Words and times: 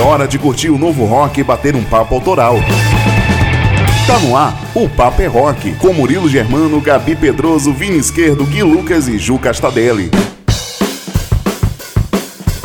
É 0.00 0.02
hora 0.02 0.26
de 0.26 0.38
curtir 0.38 0.70
o 0.70 0.78
novo 0.78 1.04
rock 1.04 1.40
e 1.40 1.44
bater 1.44 1.76
um 1.76 1.84
papo 1.84 2.14
autoral. 2.14 2.56
Tá 4.06 4.18
no 4.20 4.34
ar, 4.34 4.58
o 4.74 4.88
Papo 4.88 5.20
é 5.20 5.26
Rock, 5.26 5.74
com 5.74 5.92
Murilo 5.92 6.26
Germano, 6.26 6.80
Gabi 6.80 7.14
Pedroso, 7.14 7.70
Vini 7.70 7.98
Esquerdo, 7.98 8.46
Gui 8.46 8.62
Lucas 8.62 9.08
e 9.08 9.18
Ju 9.18 9.38
Castadelli. 9.38 10.10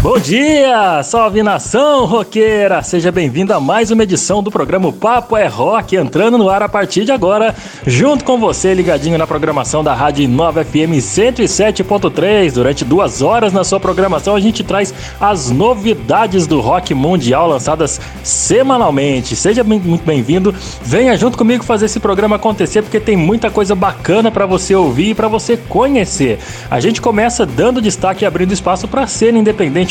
Bom 0.05 0.19
dia, 0.19 1.01
salve 1.01 1.41
nação 1.41 2.05
roqueira! 2.05 2.83
Seja 2.83 3.11
bem-vindo 3.11 3.51
a 3.51 3.59
mais 3.59 3.89
uma 3.89 4.03
edição 4.03 4.43
do 4.43 4.51
programa 4.51 4.93
Papo 4.93 5.35
é 5.35 5.47
Rock, 5.47 5.95
entrando 5.95 6.37
no 6.37 6.47
ar 6.47 6.61
a 6.61 6.69
partir 6.69 7.05
de 7.05 7.11
agora, 7.11 7.55
junto 7.87 8.23
com 8.23 8.37
você, 8.37 8.75
ligadinho 8.75 9.17
na 9.17 9.25
programação 9.25 9.83
da 9.83 9.95
Rádio 9.95 10.29
Nova 10.29 10.63
FM 10.63 11.01
107.3. 11.01 12.53
Durante 12.53 12.85
duas 12.85 13.23
horas 13.23 13.51
na 13.51 13.63
sua 13.63 13.79
programação, 13.79 14.35
a 14.35 14.39
gente 14.39 14.63
traz 14.63 14.93
as 15.19 15.49
novidades 15.49 16.45
do 16.45 16.61
rock 16.61 16.93
mundial 16.93 17.47
lançadas 17.47 17.99
semanalmente. 18.23 19.35
Seja 19.35 19.63
muito 19.63 20.05
bem-vindo, 20.05 20.53
venha 20.83 21.17
junto 21.17 21.35
comigo 21.35 21.63
fazer 21.63 21.85
esse 21.87 21.99
programa 21.99 22.35
acontecer, 22.35 22.83
porque 22.83 22.99
tem 22.99 23.17
muita 23.17 23.49
coisa 23.49 23.73
bacana 23.73 24.29
para 24.29 24.45
você 24.45 24.75
ouvir 24.75 25.09
e 25.09 25.15
para 25.15 25.27
você 25.27 25.57
conhecer. 25.57 26.37
A 26.69 26.79
gente 26.79 27.01
começa 27.01 27.43
dando 27.43 27.81
destaque 27.81 28.23
e 28.23 28.27
abrindo 28.27 28.53
espaço 28.53 28.87
para 28.87 29.01
a 29.01 29.07
cena 29.07 29.39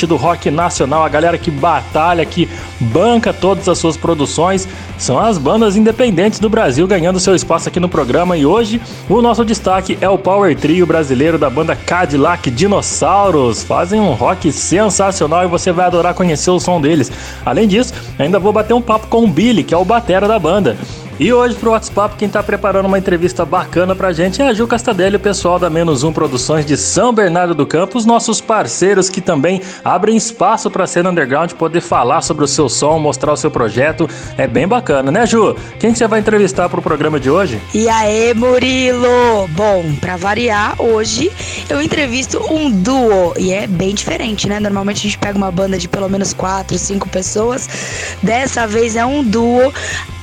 do 0.06 0.16
rock 0.16 0.50
nacional, 0.50 1.04
a 1.04 1.08
galera 1.08 1.38
que 1.38 1.50
batalha, 1.50 2.24
que 2.24 2.48
banca 2.80 3.32
todas 3.32 3.68
as 3.68 3.78
suas 3.78 3.96
produções, 3.96 4.68
são 4.98 5.18
as 5.18 5.38
bandas 5.38 5.76
independentes 5.76 6.38
do 6.38 6.48
Brasil 6.48 6.86
ganhando 6.86 7.20
seu 7.20 7.34
espaço 7.34 7.68
aqui 7.68 7.80
no 7.80 7.88
programa. 7.88 8.36
E 8.36 8.46
hoje 8.46 8.80
o 9.08 9.20
nosso 9.20 9.44
destaque 9.44 9.98
é 10.00 10.08
o 10.08 10.18
Power 10.18 10.56
Trio 10.56 10.86
brasileiro 10.86 11.38
da 11.38 11.50
banda 11.50 11.74
Cadillac 11.74 12.50
Dinossauros. 12.50 13.62
Fazem 13.62 14.00
um 14.00 14.12
rock 14.12 14.52
sensacional 14.52 15.44
e 15.44 15.48
você 15.48 15.72
vai 15.72 15.86
adorar 15.86 16.14
conhecer 16.14 16.50
o 16.50 16.60
som 16.60 16.80
deles. 16.80 17.10
Além 17.44 17.66
disso, 17.66 17.92
ainda 18.18 18.38
vou 18.38 18.52
bater 18.52 18.74
um 18.74 18.82
papo 18.82 19.06
com 19.08 19.24
o 19.24 19.28
Billy, 19.28 19.64
que 19.64 19.74
é 19.74 19.76
o 19.76 19.84
batera 19.84 20.28
da 20.28 20.38
banda. 20.38 20.76
E 21.18 21.32
hoje 21.32 21.54
pro 21.54 21.70
WhatsApp 21.70 22.16
quem 22.16 22.28
tá 22.28 22.42
preparando 22.42 22.86
uma 22.86 22.98
entrevista 22.98 23.44
bacana 23.44 23.94
pra 23.94 24.12
gente 24.12 24.42
é 24.42 24.48
a 24.48 24.52
Ju 24.52 24.66
Castadelli, 24.66 25.14
o 25.14 25.20
pessoal 25.20 25.60
da 25.60 25.70
Menos 25.70 26.02
Um 26.02 26.12
Produções 26.12 26.66
de 26.66 26.76
São 26.76 27.12
Bernardo 27.12 27.54
do 27.54 27.64
Campo, 27.64 27.96
os 27.96 28.04
nossos 28.04 28.40
parceiros 28.40 29.08
que 29.08 29.20
também 29.20 29.62
abrem 29.84 30.16
espaço 30.16 30.68
pra 30.72 30.88
cena 30.88 31.10
underground 31.10 31.52
poder 31.52 31.80
falar 31.80 32.20
sobre 32.20 32.44
o 32.44 32.48
seu 32.48 32.68
som, 32.68 32.98
mostrar 32.98 33.32
o 33.32 33.36
seu 33.36 33.48
projeto. 33.48 34.10
É 34.36 34.48
bem 34.48 34.66
bacana, 34.66 35.12
né, 35.12 35.24
Ju? 35.24 35.54
Quem 35.78 35.92
que 35.92 35.98
você 35.98 36.08
vai 36.08 36.18
entrevistar 36.18 36.68
pro 36.68 36.82
programa 36.82 37.20
de 37.20 37.30
hoje? 37.30 37.62
E 37.72 37.88
aí, 37.88 38.34
Murilo? 38.34 39.46
Bom, 39.50 39.84
pra 40.00 40.16
variar, 40.16 40.74
hoje 40.82 41.30
eu 41.68 41.80
entrevisto 41.80 42.42
um 42.52 42.68
duo 42.68 43.34
e 43.38 43.52
é 43.52 43.68
bem 43.68 43.94
diferente, 43.94 44.48
né? 44.48 44.58
Normalmente 44.58 44.98
a 44.98 45.02
gente 45.02 45.18
pega 45.18 45.38
uma 45.38 45.52
banda 45.52 45.78
de 45.78 45.86
pelo 45.86 46.08
menos 46.08 46.32
quatro, 46.32 46.76
cinco 46.76 47.08
pessoas. 47.08 48.16
Dessa 48.20 48.66
vez 48.66 48.96
é 48.96 49.06
um 49.06 49.22
duo 49.22 49.72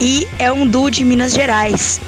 e 0.02 0.28
é 0.38 0.52
um 0.52 0.68
duo 0.68 0.81
de 0.90 1.04
Minas 1.04 1.34
Gerais. 1.34 2.00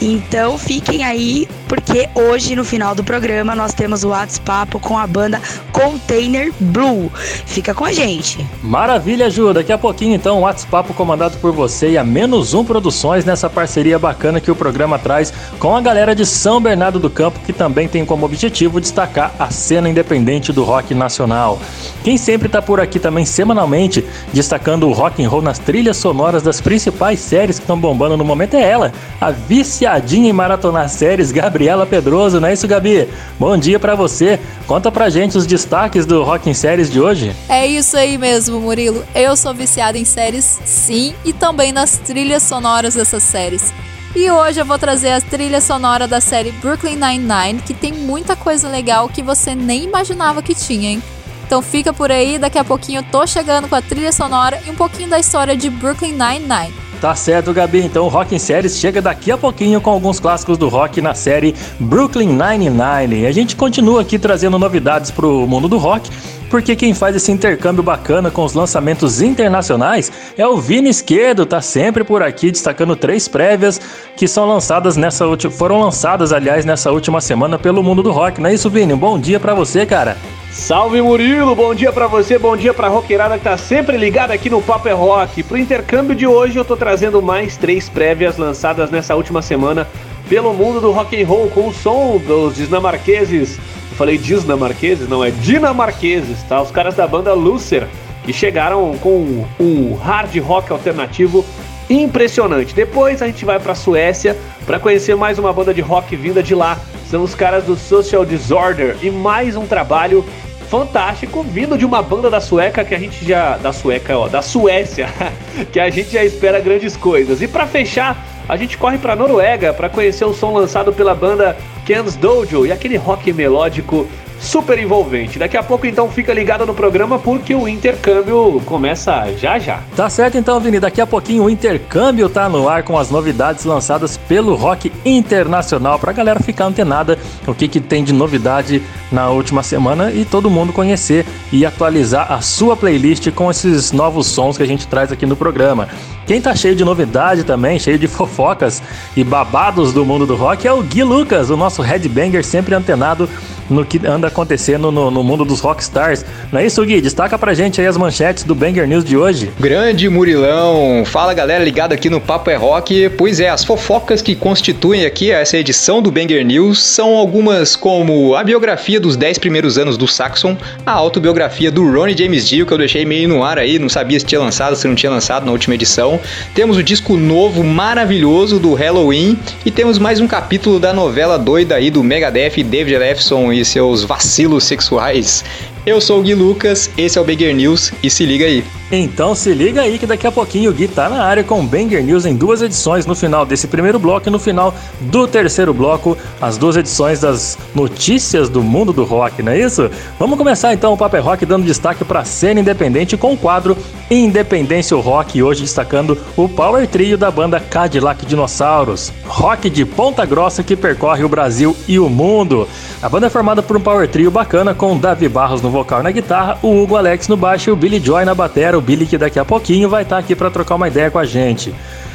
Então 0.00 0.56
fiquem 0.56 1.04
aí, 1.04 1.48
porque 1.72 2.06
hoje 2.14 2.54
no 2.54 2.66
final 2.66 2.94
do 2.94 3.02
programa 3.02 3.54
nós 3.54 3.72
temos 3.72 4.04
o 4.04 4.08
WhatsApp 4.08 4.78
com 4.78 4.98
a 4.98 5.06
banda 5.06 5.40
Container 5.72 6.52
Blue. 6.60 7.10
Fica 7.46 7.72
com 7.72 7.82
a 7.82 7.90
gente. 7.90 8.46
Maravilha, 8.62 9.30
Ju. 9.30 9.54
Daqui 9.54 9.72
a 9.72 9.78
pouquinho 9.78 10.14
então, 10.14 10.36
o 10.36 10.40
WhatsApp 10.42 10.92
comandado 10.92 11.38
por 11.38 11.50
você 11.50 11.92
e 11.92 11.96
a 11.96 12.04
Menos 12.04 12.52
Um 12.52 12.62
Produções 12.62 13.24
nessa 13.24 13.48
parceria 13.48 13.98
bacana 13.98 14.38
que 14.38 14.50
o 14.50 14.54
programa 14.54 14.98
traz 14.98 15.32
com 15.58 15.74
a 15.74 15.80
galera 15.80 16.14
de 16.14 16.26
São 16.26 16.60
Bernardo 16.60 16.98
do 16.98 17.08
Campo, 17.08 17.40
que 17.40 17.54
também 17.54 17.88
tem 17.88 18.04
como 18.04 18.26
objetivo 18.26 18.78
destacar 18.78 19.32
a 19.38 19.48
cena 19.50 19.88
independente 19.88 20.52
do 20.52 20.64
rock 20.64 20.94
nacional. 20.94 21.58
Quem 22.04 22.18
sempre 22.18 22.48
está 22.48 22.60
por 22.60 22.80
aqui 22.80 22.98
também 22.98 23.24
semanalmente, 23.24 24.04
destacando 24.30 24.86
o 24.86 24.92
rock 24.92 25.24
and 25.24 25.28
roll 25.30 25.40
nas 25.40 25.58
trilhas 25.58 25.96
sonoras 25.96 26.42
das 26.42 26.60
principais 26.60 27.18
séries 27.18 27.58
que 27.58 27.64
estão 27.64 27.80
bombando 27.80 28.14
no 28.14 28.24
momento 28.26 28.56
é 28.56 28.62
ela, 28.62 28.92
a 29.18 29.30
viciadinha 29.30 30.28
em 30.28 30.34
maratonar 30.34 30.90
séries, 30.90 31.32
Gabriela 31.62 31.86
Pedroso, 31.86 32.40
não 32.40 32.48
é 32.48 32.54
isso, 32.54 32.66
Gabi? 32.66 33.08
Bom 33.38 33.56
dia 33.56 33.78
para 33.78 33.94
você. 33.94 34.40
Conta 34.66 34.90
pra 34.90 35.08
gente 35.08 35.38
os 35.38 35.46
destaques 35.46 36.04
do 36.04 36.24
Rock 36.24 36.50
em 36.50 36.54
Séries 36.54 36.90
de 36.90 37.00
hoje. 37.00 37.32
É 37.48 37.64
isso 37.64 37.96
aí 37.96 38.18
mesmo, 38.18 38.58
Murilo. 38.58 39.04
Eu 39.14 39.36
sou 39.36 39.54
viciada 39.54 39.96
em 39.96 40.04
séries, 40.04 40.58
sim, 40.64 41.14
e 41.24 41.32
também 41.32 41.70
nas 41.70 41.98
trilhas 41.98 42.42
sonoras 42.42 42.94
dessas 42.94 43.22
séries. 43.22 43.72
E 44.12 44.28
hoje 44.28 44.60
eu 44.60 44.64
vou 44.64 44.76
trazer 44.76 45.10
a 45.10 45.20
trilha 45.20 45.60
sonora 45.60 46.08
da 46.08 46.20
série 46.20 46.50
Brooklyn 46.50 46.96
Nine-Nine, 46.96 47.62
que 47.64 47.74
tem 47.74 47.92
muita 47.92 48.34
coisa 48.34 48.68
legal 48.68 49.08
que 49.08 49.22
você 49.22 49.54
nem 49.54 49.84
imaginava 49.84 50.42
que 50.42 50.56
tinha, 50.56 50.90
hein? 50.90 51.02
Então 51.46 51.62
fica 51.62 51.92
por 51.92 52.10
aí, 52.10 52.40
daqui 52.40 52.58
a 52.58 52.64
pouquinho 52.64 52.98
eu 52.98 53.04
tô 53.04 53.24
chegando 53.24 53.68
com 53.68 53.76
a 53.76 53.82
trilha 53.82 54.10
sonora 54.10 54.60
e 54.66 54.70
um 54.70 54.74
pouquinho 54.74 55.08
da 55.08 55.20
história 55.20 55.56
de 55.56 55.70
Brooklyn 55.70 56.14
Nine-Nine. 56.14 56.74
Tá 57.02 57.16
certo, 57.16 57.52
Gabi. 57.52 57.80
Então 57.80 58.04
o 58.04 58.08
Rock 58.08 58.32
em 58.32 58.38
Séries 58.38 58.78
chega 58.78 59.02
daqui 59.02 59.32
a 59.32 59.36
pouquinho 59.36 59.80
com 59.80 59.90
alguns 59.90 60.20
clássicos 60.20 60.56
do 60.56 60.68
rock 60.68 61.00
na 61.00 61.14
série 61.14 61.52
Brooklyn 61.80 62.28
Nine-Nine. 62.28 63.26
A 63.26 63.32
gente 63.32 63.56
continua 63.56 64.02
aqui 64.02 64.20
trazendo 64.20 64.56
novidades 64.56 65.10
pro 65.10 65.44
mundo 65.44 65.66
do 65.66 65.78
rock 65.78 66.08
porque 66.52 66.76
quem 66.76 66.92
faz 66.92 67.16
esse 67.16 67.32
intercâmbio 67.32 67.82
bacana 67.82 68.30
com 68.30 68.44
os 68.44 68.52
lançamentos 68.52 69.22
internacionais 69.22 70.12
é 70.36 70.46
o 70.46 70.58
Vini 70.58 70.90
Esquerdo, 70.90 71.46
tá 71.46 71.62
sempre 71.62 72.04
por 72.04 72.22
aqui 72.22 72.50
destacando 72.50 72.94
três 72.94 73.26
prévias 73.26 73.80
que 74.14 74.28
são 74.28 74.46
lançadas 74.46 74.94
nessa 74.94 75.26
última, 75.26 75.50
foram 75.50 75.80
lançadas 75.80 76.30
aliás 76.30 76.66
nessa 76.66 76.92
última 76.92 77.22
semana 77.22 77.58
pelo 77.58 77.82
mundo 77.82 78.02
do 78.02 78.12
rock. 78.12 78.38
Não 78.38 78.50
é 78.50 78.54
isso, 78.54 78.68
Vini? 78.68 78.92
Um 78.92 78.98
bom 78.98 79.18
dia 79.18 79.40
para 79.40 79.54
você, 79.54 79.86
cara. 79.86 80.18
Salve 80.50 81.00
Murilo, 81.00 81.54
bom 81.54 81.74
dia 81.74 81.90
para 81.90 82.06
você, 82.06 82.38
bom 82.38 82.54
dia 82.54 82.74
pra 82.74 82.88
roqueirada 82.88 83.38
que 83.38 83.44
tá 83.44 83.56
sempre 83.56 83.96
ligada 83.96 84.34
aqui 84.34 84.50
no 84.50 84.60
Papo 84.60 84.88
é 84.88 84.92
Rock. 84.92 85.42
Pro 85.42 85.56
intercâmbio 85.56 86.14
de 86.14 86.26
hoje 86.26 86.58
eu 86.58 86.66
tô 86.66 86.76
trazendo 86.76 87.22
mais 87.22 87.56
três 87.56 87.88
prévias 87.88 88.36
lançadas 88.36 88.90
nessa 88.90 89.16
última 89.16 89.40
semana 89.40 89.88
pelo 90.28 90.52
mundo 90.52 90.82
do 90.82 90.92
rock 90.92 91.18
and 91.18 91.26
roll 91.26 91.48
com 91.48 91.68
o 91.68 91.72
som 91.72 92.18
dos 92.18 92.56
dinamarqueses. 92.56 93.58
Eu 93.92 93.96
falei 93.96 94.16
dinamarqueses, 94.16 95.06
não 95.06 95.22
é 95.22 95.30
dinamarqueses, 95.30 96.42
tá? 96.44 96.62
Os 96.62 96.70
caras 96.70 96.94
da 96.94 97.06
banda 97.06 97.34
Lucer 97.34 97.86
que 98.24 98.32
chegaram 98.32 98.96
com 98.96 99.44
um 99.60 99.94
hard 99.96 100.34
rock 100.38 100.72
alternativo 100.72 101.44
impressionante. 101.90 102.74
Depois 102.74 103.20
a 103.20 103.26
gente 103.26 103.44
vai 103.44 103.60
para 103.60 103.74
Suécia 103.74 104.34
para 104.64 104.80
conhecer 104.80 105.14
mais 105.14 105.38
uma 105.38 105.52
banda 105.52 105.74
de 105.74 105.82
rock 105.82 106.16
vinda 106.16 106.42
de 106.42 106.54
lá. 106.54 106.80
São 107.10 107.22
os 107.22 107.34
caras 107.34 107.64
do 107.64 107.76
Social 107.76 108.24
Disorder 108.24 108.96
e 109.02 109.10
mais 109.10 109.56
um 109.56 109.66
trabalho 109.66 110.24
fantástico 110.70 111.42
vindo 111.42 111.76
de 111.76 111.84
uma 111.84 112.00
banda 112.00 112.30
da 112.30 112.40
Sueca 112.40 112.82
que 112.86 112.94
a 112.94 112.98
gente 112.98 113.22
já 113.26 113.58
da 113.58 113.74
Sueca, 113.74 114.16
ó, 114.16 114.26
da 114.26 114.40
Suécia, 114.40 115.06
que 115.70 115.78
a 115.78 115.90
gente 115.90 116.12
já 116.12 116.24
espera 116.24 116.58
grandes 116.60 116.96
coisas. 116.96 117.42
E 117.42 117.46
para 117.46 117.66
fechar, 117.66 118.16
a 118.48 118.56
gente 118.56 118.78
corre 118.78 118.96
para 118.96 119.14
Noruega 119.14 119.74
para 119.74 119.90
conhecer 119.90 120.24
o 120.24 120.32
som 120.32 120.54
lançado 120.54 120.94
pela 120.94 121.14
banda 121.14 121.54
Ken's 121.84 122.16
Dojo 122.16 122.64
e 122.64 122.72
aquele 122.72 122.96
rock 122.96 123.32
melódico 123.32 124.06
super 124.42 124.78
envolvente. 124.78 125.38
Daqui 125.38 125.56
a 125.56 125.62
pouco 125.62 125.86
então 125.86 126.10
fica 126.10 126.34
ligado 126.34 126.66
no 126.66 126.74
programa 126.74 127.18
porque 127.18 127.54
o 127.54 127.68
intercâmbio 127.68 128.60
começa 128.66 129.32
já 129.38 129.58
já. 129.58 129.80
Tá 129.96 130.10
certo 130.10 130.36
então, 130.36 130.58
Vini, 130.58 130.80
daqui 130.80 131.00
a 131.00 131.06
pouquinho 131.06 131.44
o 131.44 131.50
intercâmbio 131.50 132.28
tá 132.28 132.48
no 132.48 132.68
ar 132.68 132.82
com 132.82 132.98
as 132.98 133.10
novidades 133.10 133.64
lançadas 133.64 134.16
pelo 134.16 134.54
Rock 134.56 134.92
Internacional 135.04 135.98
pra 135.98 136.12
galera 136.12 136.40
ficar 136.40 136.64
antenada 136.64 137.16
o 137.46 137.54
que 137.54 137.68
que 137.68 137.80
tem 137.80 138.02
de 138.02 138.12
novidade 138.12 138.82
na 139.10 139.30
última 139.30 139.62
semana 139.62 140.10
e 140.10 140.24
todo 140.24 140.50
mundo 140.50 140.72
conhecer 140.72 141.24
e 141.52 141.64
atualizar 141.64 142.32
a 142.32 142.40
sua 142.40 142.76
playlist 142.76 143.30
com 143.30 143.50
esses 143.50 143.92
novos 143.92 144.26
sons 144.26 144.56
que 144.56 144.62
a 144.62 144.66
gente 144.66 144.86
traz 144.88 145.12
aqui 145.12 145.24
no 145.24 145.36
programa. 145.36 145.88
Quem 146.26 146.40
tá 146.40 146.54
cheio 146.54 146.74
de 146.74 146.84
novidade 146.84 147.44
também, 147.44 147.78
cheio 147.78 147.98
de 147.98 148.08
fofocas 148.08 148.82
e 149.16 149.22
babados 149.22 149.92
do 149.92 150.04
mundo 150.04 150.26
do 150.26 150.34
rock 150.34 150.66
é 150.66 150.72
o 150.72 150.82
Gui 150.82 151.02
Lucas, 151.02 151.50
o 151.50 151.56
nosso 151.56 151.82
headbanger 151.82 152.44
sempre 152.44 152.74
antenado 152.74 153.28
no 153.68 153.84
que 153.84 154.04
anda 154.06 154.30
acontecendo 154.32 154.90
no, 154.90 155.10
no, 155.10 155.22
mundo 155.22 155.44
dos 155.44 155.60
rockstars. 155.60 156.24
Não 156.50 156.58
é 156.58 156.66
isso, 156.66 156.84
Gui? 156.84 157.00
Destaca 157.00 157.38
pra 157.38 157.54
gente 157.54 157.80
aí 157.80 157.86
as 157.86 157.96
manchetes 157.96 158.42
do 158.42 158.54
Banger 158.54 158.88
News 158.88 159.04
de 159.04 159.16
hoje. 159.16 159.50
Grande 159.60 160.08
Murilão! 160.08 161.04
Fala 161.04 161.32
galera 161.34 161.62
ligada 161.62 161.94
aqui 161.94 162.10
no 162.10 162.20
Papo 162.20 162.50
é 162.50 162.56
Rock. 162.56 163.10
Pois 163.10 163.38
é, 163.38 163.48
as 163.48 163.62
fofocas 163.64 164.20
que 164.20 164.34
constituem 164.34 165.04
aqui 165.04 165.30
essa 165.30 165.56
edição 165.56 166.02
do 166.02 166.10
Banger 166.10 166.44
News 166.44 166.82
são 166.82 167.16
algumas 167.16 167.76
como 167.76 168.34
a 168.34 168.42
biografia 168.42 168.98
dos 168.98 169.16
10 169.16 169.38
primeiros 169.38 169.78
anos 169.78 169.96
do 169.96 170.08
Saxon, 170.08 170.56
a 170.84 170.92
autobiografia 170.92 171.70
do 171.70 171.90
Ronnie 171.90 172.16
James 172.16 172.48
Dio, 172.48 172.66
que 172.66 172.72
eu 172.72 172.78
deixei 172.78 173.04
meio 173.04 173.28
no 173.28 173.44
ar 173.44 173.58
aí, 173.58 173.78
não 173.78 173.88
sabia 173.88 174.18
se 174.18 174.26
tinha 174.26 174.40
lançado, 174.40 174.74
se 174.74 174.88
não 174.88 174.94
tinha 174.94 175.12
lançado 175.12 175.44
na 175.44 175.52
última 175.52 175.74
edição. 175.74 176.18
Temos 176.54 176.76
o 176.76 176.82
disco 176.82 177.16
novo 177.16 177.62
maravilhoso 177.62 178.58
do 178.58 178.74
Halloween 178.74 179.38
e 179.64 179.70
temos 179.70 179.98
mais 179.98 180.20
um 180.20 180.26
capítulo 180.26 180.80
da 180.80 180.92
novela 180.92 181.38
doida 181.38 181.74
aí 181.74 181.90
do 181.90 182.02
Megadeth, 182.02 182.62
David 182.64 182.98
Lefson 182.98 183.52
e 183.52 183.64
seus 183.64 184.02
vacilos 184.02 184.21
sexuais. 184.60 185.44
Eu 185.84 186.00
sou 186.00 186.20
o 186.20 186.22
Gui 186.22 186.32
Lucas, 186.32 186.88
esse 186.96 187.18
é 187.18 187.20
o 187.20 187.24
Banger 187.24 187.52
News 187.52 187.92
e 188.04 188.08
se 188.08 188.24
liga 188.24 188.44
aí. 188.44 188.64
Então 188.92 189.34
se 189.34 189.52
liga 189.52 189.80
aí 189.80 189.98
que 189.98 190.06
daqui 190.06 190.26
a 190.26 190.30
pouquinho 190.30 190.70
o 190.70 190.72
Gui 190.72 190.86
tá 190.86 191.08
na 191.08 191.24
área 191.24 191.42
com 191.42 191.58
o 191.58 191.62
Banger 191.64 192.04
News 192.04 192.24
em 192.24 192.36
duas 192.36 192.62
edições 192.62 193.04
no 193.04 193.16
final 193.16 193.44
desse 193.44 193.66
primeiro 193.66 193.98
bloco 193.98 194.28
e 194.28 194.30
no 194.30 194.38
final 194.38 194.72
do 195.00 195.26
terceiro 195.26 195.74
bloco, 195.74 196.16
as 196.40 196.56
duas 196.56 196.76
edições 196.76 197.20
das 197.20 197.58
notícias 197.74 198.48
do 198.48 198.62
mundo 198.62 198.92
do 198.92 199.02
rock, 199.02 199.42
não 199.42 199.50
é 199.50 199.58
isso? 199.58 199.90
Vamos 200.20 200.38
começar 200.38 200.72
então 200.72 200.92
o 200.92 200.96
Paper 200.96 201.18
é 201.18 201.22
Rock 201.22 201.44
dando 201.44 201.64
destaque 201.64 202.04
para 202.04 202.20
a 202.20 202.24
cena 202.24 202.60
independente 202.60 203.16
com 203.16 203.32
o 203.32 203.36
quadro 203.36 203.76
Independência 204.08 204.96
Rock, 204.96 205.42
hoje 205.42 205.62
destacando 205.62 206.16
o 206.36 206.48
Power 206.48 206.86
Trio 206.86 207.18
da 207.18 207.30
banda 207.30 207.58
Cadillac 207.58 208.24
Dinossauros, 208.26 209.10
rock 209.26 209.68
de 209.70 209.84
ponta 209.86 210.24
grossa 210.26 210.62
que 210.62 210.76
percorre 210.76 211.24
o 211.24 211.28
Brasil 211.28 211.74
e 211.88 211.98
o 211.98 212.08
mundo. 212.08 212.68
A 213.02 213.08
banda 213.08 213.26
é 213.26 213.30
formada 213.30 213.62
por 213.62 213.76
um 213.76 213.80
power 213.80 214.06
trio 214.06 214.30
bacana 214.30 214.74
com 214.74 214.96
Davi 214.96 215.28
Barros 215.28 215.60
no 215.60 215.71
vocal 215.72 216.02
na 216.02 216.10
guitarra, 216.10 216.58
o 216.62 216.80
Hugo 216.80 216.94
Alex 216.96 217.26
no 217.26 217.36
baixo 217.36 217.70
e 217.70 217.72
o 217.72 217.76
Billy 217.76 217.98
Joy 217.98 218.24
na 218.24 218.34
batera, 218.34 218.78
o 218.78 218.80
Billy 218.80 219.06
que 219.06 219.18
daqui 219.18 219.38
a 219.38 219.44
pouquinho 219.44 219.88
vai 219.88 220.02
estar 220.02 220.18
aqui 220.18 220.36
para 220.36 220.50
trocar 220.50 220.76
uma 220.76 220.86
ideia 220.86 221.10
com 221.10 221.18
a 221.18 221.24
gente. 221.24 221.74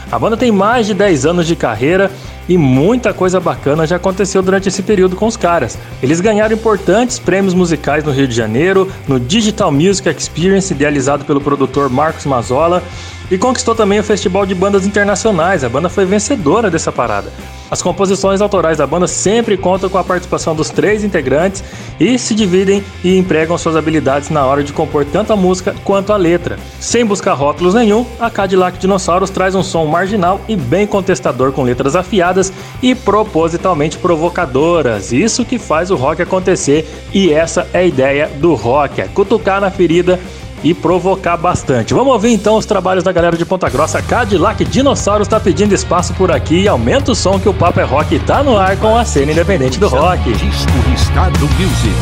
A 0.09 0.17
banda 0.17 0.37
tem 0.37 0.51
mais 0.51 0.87
de 0.87 0.93
10 0.93 1.25
anos 1.25 1.45
de 1.45 1.55
carreira 1.55 2.09
e 2.47 2.57
muita 2.57 3.13
coisa 3.13 3.41
bacana 3.41 3.85
já 3.85 3.97
aconteceu 3.97 4.41
durante 4.41 4.69
esse 4.69 4.81
período 4.81 5.17
com 5.17 5.27
os 5.27 5.35
caras. 5.35 5.77
Eles 6.01 6.21
ganharam 6.21 6.55
importantes 6.55 7.19
prêmios 7.19 7.53
musicais 7.53 8.05
no 8.05 8.11
Rio 8.11 8.27
de 8.27 8.33
Janeiro, 8.33 8.89
no 9.05 9.19
Digital 9.19 9.69
Music 9.69 10.07
Experience, 10.09 10.73
idealizado 10.73 11.25
pelo 11.25 11.41
produtor 11.41 11.89
Marcos 11.89 12.25
Mazzola, 12.25 12.81
e 13.29 13.37
conquistou 13.37 13.75
também 13.75 13.99
o 13.99 14.03
Festival 14.03 14.45
de 14.45 14.55
Bandas 14.55 14.85
Internacionais. 14.85 15.63
A 15.63 15.69
banda 15.69 15.89
foi 15.89 16.05
vencedora 16.05 16.71
dessa 16.71 16.91
parada. 16.91 17.31
As 17.69 17.81
composições 17.81 18.39
autorais 18.39 18.77
da 18.77 18.87
banda 18.87 19.07
sempre 19.07 19.57
contam 19.57 19.89
com 19.89 19.97
a 19.97 20.03
participação 20.03 20.55
dos 20.55 20.69
três 20.69 21.03
integrantes 21.03 21.61
e 21.99 22.17
se 22.17 22.33
dividem 22.33 22.81
e 23.03 23.17
empregam 23.17 23.57
suas 23.57 23.75
habilidades 23.75 24.29
na 24.29 24.45
hora 24.45 24.63
de 24.63 24.71
compor 24.71 25.03
tanto 25.03 25.33
a 25.33 25.35
música 25.35 25.75
quanto 25.83 26.13
a 26.13 26.17
letra. 26.17 26.57
Sem 26.79 27.05
buscar 27.05 27.33
rótulos 27.33 27.73
nenhum, 27.73 28.05
a 28.19 28.29
Cadillac 28.29 28.77
Dinossauros 28.77 29.29
traz 29.29 29.53
um 29.53 29.63
som 29.63 29.85
marginal 29.97 30.39
e 30.47 30.55
bem 30.55 30.85
contestador 30.85 31.51
com 31.51 31.63
letras 31.63 31.95
afiadas 31.95 32.53
e 32.81 32.93
propositalmente 32.93 33.97
provocadoras. 33.97 35.11
Isso 35.11 35.43
que 35.43 35.57
faz 35.57 35.89
o 35.89 35.95
rock 35.95 36.21
acontecer 36.21 36.87
e 37.11 37.33
essa 37.33 37.67
é 37.73 37.79
a 37.79 37.83
ideia 37.83 38.27
do 38.27 38.53
rock, 38.53 39.01
é 39.01 39.07
cutucar 39.07 39.59
na 39.59 39.71
ferida 39.71 40.19
e 40.63 40.73
provocar 40.73 41.37
bastante. 41.37 41.93
Vamos 41.93 42.13
ouvir 42.13 42.31
então 42.31 42.57
os 42.57 42.65
trabalhos 42.65 43.03
da 43.03 43.11
galera 43.11 43.37
de 43.37 43.45
Ponta 43.45 43.69
Grossa. 43.69 44.01
Cadillac 44.01 44.63
Dinossauros 44.65 45.27
está 45.27 45.39
pedindo 45.39 45.73
espaço 45.73 46.13
por 46.13 46.31
aqui 46.31 46.61
e 46.61 46.67
aumenta 46.67 47.11
o 47.11 47.15
som 47.15 47.39
que 47.39 47.49
o 47.49 47.53
Papo 47.53 47.79
é 47.79 47.83
Rock 47.83 48.19
tá 48.19 48.43
no 48.43 48.57
ar 48.57 48.77
com 48.77 48.95
a 48.95 49.05
cena 49.05 49.31
independente 49.31 49.79
do 49.79 49.87
rock. 49.87 50.31
Disco 50.33 50.71
Riscado 50.89 51.39
Music. 51.39 51.95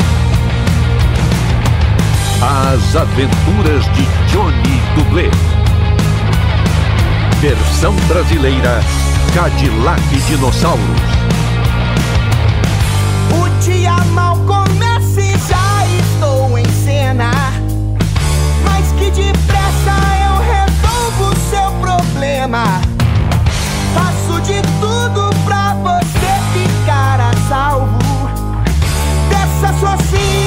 As 2.41 2.95
Aventuras 2.95 3.83
de 3.93 4.05
Johnny 4.31 4.81
Dublê. 4.95 5.54
Versão 7.47 7.93
brasileira 8.07 8.79
Cadillac 9.35 10.01
Dinossauros. 10.25 10.83
O 13.39 13.63
dia 13.63 13.93
mal 14.13 14.35
começa 14.47 15.21
e 15.21 15.37
já 15.47 15.85
estou 15.99 16.57
em 16.57 16.65
cena. 16.83 17.29
Mas 18.63 18.91
que 18.93 19.11
depressa 19.11 19.95
eu 20.25 20.37
resolvo 20.41 21.33
o 21.33 21.35
seu 21.51 21.71
problema. 21.73 22.81
Faço 23.93 24.41
de 24.41 24.59
tudo 24.81 25.29
pra 25.45 25.75
você 25.83 26.41
ficar 26.51 27.19
a 27.19 27.31
salvo. 27.47 27.99
Dessa 29.29 29.71
sociedade 29.79 30.44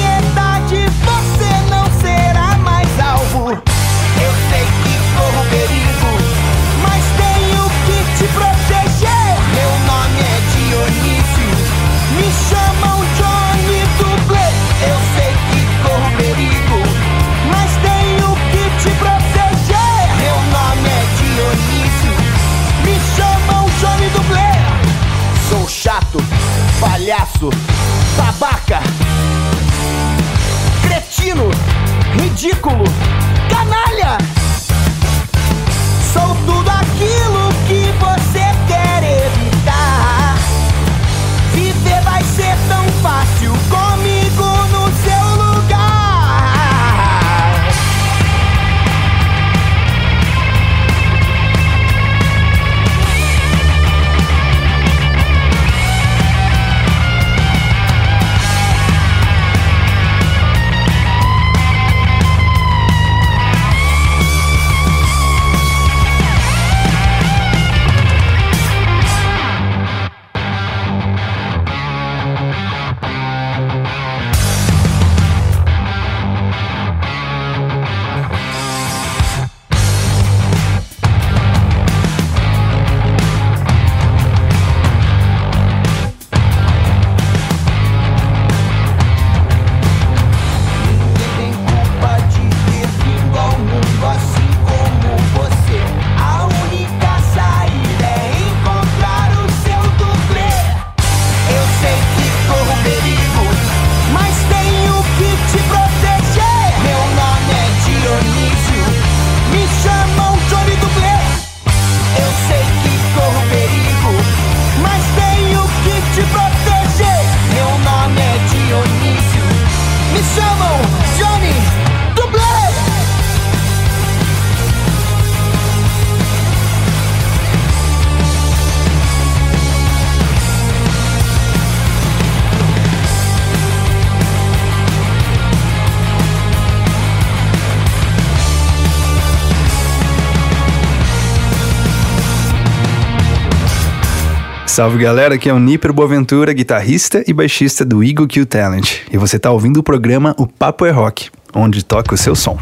Salve 144.79 144.97
galera, 144.97 145.35
aqui 145.35 145.49
é 145.49 145.53
o 145.53 145.59
Níper 145.59 145.91
Boaventura, 145.91 146.53
guitarrista 146.53 147.21
e 147.27 147.33
baixista 147.33 147.83
do 147.83 148.01
Eagle 148.01 148.25
Q 148.25 148.45
Talent. 148.45 149.01
E 149.11 149.17
você 149.17 149.37
tá 149.37 149.51
ouvindo 149.51 149.81
o 149.81 149.83
programa 149.83 150.33
O 150.37 150.47
Papo 150.47 150.85
é 150.85 150.89
Rock, 150.89 151.29
onde 151.53 151.83
toca 151.83 152.15
o 152.15 152.17
seu 152.17 152.33
som. 152.33 152.57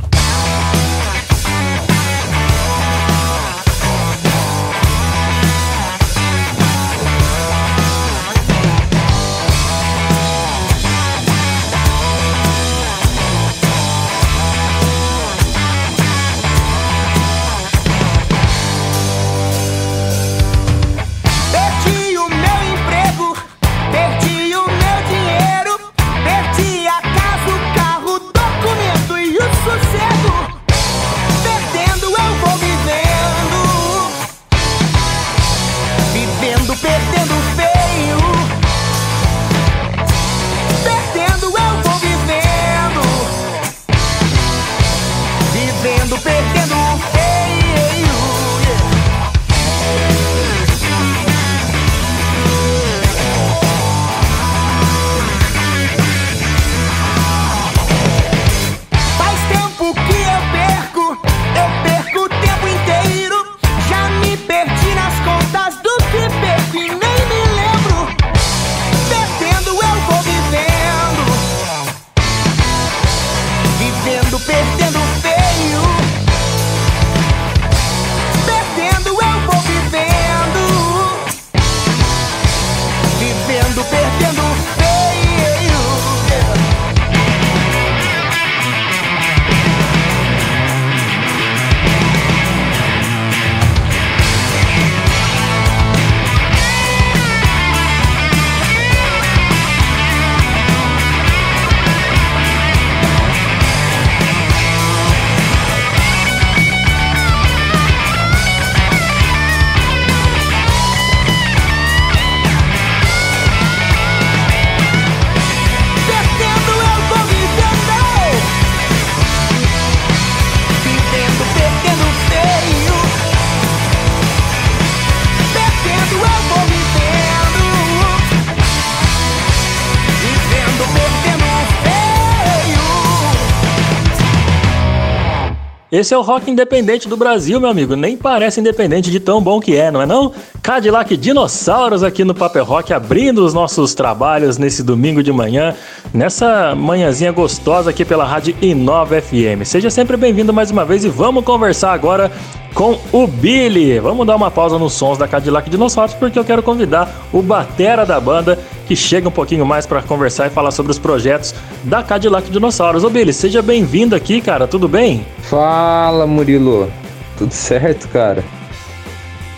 Esse 135.97 136.13
é 136.13 136.17
o 136.17 136.21
rock 136.21 136.51
independente 136.51 137.09
do 137.09 137.17
Brasil, 137.17 137.59
meu 137.59 137.71
amigo. 137.71 137.95
Nem 137.95 138.15
parece 138.15 138.59
independente 138.59 139.09
de 139.09 139.19
tão 139.19 139.41
bom 139.41 139.59
que 139.59 139.75
é, 139.75 139.89
não 139.89 139.99
é 139.99 140.05
não? 140.05 140.31
Cadillac 140.61 141.17
Dinossauros 141.17 142.03
aqui 142.03 142.23
no 142.23 142.35
Papel 142.35 142.63
Rock, 142.63 142.93
abrindo 142.93 143.43
os 143.43 143.51
nossos 143.51 143.95
trabalhos 143.95 144.59
nesse 144.59 144.83
domingo 144.83 145.23
de 145.23 145.31
manhã, 145.31 145.73
nessa 146.13 146.75
manhãzinha 146.75 147.31
gostosa 147.31 147.89
aqui 147.89 148.05
pela 148.05 148.25
Rádio 148.25 148.55
Inova 148.61 149.19
FM. 149.19 149.65
Seja 149.65 149.89
sempre 149.89 150.15
bem-vindo 150.17 150.53
mais 150.53 150.69
uma 150.69 150.85
vez 150.85 151.03
e 151.03 151.09
vamos 151.09 151.43
conversar 151.43 151.93
agora 151.93 152.31
com 152.77 152.99
o 153.11 153.25
Billy. 153.25 153.99
Vamos 153.99 154.27
dar 154.27 154.35
uma 154.35 154.51
pausa 154.51 154.77
nos 154.77 154.93
sons 154.93 155.17
da 155.17 155.27
Cadillac 155.27 155.67
Dinossauros 155.67 156.13
porque 156.13 156.37
eu 156.37 156.45
quero 156.45 156.61
convidar 156.61 157.11
o 157.33 157.41
batera 157.41 158.05
da 158.05 158.19
banda 158.19 158.59
que 158.85 158.95
chega 158.95 159.27
um 159.27 159.31
pouquinho 159.31 159.65
mais 159.65 159.87
para 159.87 160.03
conversar 160.03 160.45
e 160.45 160.51
falar 160.51 160.69
sobre 160.69 160.91
os 160.91 160.99
projetos 160.99 161.55
da 161.83 162.03
Cadillac 162.03 162.51
Dinossauros. 162.51 163.03
Ô 163.03 163.09
Billy, 163.09 163.33
seja 163.33 163.63
bem-vindo 163.63 164.15
aqui, 164.15 164.39
cara. 164.41 164.67
Tudo 164.67 164.87
bem? 164.87 165.25
Fala, 165.41 166.27
Murilo. 166.27 166.91
Tudo 167.35 167.51
certo, 167.51 168.07
cara? 168.09 168.43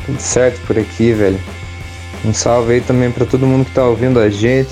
Tudo 0.05 0.19
certo 0.19 0.65
por 0.65 0.79
aqui, 0.79 1.11
velho. 1.11 1.39
Um 2.23 2.33
salve 2.33 2.75
aí 2.75 2.81
também 2.81 3.11
pra 3.11 3.25
todo 3.25 3.45
mundo 3.45 3.65
que 3.65 3.71
tá 3.71 3.83
ouvindo 3.83 4.17
a 4.17 4.29
gente. 4.29 4.71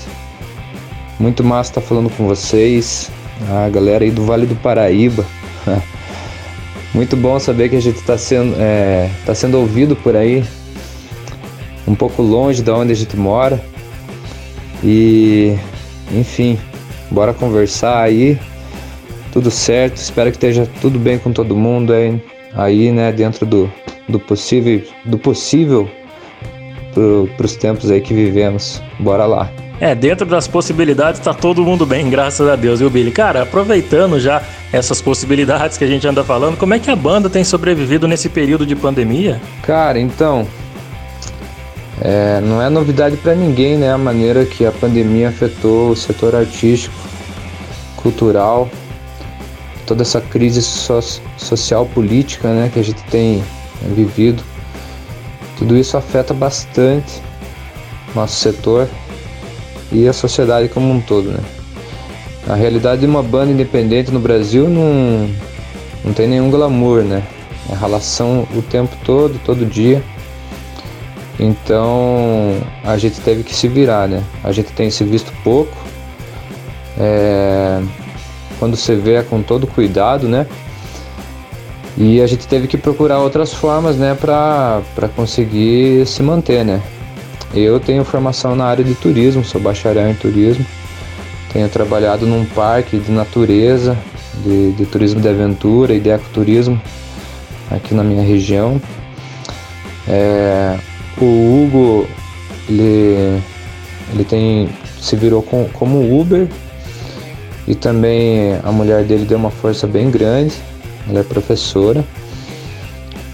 Muito 1.20 1.44
massa 1.44 1.74
tá 1.74 1.80
falando 1.82 2.08
com 2.08 2.26
vocês. 2.26 3.10
A 3.50 3.68
galera 3.68 4.04
aí 4.04 4.10
do 4.10 4.24
Vale 4.24 4.46
do 4.46 4.56
Paraíba. 4.56 5.22
Muito 6.94 7.16
bom 7.16 7.38
saber 7.38 7.68
que 7.68 7.76
a 7.76 7.80
gente 7.80 8.02
tá 8.02 8.16
sendo, 8.16 8.54
é, 8.58 9.10
tá 9.26 9.34
sendo 9.34 9.58
ouvido 9.58 9.94
por 9.94 10.16
aí. 10.16 10.44
Um 11.86 11.94
pouco 11.94 12.22
longe 12.22 12.62
da 12.62 12.74
onde 12.74 12.92
a 12.92 12.96
gente 12.96 13.16
mora. 13.16 13.62
E, 14.82 15.56
enfim, 16.12 16.58
bora 17.10 17.32
conversar 17.34 18.02
aí 18.02 18.38
tudo 19.32 19.50
certo. 19.50 19.96
Espero 19.96 20.30
que 20.30 20.36
esteja 20.36 20.68
tudo 20.80 20.98
bem 20.98 21.18
com 21.18 21.32
todo 21.32 21.56
mundo 21.56 21.92
aí, 21.92 22.20
aí 22.54 22.90
né, 22.90 23.12
dentro 23.12 23.46
do, 23.46 23.70
do 24.08 24.18
possível, 24.18 24.82
do 25.04 25.18
possível 25.18 25.88
para 27.36 27.46
os 27.46 27.54
tempos 27.56 27.90
aí 27.90 28.00
que 28.00 28.12
vivemos. 28.14 28.82
Bora 28.98 29.26
lá. 29.26 29.50
É, 29.80 29.94
dentro 29.94 30.26
das 30.26 30.48
possibilidades 30.48 31.20
tá 31.20 31.32
todo 31.32 31.62
mundo 31.62 31.86
bem, 31.86 32.10
graças 32.10 32.48
a 32.48 32.56
Deus, 32.56 32.80
viu, 32.80 32.90
Billy? 32.90 33.12
Cara, 33.12 33.42
aproveitando 33.42 34.18
já 34.18 34.42
essas 34.72 35.00
possibilidades 35.00 35.78
que 35.78 35.84
a 35.84 35.86
gente 35.86 36.06
anda 36.06 36.24
falando, 36.24 36.56
como 36.56 36.74
é 36.74 36.78
que 36.78 36.90
a 36.90 36.96
banda 36.96 37.30
tem 37.30 37.44
sobrevivido 37.44 38.08
nesse 38.08 38.28
período 38.28 38.66
de 38.66 38.74
pandemia? 38.74 39.40
Cara, 39.62 40.00
então, 40.00 40.48
é, 42.00 42.40
não 42.40 42.60
é 42.60 42.68
novidade 42.68 43.16
para 43.16 43.34
ninguém, 43.36 43.76
né, 43.76 43.92
a 43.92 43.98
maneira 43.98 44.44
que 44.44 44.66
a 44.66 44.72
pandemia 44.72 45.28
afetou 45.28 45.90
o 45.90 45.96
setor 45.96 46.34
artístico, 46.34 46.94
cultural, 47.96 48.68
toda 49.86 50.02
essa 50.02 50.20
crise 50.20 50.60
so 50.60 51.00
social 51.36 51.86
política, 51.86 52.48
né, 52.52 52.70
que 52.72 52.80
a 52.80 52.84
gente 52.84 53.02
tem 53.04 53.44
vivido. 53.94 54.42
Tudo 55.56 55.76
isso 55.76 55.96
afeta 55.96 56.34
bastante 56.34 57.22
nosso 58.14 58.36
setor 58.36 58.88
e 59.90 60.06
a 60.06 60.12
sociedade 60.12 60.68
como 60.68 60.90
um 60.92 61.00
todo, 61.00 61.30
né? 61.30 61.40
A 62.48 62.54
realidade 62.54 63.02
de 63.02 63.06
uma 63.06 63.22
banda 63.22 63.52
independente 63.52 64.10
no 64.10 64.20
Brasil 64.20 64.68
não, 64.68 65.28
não 66.04 66.12
tem 66.12 66.26
nenhum 66.26 66.50
glamour, 66.50 67.02
né? 67.02 67.22
É 67.70 67.74
ralação 67.74 68.46
o 68.54 68.62
tempo 68.62 68.96
todo, 69.04 69.38
todo 69.44 69.66
dia. 69.66 70.02
Então 71.38 72.56
a 72.84 72.96
gente 72.96 73.20
teve 73.20 73.42
que 73.42 73.54
se 73.54 73.68
virar, 73.68 74.08
né? 74.08 74.22
A 74.42 74.50
gente 74.52 74.72
tem 74.72 74.90
se 74.90 75.04
visto 75.04 75.32
pouco. 75.44 75.76
É, 76.98 77.80
quando 78.58 78.76
você 78.76 78.96
vê 78.96 79.14
é 79.14 79.22
com 79.22 79.42
todo 79.42 79.66
cuidado, 79.66 80.28
né? 80.28 80.46
E 81.96 82.20
a 82.20 82.26
gente 82.26 82.46
teve 82.46 82.66
que 82.68 82.78
procurar 82.78 83.18
outras 83.18 83.52
formas, 83.52 83.96
né, 83.96 84.14
para 84.14 85.08
conseguir 85.16 86.06
se 86.06 86.22
manter, 86.22 86.64
né? 86.64 86.80
Eu 87.54 87.80
tenho 87.80 88.04
formação 88.04 88.54
na 88.54 88.66
área 88.66 88.84
de 88.84 88.94
turismo, 88.94 89.44
sou 89.44 89.60
bacharel 89.60 90.10
em 90.10 90.14
turismo. 90.14 90.64
Tenho 91.52 91.68
trabalhado 91.68 92.26
num 92.26 92.44
parque 92.44 92.98
de 92.98 93.10
natureza, 93.10 93.96
de, 94.44 94.72
de 94.72 94.86
turismo 94.86 95.20
de 95.20 95.28
aventura 95.28 95.94
e 95.94 96.00
de 96.00 96.10
ecoturismo 96.10 96.80
aqui 97.70 97.94
na 97.94 98.04
minha 98.04 98.22
região. 98.22 98.80
É, 100.06 100.78
o 101.18 101.24
Hugo, 101.24 102.06
ele, 102.68 103.42
ele 104.12 104.24
tem, 104.24 104.68
se 105.00 105.16
virou 105.16 105.42
com, 105.42 105.68
como 105.72 106.20
Uber 106.20 106.46
e 107.66 107.74
também 107.74 108.58
a 108.62 108.70
mulher 108.70 109.04
dele 109.04 109.24
deu 109.24 109.38
uma 109.38 109.50
força 109.50 109.86
bem 109.86 110.10
grande, 110.10 110.54
ela 111.08 111.20
é 111.20 111.22
professora. 111.22 112.04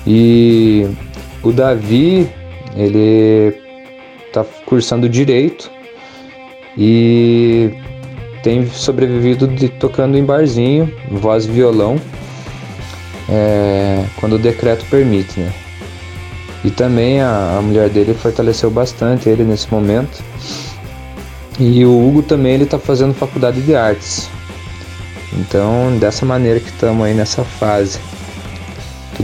E 0.07 0.87
o 1.43 1.53
Davi, 1.53 2.29
ele 2.77 3.64
está 4.41 4.45
cursando 4.67 5.09
direito 5.09 5.71
e 6.77 7.71
tem 8.43 8.67
sobrevivido 8.67 9.47
de 9.47 9.69
tocando 9.69 10.19
em 10.19 10.25
barzinho, 10.25 10.93
voz 11.11 11.47
e 11.47 11.51
violão, 11.51 12.01
é, 13.29 14.05
quando 14.17 14.35
o 14.35 14.39
decreto 14.39 14.85
permite, 14.91 15.39
né? 15.39 15.53
E 16.65 16.71
também 16.71 17.21
a, 17.21 17.57
a 17.59 17.63
mulher 17.63 17.89
dele 17.89 18.15
fortaleceu 18.15 18.71
bastante 18.71 19.29
ele 19.29 19.45
nesse 19.45 19.71
momento. 19.71 20.23
E 21.59 21.85
o 21.85 22.09
Hugo 22.09 22.23
também 22.23 22.55
ele 22.55 22.65
está 22.65 22.79
fazendo 22.79 23.15
faculdade 23.15 23.61
de 23.61 23.77
artes. 23.77 24.29
Então, 25.33 25.97
dessa 25.99 26.25
maneira 26.25 26.59
que 26.59 26.69
estamos 26.69 27.05
aí 27.05 27.15
nessa 27.15 27.45
fase. 27.45 27.99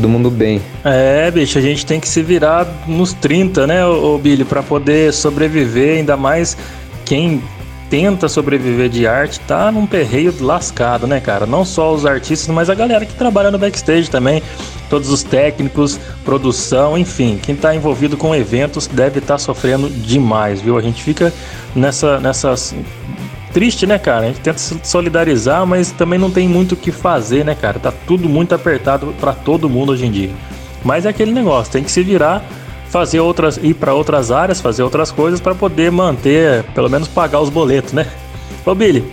Todo 0.01 0.09
mundo 0.09 0.31
bem. 0.31 0.63
É, 0.83 1.31
bicho, 1.31 1.59
a 1.59 1.61
gente 1.61 1.85
tem 1.85 2.01
que 2.01 2.09
se 2.09 2.23
virar 2.23 2.67
nos 2.87 3.13
30, 3.13 3.67
né, 3.67 3.85
ô 3.85 4.17
Billy, 4.17 4.47
para 4.47 4.63
poder 4.63 5.13
sobreviver, 5.13 5.99
ainda 5.99 6.17
mais 6.17 6.57
quem 7.05 7.43
tenta 7.91 8.27
sobreviver 8.27 8.89
de 8.89 9.07
arte 9.07 9.39
tá 9.41 9.71
num 9.71 9.85
perreio 9.85 10.35
lascado, 10.41 11.07
né, 11.07 11.21
cara? 11.21 11.45
Não 11.45 11.67
só 11.67 11.93
os 11.93 12.07
artistas, 12.07 12.49
mas 12.49 12.71
a 12.71 12.75
galera 12.75 13.05
que 13.05 13.13
trabalha 13.13 13.51
no 13.51 13.59
backstage 13.59 14.09
também, 14.09 14.43
todos 14.89 15.11
os 15.11 15.23
técnicos, 15.23 16.01
produção, 16.25 16.97
enfim, 16.97 17.39
quem 17.43 17.55
tá 17.55 17.75
envolvido 17.75 18.17
com 18.17 18.35
eventos 18.35 18.87
deve 18.87 19.19
estar 19.19 19.35
tá 19.35 19.39
sofrendo 19.39 19.91
demais, 19.91 20.63
viu? 20.63 20.79
A 20.79 20.81
gente 20.81 21.03
fica 21.03 21.31
nessa 21.77 22.19
nessas 22.19 22.75
triste, 23.53 23.87
né, 23.87 23.99
cara? 23.99 24.27
A 24.27 24.29
gente 24.29 24.41
tenta 24.41 24.59
se 24.59 24.79
solidarizar, 24.83 25.67
mas 25.67 25.91
também 25.93 26.19
não 26.19 26.31
tem 26.31 26.49
muito 26.49 26.73
o 26.73 26.77
que 26.77 26.93
fazer, 26.93 27.45
né, 27.45 27.55
cara? 27.55 27.79
Tá 27.79 27.93
tudo 28.07 28.29
muito 28.29 28.55
apertado 28.55 29.15
para 29.21 29.33
todo 29.33 29.69
mundo 29.69 29.93
hoje 29.93 30.07
em 30.07 30.11
dia. 30.11 30.31
Mas 30.85 31.05
é 31.05 31.09
aquele 31.09 31.33
negócio, 31.33 31.73
tem 31.73 31.85
que 31.85 31.91
se 31.91 32.03
virar, 32.03 32.43
fazer 32.89 33.21
outras, 33.21 33.59
ir 33.63 33.75
para 33.75 33.95
outras 33.95 34.31
áreas, 34.31 34.61
fazer 34.61 34.83
outras 34.83 35.11
coisas 35.11 35.41
para 35.41 35.55
poder 35.55 35.91
manter, 35.91 36.65
pelo 36.75 36.89
menos 36.89 37.09
pagar 37.09 37.41
os 37.41 37.51
boletos, 37.51 37.93
né? 37.93 38.07
Ô 38.65 38.75
Billy, 38.75 39.05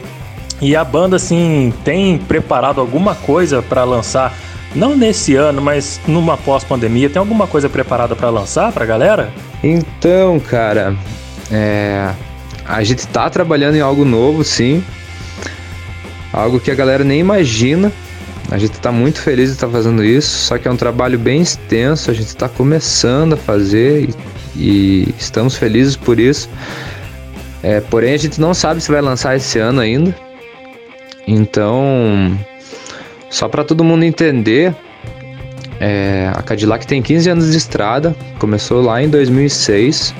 e 0.62 0.76
a 0.76 0.84
banda 0.84 1.18
assim 1.18 1.74
tem 1.84 2.18
preparado 2.18 2.82
alguma 2.82 3.16
coisa 3.16 3.62
para 3.62 3.84
lançar 3.84 4.34
não 4.76 4.96
nesse 4.96 5.36
ano, 5.36 5.62
mas 5.62 6.00
numa 6.08 6.38
pós-pandemia, 6.38 7.10
tem 7.10 7.20
alguma 7.20 7.48
coisa 7.48 7.70
preparada 7.70 8.16
para 8.16 8.30
lançar 8.30 8.72
pra 8.72 8.86
galera? 8.86 9.32
Então, 9.64 10.40
cara, 10.40 10.96
é, 11.52 12.12
a 12.68 12.84
gente 12.84 13.08
tá 13.08 13.30
trabalhando 13.30 13.76
em 13.76 13.82
algo 13.82 14.04
novo, 14.04 14.44
sim. 14.44 14.84
Algo 16.34 16.60
que 16.60 16.70
a 16.70 16.76
galera 16.76 17.04
nem 17.04 17.20
imagina. 17.20 17.92
A 18.52 18.58
gente 18.58 18.80
tá 18.80 18.92
muito 18.92 19.22
feliz 19.22 19.50
de 19.50 19.56
estar 19.56 19.68
tá 19.68 19.74
fazendo 19.74 20.04
isso, 20.04 20.30
só 20.30 20.58
que 20.58 20.68
é 20.68 20.72
um 20.72 20.78
trabalho 20.78 21.20
bem 21.20 21.42
extenso, 21.42 22.10
a 22.10 22.14
gente 22.14 22.28
está 22.28 22.48
começando 22.48 23.34
a 23.34 23.38
fazer 23.38 24.10
e, 24.10 24.16
e, 24.56 25.16
estamos 25.20 25.56
felizes 25.56 25.98
por 25.98 26.20
isso. 26.20 26.50
É, 27.62 27.82
porém, 27.82 28.14
a 28.14 28.18
gente 28.18 28.40
não 28.40 28.54
sabe 28.54 28.80
se 28.82 28.90
vai 28.90 29.02
lançar 29.02 29.36
esse 29.36 29.60
ano 29.60 29.82
ainda. 29.82 30.16
Então, 31.28 32.40
só 33.30 33.50
para 33.50 33.66
todo 33.66 33.84
mundo 33.84 34.04
entender, 34.04 34.74
é, 35.80 36.32
a 36.34 36.42
Cadillac 36.42 36.88
tem 36.88 37.02
15 37.02 37.30
anos 37.30 37.52
de 37.52 37.58
estrada, 37.58 38.16
começou 38.40 38.82
lá 38.82 39.04
em 39.04 39.10
2006 39.10 40.14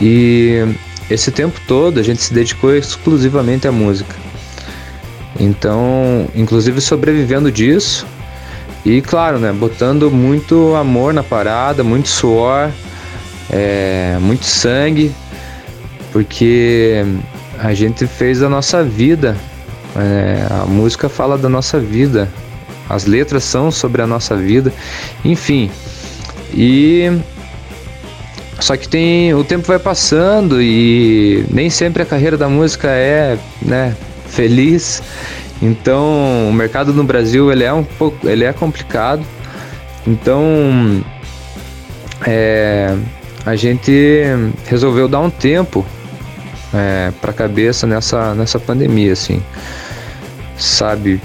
e 0.00 0.64
esse 1.12 1.30
tempo 1.30 1.60
todo 1.66 2.00
a 2.00 2.02
gente 2.02 2.22
se 2.22 2.32
dedicou 2.32 2.74
exclusivamente 2.74 3.68
à 3.68 3.72
música. 3.72 4.14
Então, 5.38 6.28
inclusive 6.34 6.80
sobrevivendo 6.80 7.50
disso 7.50 8.06
e, 8.84 9.00
claro, 9.00 9.38
né, 9.38 9.52
botando 9.52 10.10
muito 10.10 10.74
amor 10.74 11.14
na 11.14 11.22
parada, 11.22 11.82
muito 11.82 12.08
suor, 12.08 12.70
é, 13.50 14.16
muito 14.20 14.44
sangue, 14.44 15.12
porque 16.12 17.04
a 17.58 17.72
gente 17.74 18.06
fez 18.06 18.42
a 18.42 18.48
nossa 18.48 18.82
vida 18.82 19.36
é, 19.96 20.46
a 20.50 20.64
música 20.64 21.08
fala 21.08 21.36
da 21.36 21.48
nossa 21.48 21.78
vida, 21.78 22.28
as 22.88 23.04
letras 23.04 23.44
são 23.44 23.70
sobre 23.70 24.00
a 24.02 24.06
nossa 24.06 24.34
vida, 24.36 24.72
enfim. 25.24 25.70
E 26.52 27.10
só 28.62 28.76
que 28.76 28.88
tem 28.88 29.34
o 29.34 29.44
tempo 29.44 29.66
vai 29.66 29.78
passando 29.78 30.60
e 30.62 31.44
nem 31.50 31.68
sempre 31.68 32.02
a 32.02 32.06
carreira 32.06 32.36
da 32.36 32.48
música 32.48 32.88
é, 32.88 33.38
né, 33.60 33.96
feliz. 34.26 35.02
Então, 35.60 36.48
o 36.48 36.52
mercado 36.52 36.92
no 36.92 37.04
Brasil 37.04 37.52
ele 37.52 37.64
é 37.64 37.72
um 37.72 37.84
pouco, 37.84 38.28
ele 38.28 38.44
é 38.44 38.52
complicado. 38.52 39.24
Então, 40.06 41.04
é, 42.26 42.96
a 43.44 43.54
gente 43.54 44.24
resolveu 44.66 45.06
dar 45.08 45.20
um 45.20 45.30
tempo 45.30 45.84
é, 46.74 47.12
para 47.20 47.30
a 47.30 47.34
cabeça 47.34 47.86
nessa 47.86 48.34
nessa 48.34 48.58
pandemia, 48.58 49.12
assim 49.12 49.42
sabe? 50.62 51.20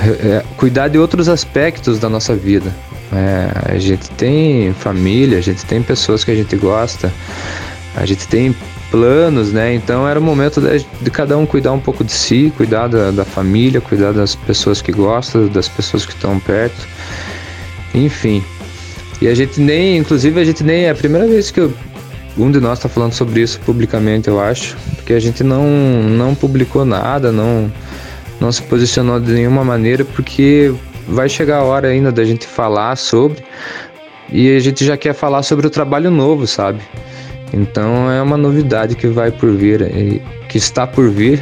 É, 0.00 0.44
cuidar 0.56 0.88
de 0.88 0.98
outros 0.98 1.28
aspectos 1.28 1.98
da 1.98 2.08
nossa 2.08 2.34
vida. 2.34 2.74
É, 3.14 3.74
a 3.74 3.78
gente 3.78 4.10
tem 4.10 4.72
família, 4.72 5.38
a 5.38 5.40
gente 5.40 5.64
tem 5.64 5.80
pessoas 5.80 6.24
que 6.24 6.30
a 6.32 6.34
gente 6.34 6.56
gosta, 6.56 7.12
a 7.94 8.04
gente 8.04 8.26
tem 8.26 8.54
planos, 8.90 9.52
né? 9.52 9.74
Então 9.74 10.06
era 10.08 10.18
o 10.18 10.22
momento 10.22 10.60
de, 10.60 10.84
de 11.00 11.10
cada 11.10 11.36
um 11.38 11.46
cuidar 11.46 11.72
um 11.72 11.80
pouco 11.80 12.02
de 12.02 12.12
si, 12.12 12.52
cuidar 12.56 12.88
da, 12.88 13.10
da, 13.10 13.24
família, 13.24 13.80
cuidar 13.80 14.12
das 14.12 14.34
pessoas 14.34 14.82
que 14.82 14.92
gostam, 14.92 15.46
das 15.48 15.68
pessoas 15.68 16.04
que 16.04 16.12
estão 16.12 16.38
perto, 16.40 16.86
enfim. 17.94 18.42
E 19.20 19.28
a 19.28 19.34
gente 19.34 19.60
nem, 19.60 19.98
inclusive 19.98 20.40
a 20.40 20.44
gente 20.44 20.64
nem 20.64 20.84
é 20.84 20.90
a 20.90 20.94
primeira 20.94 21.26
vez 21.26 21.50
que 21.50 21.60
eu, 21.60 21.72
um 22.36 22.50
de 22.50 22.58
nós 22.58 22.78
está 22.78 22.88
falando 22.88 23.12
sobre 23.12 23.40
isso 23.42 23.60
publicamente, 23.60 24.28
eu 24.28 24.40
acho, 24.40 24.76
porque 24.96 25.12
a 25.12 25.20
gente 25.20 25.44
não 25.44 25.64
não 25.68 26.34
publicou 26.34 26.84
nada, 26.84 27.30
não 27.30 27.72
não 28.40 28.50
se 28.50 28.62
posicionou 28.62 29.20
de 29.20 29.32
nenhuma 29.32 29.64
maneira, 29.64 30.04
porque 30.04 30.74
vai 31.06 31.28
chegar 31.28 31.58
a 31.58 31.62
hora 31.62 31.88
ainda 31.88 32.10
da 32.10 32.24
gente 32.24 32.46
falar 32.46 32.96
sobre 32.96 33.44
e 34.30 34.54
a 34.54 34.60
gente 34.60 34.84
já 34.84 34.96
quer 34.96 35.14
falar 35.14 35.42
sobre 35.42 35.66
o 35.66 35.70
trabalho 35.70 36.10
novo, 36.10 36.46
sabe? 36.46 36.80
Então 37.52 38.10
é 38.10 38.20
uma 38.20 38.36
novidade 38.36 38.96
que 38.96 39.06
vai 39.06 39.30
por 39.30 39.52
vir, 39.52 40.22
que 40.48 40.58
está 40.58 40.86
por 40.86 41.10
vir 41.10 41.40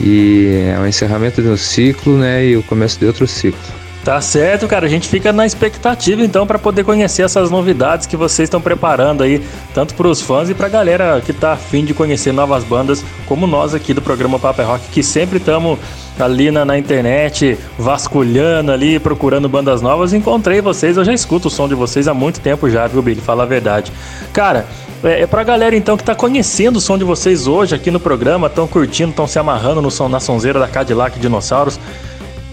e 0.00 0.64
é 0.74 0.78
o 0.80 0.86
encerramento 0.86 1.40
de 1.40 1.48
um 1.48 1.56
ciclo, 1.56 2.16
né, 2.16 2.44
e 2.44 2.56
o 2.56 2.62
começo 2.62 2.98
de 2.98 3.06
outro 3.06 3.26
ciclo. 3.26 3.83
Tá 4.04 4.20
certo, 4.20 4.68
cara. 4.68 4.84
A 4.84 4.88
gente 4.88 5.08
fica 5.08 5.32
na 5.32 5.46
expectativa 5.46 6.22
então 6.22 6.46
para 6.46 6.58
poder 6.58 6.84
conhecer 6.84 7.22
essas 7.22 7.50
novidades 7.50 8.06
que 8.06 8.18
vocês 8.18 8.46
estão 8.46 8.60
preparando 8.60 9.22
aí, 9.22 9.42
tanto 9.72 9.94
para 9.94 10.06
os 10.06 10.20
fãs 10.20 10.50
e 10.50 10.54
para 10.54 10.66
a 10.66 10.68
galera 10.68 11.22
que 11.24 11.32
tá 11.32 11.52
afim 11.54 11.86
de 11.86 11.94
conhecer 11.94 12.30
novas 12.30 12.64
bandas, 12.64 13.02
como 13.26 13.46
nós 13.46 13.74
aqui 13.74 13.94
do 13.94 14.02
programa 14.02 14.38
Paper 14.38 14.62
é 14.62 14.68
Rock, 14.68 14.88
que 14.90 15.02
sempre 15.02 15.38
estamos 15.38 15.78
ali 16.20 16.50
na, 16.50 16.66
na, 16.66 16.78
internet, 16.78 17.58
vasculhando 17.78 18.70
ali, 18.70 18.98
procurando 18.98 19.48
bandas 19.48 19.80
novas. 19.80 20.12
Encontrei 20.12 20.60
vocês, 20.60 20.98
eu 20.98 21.04
já 21.04 21.12
escuto 21.14 21.48
o 21.48 21.50
som 21.50 21.66
de 21.66 21.74
vocês 21.74 22.06
há 22.06 22.12
muito 22.12 22.40
tempo 22.40 22.68
já, 22.68 22.86
viu, 22.86 23.00
Billy? 23.00 23.22
Fala 23.22 23.44
a 23.44 23.46
verdade. 23.46 23.90
Cara, 24.34 24.66
é, 25.02 25.22
é 25.22 25.26
pra 25.26 25.42
galera 25.42 25.74
então 25.74 25.96
que 25.96 26.04
tá 26.04 26.14
conhecendo 26.14 26.76
o 26.76 26.80
som 26.80 26.98
de 26.98 27.04
vocês 27.04 27.46
hoje 27.46 27.74
aqui 27.74 27.90
no 27.90 27.98
programa, 27.98 28.50
tão 28.50 28.66
curtindo, 28.66 29.14
tão 29.14 29.26
se 29.26 29.38
amarrando 29.38 29.80
no 29.80 29.90
som, 29.90 30.10
na 30.10 30.20
sonzeira 30.20 30.60
da 30.60 30.68
Cadillac 30.68 31.18
Dinossauros. 31.18 31.80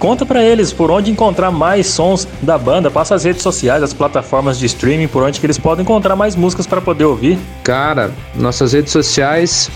Conta 0.01 0.25
para 0.25 0.43
eles 0.43 0.73
por 0.73 0.89
onde 0.89 1.11
encontrar 1.11 1.51
mais 1.51 1.85
sons 1.85 2.27
da 2.41 2.57
banda, 2.57 2.89
passa 2.89 3.13
as 3.13 3.23
redes 3.23 3.43
sociais, 3.43 3.83
as 3.83 3.93
plataformas 3.93 4.57
de 4.57 4.65
streaming, 4.65 5.07
por 5.07 5.21
onde 5.21 5.39
que 5.39 5.45
eles 5.45 5.59
podem 5.59 5.83
encontrar 5.83 6.15
mais 6.15 6.35
músicas 6.35 6.65
para 6.65 6.81
poder 6.81 7.03
ouvir. 7.03 7.37
Cara, 7.63 8.09
nossas 8.33 8.73
redes 8.73 8.91
sociais 8.91 9.69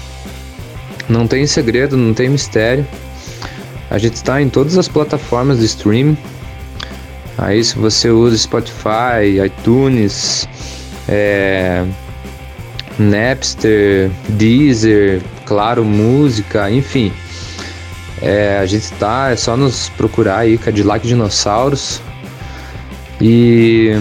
não 1.07 1.27
tem 1.27 1.45
segredo, 1.45 1.95
não 1.95 2.11
tem 2.11 2.27
mistério. 2.27 2.87
A 3.87 3.99
gente 3.99 4.15
está 4.15 4.41
em 4.41 4.49
todas 4.49 4.79
as 4.79 4.87
plataformas 4.87 5.59
de 5.59 5.65
streaming. 5.65 6.17
Aí 7.37 7.63
se 7.63 7.77
você 7.77 8.09
usa 8.09 8.35
Spotify, 8.35 9.45
iTunes, 9.45 10.49
é, 11.07 11.85
Napster, 12.97 14.09
Deezer, 14.29 15.21
Claro 15.45 15.85
Música, 15.85 16.71
enfim, 16.71 17.13
é, 18.21 18.59
a 18.59 18.65
gente 18.65 18.91
tá, 18.93 19.31
é 19.31 19.35
só 19.35 19.57
nos 19.57 19.89
procurar 19.89 20.37
aí, 20.39 20.57
Cadillac 20.57 21.07
Dinossauros. 21.07 22.01
E 23.21 23.91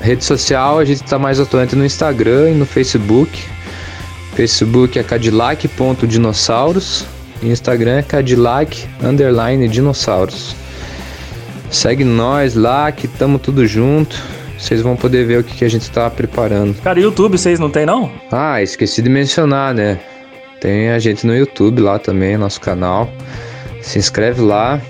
rede 0.00 0.24
social, 0.24 0.78
a 0.78 0.84
gente 0.84 1.02
tá 1.02 1.18
mais 1.18 1.40
atuante 1.40 1.74
no 1.76 1.84
Instagram 1.84 2.50
e 2.50 2.54
no 2.54 2.66
Facebook. 2.66 3.42
Facebook 4.34 4.98
é 4.98 5.02
cadillac.dinossauros 5.02 7.06
e 7.42 7.48
Instagram 7.48 7.98
é 7.98 8.02
cadillac 8.02 8.86
underline 9.02 9.68
dinossauros. 9.68 10.54
Segue 11.70 12.04
nós 12.04 12.54
lá 12.54 12.90
que 12.90 13.06
tamo 13.06 13.38
tudo 13.38 13.66
junto. 13.66 14.16
Vocês 14.58 14.80
vão 14.82 14.96
poder 14.96 15.26
ver 15.26 15.40
o 15.40 15.44
que, 15.44 15.56
que 15.56 15.64
a 15.64 15.70
gente 15.70 15.90
tá 15.90 16.10
preparando. 16.10 16.74
Cara, 16.82 17.00
YouTube 17.00 17.38
vocês 17.38 17.58
não 17.58 17.70
tem 17.70 17.86
não? 17.86 18.12
Ah, 18.30 18.62
esqueci 18.62 19.00
de 19.00 19.08
mencionar, 19.08 19.74
né? 19.74 20.00
Tem 20.60 20.90
a 20.90 20.98
gente 20.98 21.26
no 21.26 21.34
YouTube 21.34 21.80
lá 21.80 21.98
também, 21.98 22.36
nosso 22.36 22.60
canal. 22.60 23.10
Se 23.80 23.98
inscreve 23.98 24.42
lá. 24.42 24.80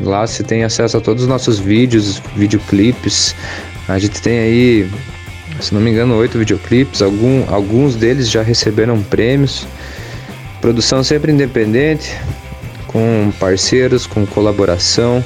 Lá 0.00 0.26
você 0.26 0.42
tem 0.42 0.64
acesso 0.64 0.96
a 0.96 1.00
todos 1.00 1.22
os 1.22 1.28
nossos 1.28 1.60
vídeos, 1.60 2.20
videoclipes. 2.34 3.34
A 3.88 3.98
gente 3.98 4.20
tem 4.20 4.40
aí, 4.40 4.90
se 5.60 5.72
não 5.72 5.80
me 5.80 5.90
engano, 5.90 6.16
oito 6.16 6.38
videoclipes. 6.38 7.00
Algum, 7.00 7.44
alguns 7.48 7.94
deles 7.94 8.28
já 8.28 8.42
receberam 8.42 9.00
prêmios. 9.02 9.66
Produção 10.60 11.04
sempre 11.04 11.30
independente, 11.30 12.16
com 12.86 13.32
parceiros, 13.38 14.06
com 14.06 14.26
colaboração, 14.26 15.22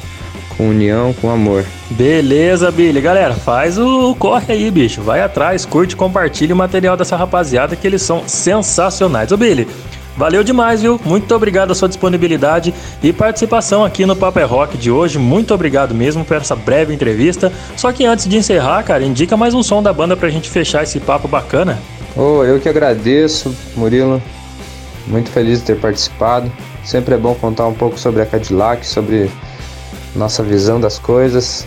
com 0.57 0.71
união, 0.71 1.13
com 1.15 1.31
amor. 1.31 1.65
Beleza, 1.91 2.71
Billy. 2.71 3.01
Galera, 3.01 3.35
faz 3.35 3.79
o 3.79 4.15
corre 4.15 4.55
aí, 4.55 4.71
bicho. 4.71 5.03
Vai 5.03 5.21
atrás, 5.21 5.65
curte, 5.65 5.95
compartilhe 5.95 6.53
o 6.53 6.57
material 6.57 6.97
dessa 6.97 7.17
rapaziada 7.17 7.77
que 7.77 7.87
eles 7.87 8.03
são 8.03 8.27
sensacionais. 8.27 9.31
Ô, 9.31 9.37
Billy, 9.37 9.69
valeu 10.17 10.43
demais, 10.43 10.83
viu? 10.83 11.01
Muito 11.05 11.35
obrigado 11.35 11.71
a 11.71 11.75
sua 11.75 11.89
disponibilidade 11.89 12.73
e 13.03 13.13
participação 13.13 13.85
aqui 13.85 14.07
no 14.07 14.17
Paper 14.17 14.43
é 14.43 14.47
Rock 14.47 14.77
de 14.77 14.91
hoje. 14.91 15.19
Muito 15.19 15.53
obrigado 15.55 15.95
mesmo 15.95 16.25
por 16.25 16.37
essa 16.37 16.57
breve 16.57 16.95
entrevista. 16.95 17.53
Só 17.77 17.93
que 17.93 18.05
antes 18.05 18.27
de 18.27 18.37
encerrar, 18.37 18.83
cara, 18.83 19.05
indica 19.05 19.37
mais 19.37 19.55
um 19.55 19.63
som 19.63 19.83
da 19.83 19.93
banda 19.93 20.17
pra 20.17 20.29
gente 20.29 20.51
fechar 20.51 20.83
esse 20.83 20.99
papo 21.01 21.29
bacana. 21.29 21.79
Oh, 22.17 22.43
eu 22.43 22.59
que 22.59 22.69
agradeço, 22.69 23.55
Murilo. 23.77 24.23
Muito 25.07 25.31
feliz 25.31 25.61
de 25.61 25.67
ter 25.67 25.77
participado. 25.77 26.51
Sempre 26.83 27.15
é 27.15 27.19
bom 27.19 27.35
contar 27.35 27.67
um 27.67 27.75
pouco 27.75 27.99
sobre 27.99 28.23
a 28.23 28.27
Cadillac, 28.27 28.87
sobre 28.87 29.31
nossa 30.15 30.43
visão 30.43 30.81
das 30.81 30.99
coisas. 30.99 31.67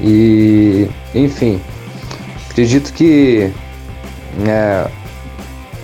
E, 0.00 0.88
enfim, 1.14 1.60
acredito 2.50 2.92
que 2.92 3.52
é, 4.46 4.86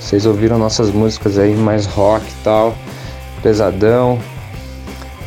Vocês 0.09 0.25
ouviram 0.25 0.57
nossas 0.57 0.91
músicas 0.91 1.39
aí 1.39 1.55
mais 1.55 1.85
rock 1.85 2.25
e 2.25 2.43
tal, 2.43 2.75
pesadão. 3.43 4.19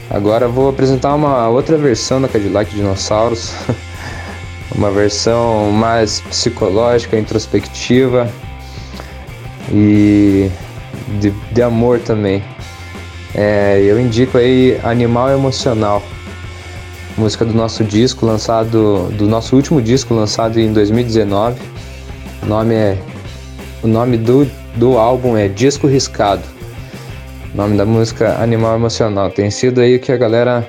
Agora 0.10 0.48
vou 0.48 0.70
apresentar 0.70 1.14
uma 1.14 1.48
outra 1.50 1.78
versão 1.78 2.20
da 2.20 2.28
Cadillac 2.28 2.74
Dinossauros. 2.74 3.54
uma 4.76 4.90
versão 4.90 5.70
mais 5.70 6.22
psicológica, 6.22 7.16
introspectiva 7.16 8.28
e 9.72 10.50
de, 11.20 11.30
de 11.30 11.62
amor 11.62 12.00
também. 12.00 12.44
É, 13.36 13.80
eu 13.84 14.02
indico 14.02 14.40
aí 14.40 14.80
Animal 14.84 15.30
Emocional, 15.30 16.02
música 17.16 17.46
do 17.46 17.54
nosso 17.54 17.84
disco 17.84 18.26
lançado, 18.26 19.12
do 19.16 19.28
nosso 19.28 19.56
último 19.56 19.80
disco 19.80 20.16
lançado 20.16 20.60
em 20.60 20.74
2019. 20.74 21.62
O 22.42 22.46
nome 22.48 22.74
é, 22.74 22.98
o 23.84 23.88
nome 23.88 24.18
do, 24.18 24.50
do 24.76 24.98
álbum 24.98 25.38
é 25.38 25.48
Disco 25.48 25.88
Riscado. 25.88 26.44
O 27.54 27.58
nome 27.58 27.78
da 27.78 27.86
música 27.86 28.42
Animal 28.42 28.76
Emocional 28.76 29.30
tem 29.30 29.52
sido 29.52 29.82
aí 29.82 30.00
que 30.00 30.12
a 30.12 30.18
galera, 30.18 30.68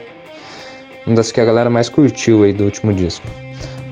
uma 1.07 1.17
das 1.17 1.31
que 1.31 1.41
a 1.41 1.45
galera 1.45 1.71
mais 1.71 1.89
curtiu 1.89 2.43
aí 2.43 2.53
do 2.53 2.65
último 2.65 2.93
disco. 2.93 3.27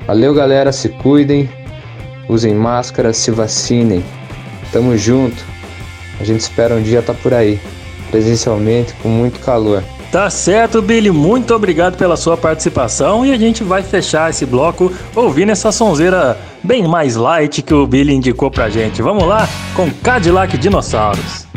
Valeu, 0.05 0.33
galera, 0.33 0.71
se 0.71 0.89
cuidem, 0.89 1.49
usem 2.27 2.53
máscara, 2.53 3.13
se 3.13 3.31
vacinem. 3.31 4.03
Tamo 4.71 4.97
junto. 4.97 5.43
A 6.19 6.23
gente 6.23 6.41
espera 6.41 6.75
um 6.75 6.81
dia 6.81 6.99
estar 6.99 7.13
tá 7.13 7.19
por 7.21 7.33
aí 7.33 7.59
presencialmente 8.09 8.93
com 9.01 9.07
muito 9.07 9.39
calor. 9.39 9.83
Tá 10.11 10.29
certo, 10.29 10.81
Billy. 10.81 11.09
Muito 11.09 11.55
obrigado 11.55 11.97
pela 11.97 12.17
sua 12.17 12.35
participação 12.35 13.25
e 13.25 13.31
a 13.31 13.37
gente 13.37 13.63
vai 13.63 13.81
fechar 13.81 14.29
esse 14.29 14.45
bloco 14.45 14.91
ouvindo 15.15 15.53
essa 15.53 15.71
sonzeira 15.71 16.37
bem 16.63 16.87
mais 16.87 17.15
light 17.15 17.61
que 17.61 17.73
o 17.73 17.85
Billy 17.85 18.13
indicou 18.13 18.49
pra 18.49 18.69
gente. 18.69 19.01
Vamos 19.01 19.25
lá 19.25 19.47
com 19.75 19.89
Cadillac 19.91 20.57
Dinossauros. 20.57 21.50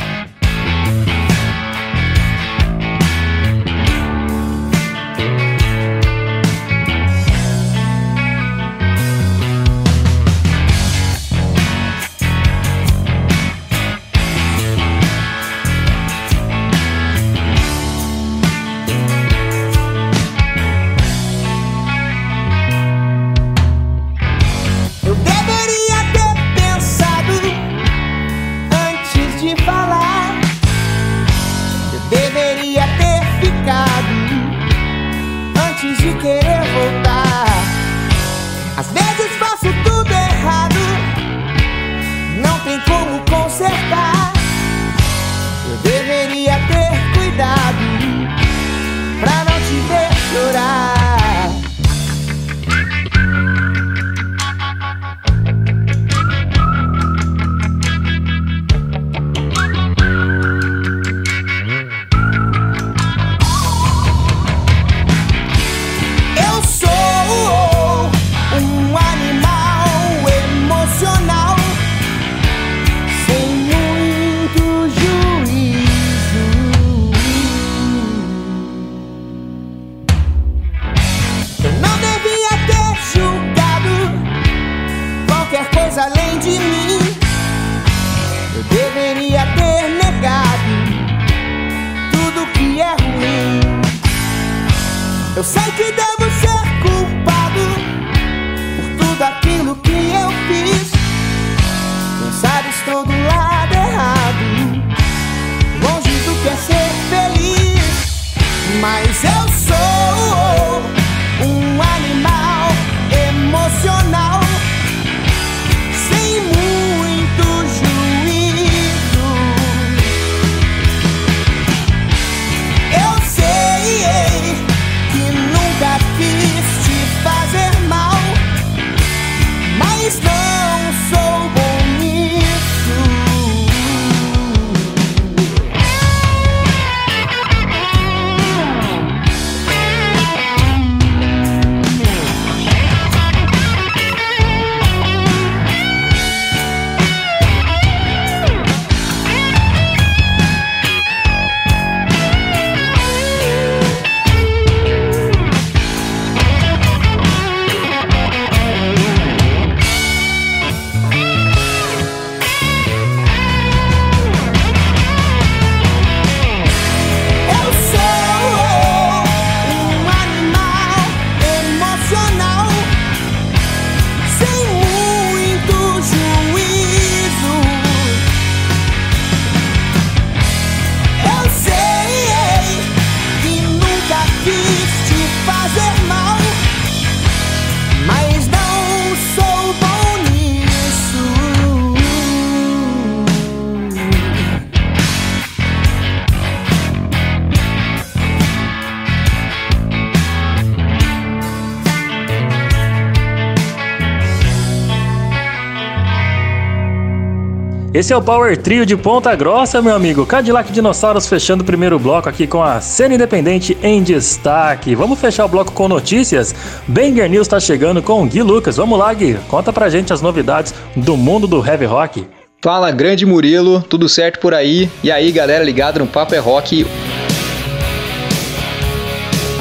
Esse 208.04 208.12
é 208.12 208.16
o 208.18 208.20
Power 208.20 208.54
Trio 208.58 208.84
de 208.84 208.98
Ponta 208.98 209.34
Grossa, 209.34 209.80
meu 209.80 209.94
amigo. 209.94 210.26
Cadillac 210.26 210.70
Dinossauros 210.70 211.26
fechando 211.26 211.62
o 211.62 211.66
primeiro 211.66 211.98
bloco 211.98 212.28
aqui 212.28 212.46
com 212.46 212.62
a 212.62 212.78
cena 212.78 213.14
independente 213.14 213.78
em 213.82 214.02
destaque. 214.02 214.94
Vamos 214.94 215.18
fechar 215.18 215.46
o 215.46 215.48
bloco 215.48 215.72
com 215.72 215.88
notícias? 215.88 216.54
Banger 216.86 217.30
News 217.30 217.46
está 217.46 217.58
chegando 217.58 218.02
com 218.02 218.28
Gui 218.28 218.42
Lucas. 218.42 218.76
Vamos 218.76 218.98
lá, 218.98 219.10
Gui. 219.14 219.38
Conta 219.48 219.72
pra 219.72 219.88
gente 219.88 220.12
as 220.12 220.20
novidades 220.20 220.74
do 220.94 221.16
mundo 221.16 221.46
do 221.46 221.66
heavy 221.66 221.86
rock. 221.86 222.26
Fala, 222.62 222.90
grande 222.90 223.24
Murilo. 223.24 223.80
Tudo 223.80 224.06
certo 224.06 224.38
por 224.38 224.52
aí? 224.52 224.90
E 225.02 225.10
aí, 225.10 225.32
galera 225.32 225.64
ligada 225.64 225.98
no 225.98 226.06
Papo 226.06 226.34
é 226.34 226.38
Rock. 226.38 226.86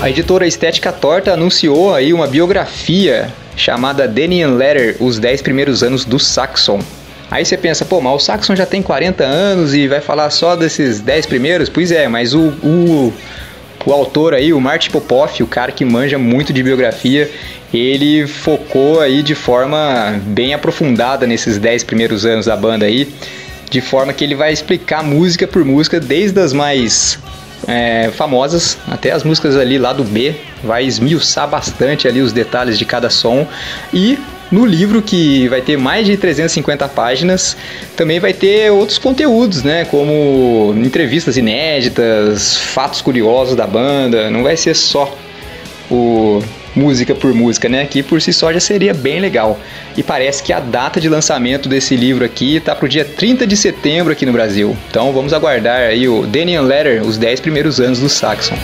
A 0.02 0.10
editora 0.10 0.46
Estética 0.46 0.92
Torta 0.92 1.32
anunciou 1.32 1.96
aí 1.96 2.12
uma 2.12 2.28
biografia 2.28 3.34
chamada 3.56 4.06
Danny 4.06 4.46
Letter, 4.46 4.98
Os 5.00 5.18
10 5.18 5.42
Primeiros 5.42 5.82
Anos 5.82 6.04
do 6.04 6.20
Saxon. 6.20 6.82
Aí 7.34 7.44
você 7.44 7.58
pensa, 7.58 7.84
pô, 7.84 8.00
mas 8.00 8.14
o 8.14 8.20
Saxon 8.20 8.56
já 8.56 8.64
tem 8.64 8.84
40 8.84 9.24
anos 9.24 9.74
e 9.74 9.88
vai 9.88 10.00
falar 10.00 10.30
só 10.30 10.56
desses 10.56 11.00
10 11.00 11.26
primeiros? 11.26 11.68
Pois 11.68 11.92
é, 11.92 12.08
mas 12.08 12.36
o, 12.36 12.50
o, 12.64 13.12
o 13.88 13.92
autor 13.92 14.36
aí, 14.36 14.54
o 14.54 14.62
Marty 14.62 14.92
Popoff, 14.92 15.42
o 15.42 15.48
cara 15.48 15.72
que 15.72 15.84
manja 15.84 16.20
muito 16.20 16.54
de 16.54 16.62
biografia, 16.62 17.28
ele 17.74 18.28
focou 18.28 19.02
aí 19.02 19.24
de 19.24 19.34
forma 19.34 20.22
bem 20.28 20.54
aprofundada 20.54 21.26
nesses 21.26 21.58
10 21.58 21.84
primeiros 21.86 22.24
anos 22.24 22.46
da 22.46 22.56
banda 22.56 22.86
aí, 22.86 23.12
de 23.68 23.82
forma 23.82 24.14
que 24.14 24.24
ele 24.24 24.36
vai 24.36 24.54
explicar 24.54 25.02
música 25.02 25.48
por 25.48 25.66
música, 25.66 26.00
desde 26.00 26.40
as 26.40 26.54
mais 26.54 27.18
é, 27.68 28.12
famosas 28.12 28.78
até 28.88 29.12
as 29.12 29.24
músicas 29.24 29.58
ali 29.58 29.80
lá 29.80 29.92
do 29.92 30.04
B, 30.04 30.36
vai 30.64 30.86
esmiuçar 30.86 31.48
bastante 31.50 32.08
ali 32.08 32.22
os 32.22 32.32
detalhes 32.32 32.78
de 32.78 32.86
cada 32.86 33.10
som 33.10 33.48
e 33.92 34.20
no 34.54 34.68
livro, 34.68 35.02
que 35.02 35.48
vai 35.48 35.62
ter 35.62 35.78
mais 35.78 36.06
de 36.06 36.16
350 36.16 36.88
páginas, 36.90 37.58
também 37.98 38.20
vai 38.20 38.34
ter 38.34 38.72
outros 38.72 39.00
conteúdos, 39.00 39.64
né? 39.64 39.84
Como 39.86 40.76
entrevistas 40.78 41.38
inéditas, 41.38 42.56
fatos 42.56 43.02
curiosos 43.02 43.56
da 43.56 43.66
banda. 43.66 44.30
Não 44.30 44.44
vai 44.44 44.56
ser 44.56 44.76
só 44.76 45.12
o 45.90 46.40
música 46.76 47.16
por 47.16 47.34
música, 47.34 47.68
né? 47.68 47.86
Que 47.86 48.04
por 48.04 48.22
si 48.22 48.32
só 48.32 48.54
já 48.54 48.60
seria 48.60 48.94
bem 48.94 49.20
legal. 49.20 49.60
E 49.98 50.04
parece 50.04 50.44
que 50.44 50.54
a 50.54 50.60
data 50.60 51.02
de 51.02 51.10
lançamento 51.10 51.68
desse 51.68 51.96
livro 51.96 52.24
aqui 52.24 52.60
tá 52.60 52.76
pro 52.76 52.88
dia 52.88 53.04
30 53.04 53.48
de 53.48 53.58
setembro 53.58 54.14
aqui 54.14 54.24
no 54.24 54.32
Brasil. 54.32 54.78
Então 54.88 55.12
vamos 55.12 55.34
aguardar 55.34 55.82
aí 55.82 56.08
o 56.08 56.28
Daniel 56.28 56.64
Letter, 56.64 57.02
os 57.04 57.18
10 57.18 57.40
primeiros 57.40 57.80
anos 57.80 58.00
do 58.00 58.08
Saxon. 58.08 58.58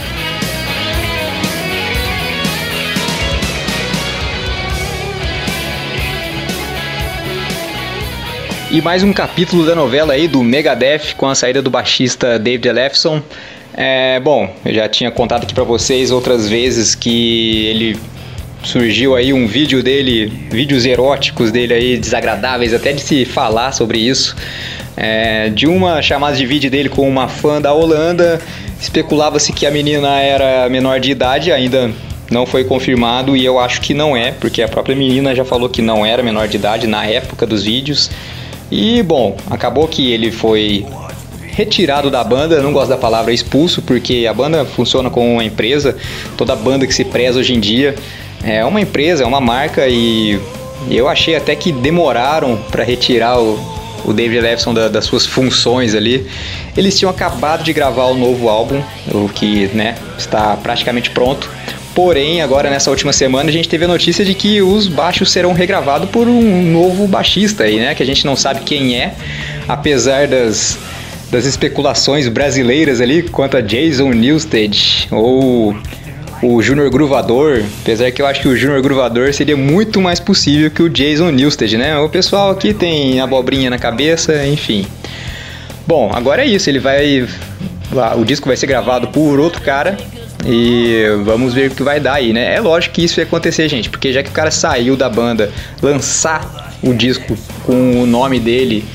E 8.72 8.84
mais 8.84 9.02
um 9.02 9.12
capítulo 9.12 9.66
da 9.66 9.74
novela 9.74 10.14
aí 10.14 10.28
do 10.28 10.44
Megadeth 10.44 11.16
com 11.18 11.28
a 11.28 11.34
saída 11.34 11.60
do 11.60 11.72
baixista 11.72 12.38
David 12.38 12.68
Ellefson. 12.68 13.20
É, 13.74 14.20
bom, 14.20 14.54
eu 14.64 14.72
já 14.72 14.88
tinha 14.88 15.10
contado 15.10 15.42
aqui 15.42 15.56
para 15.56 15.64
vocês 15.64 16.12
outras 16.12 16.48
vezes 16.48 16.94
que 16.94 17.66
ele 17.66 18.00
surgiu 18.64 19.16
aí 19.16 19.34
um 19.34 19.48
vídeo 19.48 19.82
dele, 19.82 20.28
vídeos 20.52 20.86
eróticos 20.86 21.52
dele 21.52 21.74
aí 21.74 21.98
desagradáveis 21.98 22.72
até 22.72 22.94
de 22.94 23.02
se 23.02 23.26
falar 23.26 23.72
sobre 23.72 23.98
isso. 23.98 24.36
É, 24.96 25.50
de 25.50 25.66
uma 25.66 26.00
chamada 26.04 26.38
de 26.38 26.46
vídeo 26.46 26.70
dele 26.70 26.90
com 26.90 27.10
uma 27.10 27.28
fã 27.28 27.60
da 27.60 27.74
Holanda, 27.74 28.40
especulava-se 28.80 29.52
que 29.52 29.66
a 29.66 29.72
menina 29.72 30.22
era 30.22 30.70
menor 30.70 31.00
de 31.00 31.10
idade, 31.10 31.52
ainda 31.52 31.90
não 32.30 32.46
foi 32.46 32.64
confirmado 32.64 33.36
e 33.36 33.44
eu 33.44 33.58
acho 33.60 33.82
que 33.82 33.96
não 33.96 34.16
é, 34.16 34.32
porque 34.32 34.62
a 34.62 34.68
própria 34.68 34.96
menina 34.96 35.34
já 35.34 35.44
falou 35.44 35.68
que 35.70 35.82
não 35.82 36.06
era 36.06 36.22
menor 36.22 36.48
de 36.48 36.58
idade 36.58 36.86
na 36.86 37.04
época 37.04 37.48
dos 37.48 37.64
vídeos. 37.64 38.12
E 38.72 39.02
bom, 39.04 39.38
acabou 39.50 39.88
que 39.88 40.12
ele 40.12 40.32
foi 40.32 40.86
retirado 41.48 42.10
da 42.10 42.24
banda, 42.24 42.62
não 42.62 42.72
gosto 42.72 42.90
da 42.90 42.98
palavra 42.98 43.34
expulso, 43.34 43.82
porque 43.82 44.26
a 44.30 44.34
banda 44.34 44.64
funciona 44.64 45.10
como 45.10 45.34
uma 45.34 45.44
empresa, 45.44 45.98
toda 46.38 46.56
banda 46.56 46.88
que 46.88 46.94
se 46.94 47.04
preza 47.04 47.40
hoje 47.40 47.54
em 47.54 47.60
dia 47.60 47.96
é 48.44 48.64
uma 48.64 48.80
empresa, 48.80 49.24
é 49.24 49.28
uma 49.28 49.42
marca 49.42 49.88
e 49.88 50.40
eu 50.90 51.08
achei 51.08 51.36
até 51.36 51.56
que 51.56 51.72
demoraram 51.72 52.58
para 52.72 52.84
retirar 52.84 53.40
o, 53.40 53.60
o 54.06 54.14
David 54.14 54.42
Levison 54.42 54.74
da, 54.74 54.88
das 54.88 55.06
suas 55.06 55.26
funções 55.26 55.94
ali. 55.94 56.28
Eles 56.76 56.98
tinham 56.98 57.10
acabado 57.10 57.64
de 57.64 57.74
gravar 57.74 58.06
o 58.06 58.16
novo 58.16 58.48
álbum, 58.48 58.82
o 59.14 59.28
que 59.30 59.68
né, 59.74 59.96
está 60.18 60.56
praticamente 60.56 61.10
pronto. 61.10 61.50
Porém, 62.02 62.42
agora 62.42 62.70
nessa 62.70 62.90
última 62.90 63.12
semana 63.12 63.50
a 63.50 63.52
gente 63.52 63.68
teve 63.68 63.84
a 63.84 63.88
notícia 63.88 64.24
de 64.24 64.34
que 64.34 64.62
os 64.62 64.88
baixos 64.88 65.30
serão 65.34 65.52
regravados 65.52 66.10
por 66.10 66.30
um 66.30 66.72
novo 66.72 67.06
baixista 67.06 67.66
aí, 67.66 67.78
né? 67.78 67.94
Que 67.94 68.02
a 68.02 68.06
gente 68.06 68.26
não 68.26 68.38
sabe 68.38 68.62
quem 68.62 68.96
é, 68.96 69.14
apesar 69.68 70.26
das, 70.26 70.80
das 71.30 71.44
especulações 71.44 72.26
brasileiras 72.30 73.02
ali 73.02 73.24
quanto 73.24 73.58
a 73.58 73.62
Jason 73.62 74.14
Newsted 74.14 75.10
ou 75.12 75.76
o 76.42 76.62
Júnior 76.62 76.90
Gruvador, 76.90 77.64
apesar 77.82 78.10
que 78.12 78.22
eu 78.22 78.28
acho 78.28 78.40
que 78.40 78.48
o 78.48 78.56
Júnior 78.56 78.82
Gruvador 78.82 79.34
seria 79.34 79.58
muito 79.58 80.00
mais 80.00 80.22
possível 80.22 80.72
que 80.72 80.82
o 80.82 80.90
Jason 80.90 81.32
Newsted, 81.32 81.78
né? 81.78 81.98
O 81.98 82.08
pessoal 82.08 82.52
aqui 82.52 82.74
tem 82.74 83.20
abobrinha 83.20 83.70
na 83.70 83.78
cabeça, 83.78 84.48
enfim. 84.48 84.88
Bom, 85.86 86.10
agora 86.14 86.44
é 86.44 86.48
isso, 86.48 86.70
ele 86.70 86.80
vai 86.80 87.28
o 88.18 88.24
disco 88.24 88.48
vai 88.48 88.56
ser 88.56 88.68
gravado 88.68 89.10
por 89.10 89.38
outro 89.38 89.62
cara 89.62 89.98
e 90.46 91.06
vamos 91.24 91.54
ver 91.54 91.70
o 91.70 91.76
que 91.76 91.84
vai 91.84 92.00
dar 92.00 92.14
aí, 92.14 92.32
né? 92.32 92.56
É 92.56 92.62
lógico 92.62 92.96
que 92.96 93.04
isso 93.04 93.20
ia 93.20 93.26
acontecer, 93.26 93.68
gente, 93.68 93.90
porque 93.90 94.14
já 94.14 94.24
que 94.24 94.30
o 94.30 94.34
cara 94.34 94.52
saiu 94.52 94.96
da 94.96 95.10
banda, 95.10 95.52
lançar 95.82 96.78
o 96.82 96.94
disco 96.94 97.38
com 97.66 98.02
o 98.02 98.06
nome 98.06 98.40
dele 98.40 98.86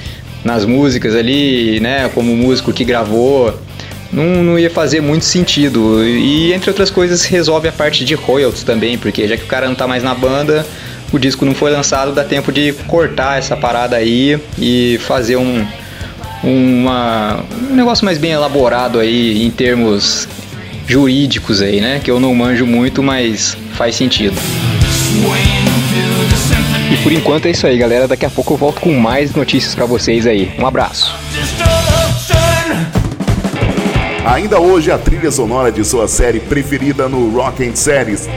nas 0.43 0.65
músicas 0.65 1.15
ali, 1.15 1.81
né, 1.81 2.11
como 2.15 2.37
músico 2.37 2.73
que 2.73 2.85
gravou, 2.85 3.59
não, 4.13 4.43
não 4.43 4.59
ia 4.59 4.71
fazer 4.71 5.01
muito 5.01 5.25
sentido. 5.25 6.03
E 6.05 6.53
entre 6.53 6.71
outras 6.71 6.91
coisas, 6.91 7.25
resolve 7.25 7.69
a 7.69 7.73
parte 7.73 8.05
de 8.05 8.15
royalties 8.15 8.63
também, 8.63 8.97
porque 8.97 9.27
já 9.27 9.37
que 9.37 9.45
o 9.45 9.47
cara 9.47 9.67
não 9.67 9.75
tá 9.75 9.87
mais 9.87 10.03
na 10.03 10.15
banda, 10.15 10.67
o 11.13 11.19
disco 11.19 11.45
não 11.45 11.55
foi 11.55 11.71
lançado, 11.71 12.13
dá 12.13 12.25
tempo 12.25 12.53
de 12.53 12.73
cortar 12.87 13.39
essa 13.39 13.57
parada 13.57 13.97
aí 13.97 14.39
e 14.59 14.99
fazer 15.03 15.37
um, 15.37 15.67
uma, 16.43 17.45
um 17.71 17.75
negócio 17.75 18.05
mais 18.05 18.19
bem 18.19 18.33
elaborado 18.33 18.99
aí 18.99 19.45
em 19.45 19.51
termos 19.51 20.29
jurídicos 20.87 21.61
aí, 21.61 21.81
né? 21.81 22.01
Que 22.03 22.11
eu 22.11 22.21
não 22.21 22.35
manjo 22.35 22.67
muito, 22.67 23.03
mas 23.03 23.57
faz 23.75 23.97
sentido. 23.97 24.37
E 26.93 26.97
por 26.99 27.13
enquanto 27.13 27.47
é 27.47 27.51
isso 27.51 27.67
aí, 27.67 27.77
galera. 27.77 28.07
Daqui 28.07 28.27
a 28.27 28.31
pouco 28.31 28.55
eu 28.55 28.59
volto 28.59 28.81
com 28.81 28.93
mais 28.93 29.35
notícias 29.35 29.75
para 29.75 29.87
vocês 29.87 30.27
aí. 30.27 30.53
Um 30.59 30.67
abraço. 30.67 31.15
Ainda 34.25 34.59
hoje 34.59 34.91
a 34.91 34.99
trilha 34.99 35.31
sonora 35.31 35.71
de 35.71 35.85
sua 35.85 36.09
série 36.09 36.41
preferida 36.41 37.09
no 37.09 37.29
Rock 37.31 37.67
and 37.67 37.77
Series. 37.77 38.29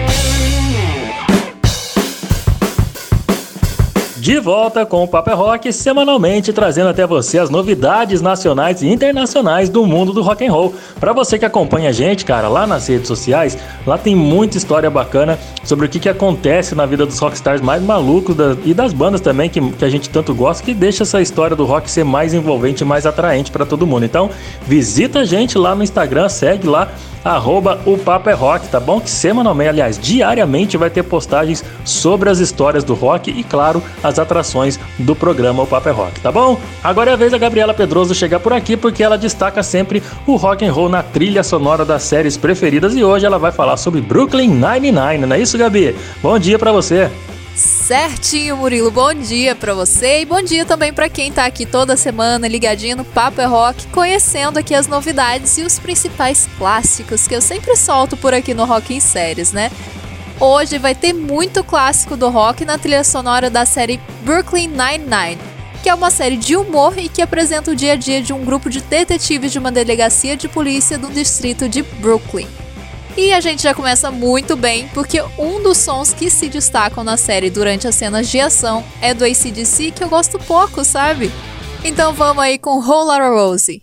De 4.28 4.42
volta 4.42 4.86
com 4.86 5.06
o 5.06 5.08
Paper 5.08 5.38
Rock, 5.38 5.72
semanalmente 5.72 6.52
trazendo 6.52 6.90
até 6.90 7.08
você 7.08 7.40
as 7.40 7.50
novidades 7.50 8.22
nacionais 8.22 8.82
e 8.82 8.88
internacionais 8.90 9.70
do 9.70 9.86
mundo 9.86 10.12
do 10.12 10.22
rock 10.22 10.46
and 10.46 10.52
roll. 10.52 10.76
Para 11.00 11.14
você 11.14 11.40
que 11.40 11.46
acompanha 11.46 11.88
a 11.88 11.94
gente, 11.94 12.26
cara, 12.26 12.50
lá 12.50 12.68
nas 12.68 12.88
redes 12.88 13.08
sociais, 13.08 13.58
lá 13.86 13.98
tem 13.98 14.18
muita 14.18 14.58
história 14.58 14.90
bacana 14.90 15.40
sobre 15.64 15.86
o 15.86 15.90
que, 15.90 15.98
que 15.98 16.10
acontece 16.10 16.76
na 16.76 16.86
vida 16.86 17.06
dos 17.06 17.18
rockstars 17.20 17.62
mais 17.62 17.82
malucos 17.82 18.36
da, 18.36 18.58
e 18.66 18.74
das 18.74 18.92
bandas 18.92 19.22
também 19.22 19.50
que, 19.50 19.62
que 19.62 19.86
a 19.86 19.90
gente 19.90 20.10
tanto 20.10 20.36
gosta, 20.36 20.62
que 20.62 20.74
deixa 20.74 21.04
essa 21.04 21.22
história 21.22 21.56
do 21.56 21.64
rock 21.64 21.90
ser 21.90 22.04
mais 22.04 22.34
envolvente 22.34 22.84
e 22.84 22.86
mais 22.86 23.06
atraente 23.06 23.50
para 23.50 23.66
todo 23.66 23.88
mundo. 23.88 24.04
Então, 24.04 24.30
visita 24.68 25.20
a 25.20 25.26
gente 25.26 25.58
lá 25.58 25.74
no 25.74 25.84
Instagram, 25.84 26.28
segue 26.28 26.68
lá 26.68 26.92
arroba 27.32 27.80
o 27.86 27.98
Papo 27.98 28.30
é 28.30 28.34
Rock, 28.34 28.68
tá 28.68 28.80
bom? 28.80 29.00
Que 29.00 29.10
semanalmente, 29.10 29.70
aliás, 29.70 30.00
diariamente 30.00 30.78
vai 30.78 30.90
ter 30.90 31.04
postagens 31.04 31.64
sobre 31.84 32.30
as 32.30 32.40
histórias 32.40 32.84
do 32.84 32.94
rock 32.94 33.30
e, 33.30 33.44
claro, 33.44 33.82
as 34.04 34.20
atrações 34.20 34.80
do 35.00 35.16
programa 35.16 35.64
O 35.64 35.68
Papo 35.68 35.90
é 35.90 35.92
Rock, 35.92 36.20
tá 36.22 36.32
bom? 36.32 36.60
Agora 36.84 37.12
é 37.12 37.14
a 37.14 37.18
vez 37.18 37.32
da 37.32 37.38
Gabriela 37.38 37.74
Pedroso 37.74 38.16
chegar 38.16 38.40
por 38.40 38.54
aqui 38.54 38.78
porque 38.78 39.04
ela 39.04 39.18
destaca 39.18 39.62
sempre 39.64 40.02
o 40.26 40.36
rock 40.36 40.66
and 40.66 40.72
roll 40.72 40.90
na 40.90 41.04
trilha 41.04 41.44
sonora 41.44 41.84
das 41.84 42.04
séries 42.04 42.38
preferidas 42.38 42.96
e 42.96 43.04
hoje 43.04 43.26
ela 43.26 43.38
vai 43.38 43.52
falar 43.52 43.78
sobre 43.78 44.02
Brooklyn 44.02 44.50
Nine-Nine, 44.50 45.26
não 45.26 45.36
é 45.36 45.40
isso, 45.40 45.58
Gabi? 45.58 45.96
Bom 46.22 46.38
dia 46.40 46.58
para 46.58 46.72
você! 46.72 47.10
Certinho, 47.58 48.56
Murilo. 48.56 48.92
Bom 48.92 49.12
dia 49.16 49.56
para 49.56 49.74
você 49.74 50.22
e 50.22 50.26
bom 50.26 50.44
dia 50.44 50.64
também 50.64 50.94
para 50.94 51.10
quem 51.10 51.32
tá 51.32 51.44
aqui 51.44 51.66
toda 51.66 51.98
semana 51.98 52.48
ligadinho 52.48 52.98
no 52.98 53.04
Papo 53.04 53.42
é 53.42 53.46
Rock, 53.46 53.88
conhecendo 53.88 54.60
aqui 54.60 54.76
as 54.76 54.86
novidades 54.86 55.58
e 55.58 55.64
os 55.64 55.80
principais 55.80 56.48
clássicos 56.60 57.28
que 57.28 57.36
eu 57.36 57.42
sempre 57.42 57.76
solto 57.76 58.16
por 58.16 58.32
aqui 58.32 58.54
no 58.54 58.64
Rock 58.64 58.94
em 58.94 59.00
Séries, 59.00 59.52
né? 59.52 59.72
Hoje 60.40 60.78
vai 60.78 60.94
ter 60.94 61.14
muito 61.14 61.64
clássico 61.64 62.16
do 62.16 62.30
rock 62.30 62.64
na 62.64 62.78
trilha 62.78 63.04
sonora 63.04 63.50
da 63.50 63.66
série 63.66 64.00
Brooklyn 64.22 64.68
Nine-Nine, 64.68 65.42
que 65.82 65.90
é 65.90 65.96
uma 65.96 66.12
série 66.12 66.38
de 66.38 66.56
humor 66.56 66.94
e 66.96 67.10
que 67.10 67.24
apresenta 67.24 67.72
o 67.72 67.76
dia 67.76 67.94
a 67.94 67.96
dia 67.96 68.22
de 68.22 68.34
um 68.34 68.46
grupo 68.46 68.70
de 68.70 68.82
detetives 68.82 69.52
de 69.52 69.58
uma 69.58 69.72
delegacia 69.72 70.38
de 70.38 70.48
polícia 70.48 70.96
do 70.96 71.10
distrito 71.10 71.68
de 71.68 71.82
Brooklyn. 71.82 72.48
E 73.18 73.34
a 73.34 73.42
gente 73.42 73.64
já 73.64 73.74
começa 73.74 74.12
muito 74.12 74.56
bem, 74.56 74.88
porque 74.90 75.20
um 75.40 75.64
dos 75.64 75.80
sons 75.80 76.14
que 76.14 76.30
se 76.30 76.48
destacam 76.48 77.04
na 77.04 77.18
série 77.18 77.50
durante 77.50 77.88
as 77.88 77.96
cenas 77.96 78.30
de 78.30 78.40
ação 78.40 78.86
é 79.02 79.12
do 79.12 79.26
ACDC, 79.26 79.90
que 79.90 80.04
eu 80.04 80.08
gosto 80.08 80.38
pouco, 80.38 80.86
sabe? 80.86 81.32
Então 81.84 82.14
vamos 82.14 82.44
aí 82.44 82.60
com 82.60 82.80
Whole 82.80 83.28
Rosie. 83.28 83.82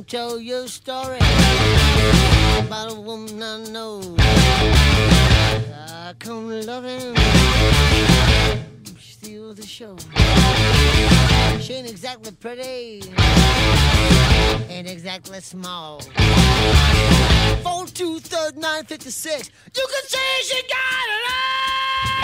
Won't 0.00 0.08
tell 0.08 0.40
you 0.40 0.66
story 0.66 1.18
about 2.58 2.90
a 2.90 2.98
woman 2.98 3.42
I 3.42 3.58
know. 3.68 4.00
I 4.18 6.14
come 6.18 6.48
loving. 6.48 7.14
steal 8.98 9.52
the 9.52 9.66
show. 9.66 9.98
She 11.60 11.74
ain't 11.74 11.90
exactly 11.90 12.32
pretty, 12.32 13.02
ain't 14.70 14.88
exactly 14.88 15.38
small. 15.40 16.00
Phone 17.62 17.86
two 17.88 18.20
third 18.20 18.56
nine 18.56 18.84
fifty 18.86 19.10
six. 19.10 19.50
You 19.76 19.86
can 19.86 20.04
say 20.08 20.18
she 20.44 20.62
got 20.62 21.08
it 21.08 21.30
Never 21.30 22.19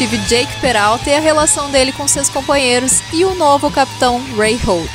detetive 0.00 0.16
Jake 0.28 0.60
Peralta 0.60 1.10
e 1.10 1.14
a 1.14 1.20
relação 1.20 1.70
dele 1.70 1.92
com 1.92 2.08
seus 2.08 2.30
companheiros 2.30 3.02
e 3.12 3.22
o 3.24 3.34
novo 3.34 3.70
capitão 3.70 4.22
Ray 4.34 4.56
Holt. 4.56 4.90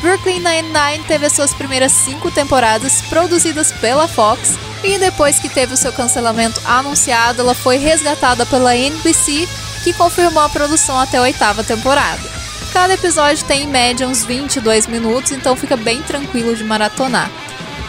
Brooklyn 0.00 0.38
Nine-Nine 0.38 1.04
teve 1.08 1.26
as 1.26 1.32
suas 1.32 1.52
primeiras 1.52 1.90
cinco 1.90 2.30
temporadas 2.30 3.02
produzidas 3.02 3.72
pela 3.72 4.06
Fox 4.06 4.56
e 4.84 4.96
depois 4.96 5.40
que 5.40 5.48
teve 5.48 5.74
o 5.74 5.76
seu 5.76 5.92
cancelamento 5.92 6.60
anunciado, 6.64 7.40
ela 7.40 7.54
foi 7.54 7.78
resgatada 7.78 8.46
pela 8.46 8.76
NBC, 8.76 9.48
que 9.82 9.92
confirmou 9.92 10.42
a 10.44 10.48
produção 10.48 10.96
até 11.00 11.18
a 11.18 11.22
oitava 11.22 11.64
temporada. 11.64 12.22
Cada 12.72 12.94
episódio 12.94 13.44
tem 13.44 13.64
em 13.64 13.66
média 13.66 14.06
uns 14.06 14.24
22 14.24 14.86
minutos, 14.86 15.32
então 15.32 15.56
fica 15.56 15.76
bem 15.76 16.00
tranquilo 16.02 16.54
de 16.54 16.62
maratonar. 16.62 17.28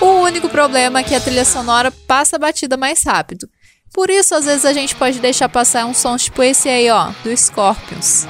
O 0.01 0.21
único 0.21 0.49
problema 0.49 0.99
é 0.99 1.03
que 1.03 1.13
a 1.13 1.19
trilha 1.19 1.45
sonora 1.45 1.91
passa 2.07 2.37
a 2.37 2.39
batida 2.39 2.75
mais 2.75 3.03
rápido. 3.03 3.48
Por 3.99 4.09
isso, 4.09 4.33
às 4.33 4.45
vezes 4.45 4.63
a 4.63 4.71
gente 4.71 4.95
pode 4.95 5.19
deixar 5.19 5.49
passar 5.49 5.85
um 5.85 5.93
som 5.93 6.15
tipo 6.15 6.41
esse 6.41 6.69
aí, 6.69 6.89
ó, 6.89 7.11
do 7.21 7.35
Scorpions. 7.35 8.25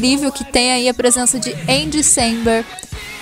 Incrível 0.00 0.32
que 0.32 0.44
tem 0.44 0.72
aí 0.72 0.88
a 0.88 0.94
presença 0.94 1.38
de 1.38 1.54
Andy 1.68 2.02
Samberg, 2.02 2.66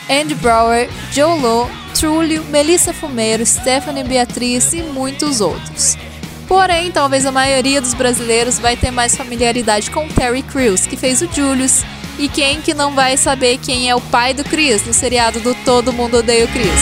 Andy 0.08 0.36
Brower, 0.36 0.88
Joe 1.10 1.38
Lowe, 1.40 1.68
Trulio, 1.92 2.44
Melissa 2.44 2.92
Fumeiro, 2.94 3.44
Stephanie 3.44 4.04
Beatriz 4.04 4.72
e 4.72 4.82
muitos 4.82 5.40
outros. 5.40 5.98
Porém, 6.46 6.92
talvez 6.92 7.26
a 7.26 7.32
maioria 7.32 7.80
dos 7.80 7.94
brasileiros 7.94 8.60
vai 8.60 8.76
ter 8.76 8.92
mais 8.92 9.16
familiaridade 9.16 9.90
com 9.90 10.06
Terry 10.06 10.42
Crews, 10.42 10.86
que 10.86 10.96
fez 10.96 11.20
o 11.20 11.28
Julius, 11.30 11.82
e 12.16 12.28
quem 12.28 12.60
que 12.60 12.72
não 12.72 12.94
vai 12.94 13.16
saber 13.16 13.58
quem 13.58 13.90
é 13.90 13.94
o 13.96 14.00
pai 14.00 14.32
do 14.32 14.44
Chris 14.44 14.86
no 14.86 14.94
seriado 14.94 15.40
do 15.40 15.56
Todo 15.64 15.92
Mundo 15.92 16.18
Odeia 16.18 16.44
o 16.44 16.48
Chris. 16.48 16.80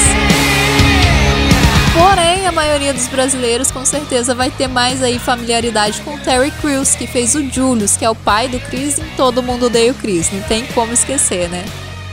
Porém, 1.95 2.36
maioria 2.57 2.95
dos 2.95 3.07
brasileiros 3.07 3.71
com 3.71 3.85
certeza 3.85 4.35
vai 4.35 4.51
ter 4.51 4.67
mais 4.67 5.03
aí 5.03 5.19
familiaridade 5.19 6.01
com 6.01 6.19
Terry 6.19 6.51
Crews, 6.53 6.95
que 6.95 7.07
fez 7.07 7.35
o 7.35 7.51
Julius, 7.51 7.99
que 7.99 8.05
é 8.05 8.09
o 8.09 8.15
pai 8.15 8.49
do 8.49 8.59
Chris 8.59 8.99
em 8.99 9.05
Todo 9.15 9.43
Mundo 9.43 9.67
Odeia 9.67 9.93
o 9.93 9.95
Chris, 9.95 10.33
não 10.33 10.41
tem 10.45 10.65
como 10.69 10.95
esquecer, 10.95 11.51
né? 11.51 11.63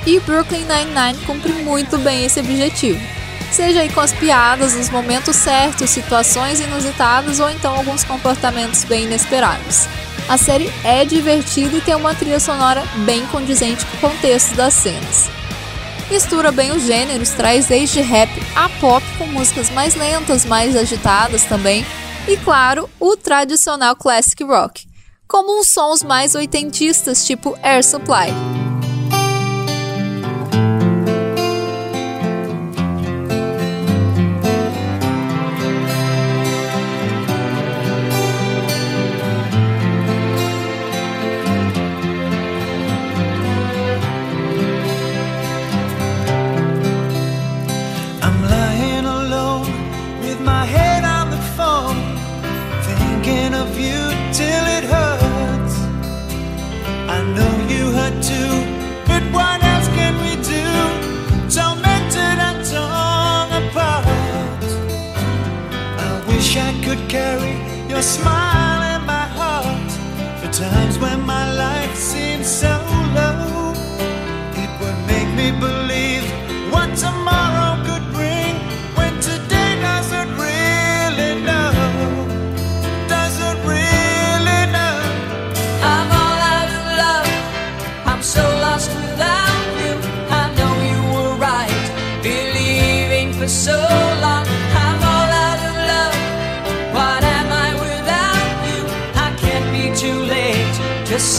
E 0.06 0.20
Brooklyn 0.20 0.66
Nine-Nine 0.66 1.26
cumpre 1.26 1.54
muito 1.54 1.98
bem 1.98 2.26
esse 2.26 2.42
objetivo. 2.42 3.00
Seja 3.54 3.80
aí 3.80 3.90
com 3.90 4.02
as 4.02 4.12
piadas 4.12 4.76
nos 4.76 4.90
momentos 4.90 5.38
certos, 5.38 5.90
situações 5.90 6.60
inusitadas 6.60 7.40
ou 7.40 7.50
então 7.50 7.74
alguns 7.74 8.04
comportamentos 8.04 8.84
bem 8.84 9.06
inesperados. 9.06 9.88
A 10.28 10.38
série 10.38 10.70
é 10.84 11.06
divertida 11.06 11.78
e 11.78 11.82
tem 11.82 11.96
uma 11.96 12.14
trilha 12.14 12.40
sonora 12.40 12.84
bem 13.06 13.26
condizente 13.28 13.86
com 13.86 14.08
o 14.08 14.12
contexto 14.12 14.56
das 14.56 14.74
cenas. 14.74 15.30
Mistura 16.10 16.52
bem 16.52 16.72
os 16.72 16.84
gêneros, 16.84 17.30
traz 17.32 17.68
desde 17.68 18.02
rap 18.02 18.30
a 18.56 18.70
pop 18.80 19.06
com 19.18 19.26
músicas 19.28 19.70
mais 19.70 19.96
lentas, 19.96 20.46
mais 20.46 20.76
agitadas 20.76 21.44
também, 21.46 21.86
e 22.28 22.38
claro, 22.38 22.90
o 23.00 23.18
tradicional 23.18 23.96
classic 23.96 24.44
rock, 24.44 24.88
como 25.28 25.60
uns 25.60 25.68
sons 25.70 26.04
mais 26.04 26.36
oitentistas 26.36 27.26
tipo 27.26 27.58
Air 27.64 27.84
Supply. 27.84 28.63
Could 66.96 67.10
carry 67.10 67.54
your 67.90 68.04
smile 68.04 68.82
in 68.96 69.06
my 69.06 69.26
heart. 69.38 69.92
For 70.40 70.52
times 70.52 71.00
when 71.00 71.22
my 71.22 71.53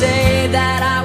say 0.05 0.49
that 0.49 0.81
I 0.83 1.04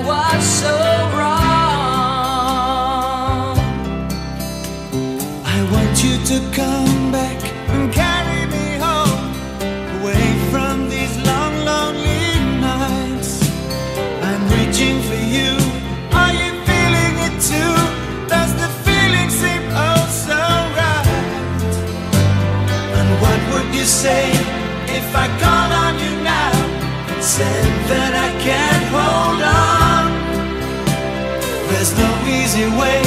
easy 32.60 32.70
way. 32.78 33.01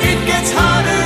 It 0.00 0.26
gets 0.26 0.52
harder 0.52 1.01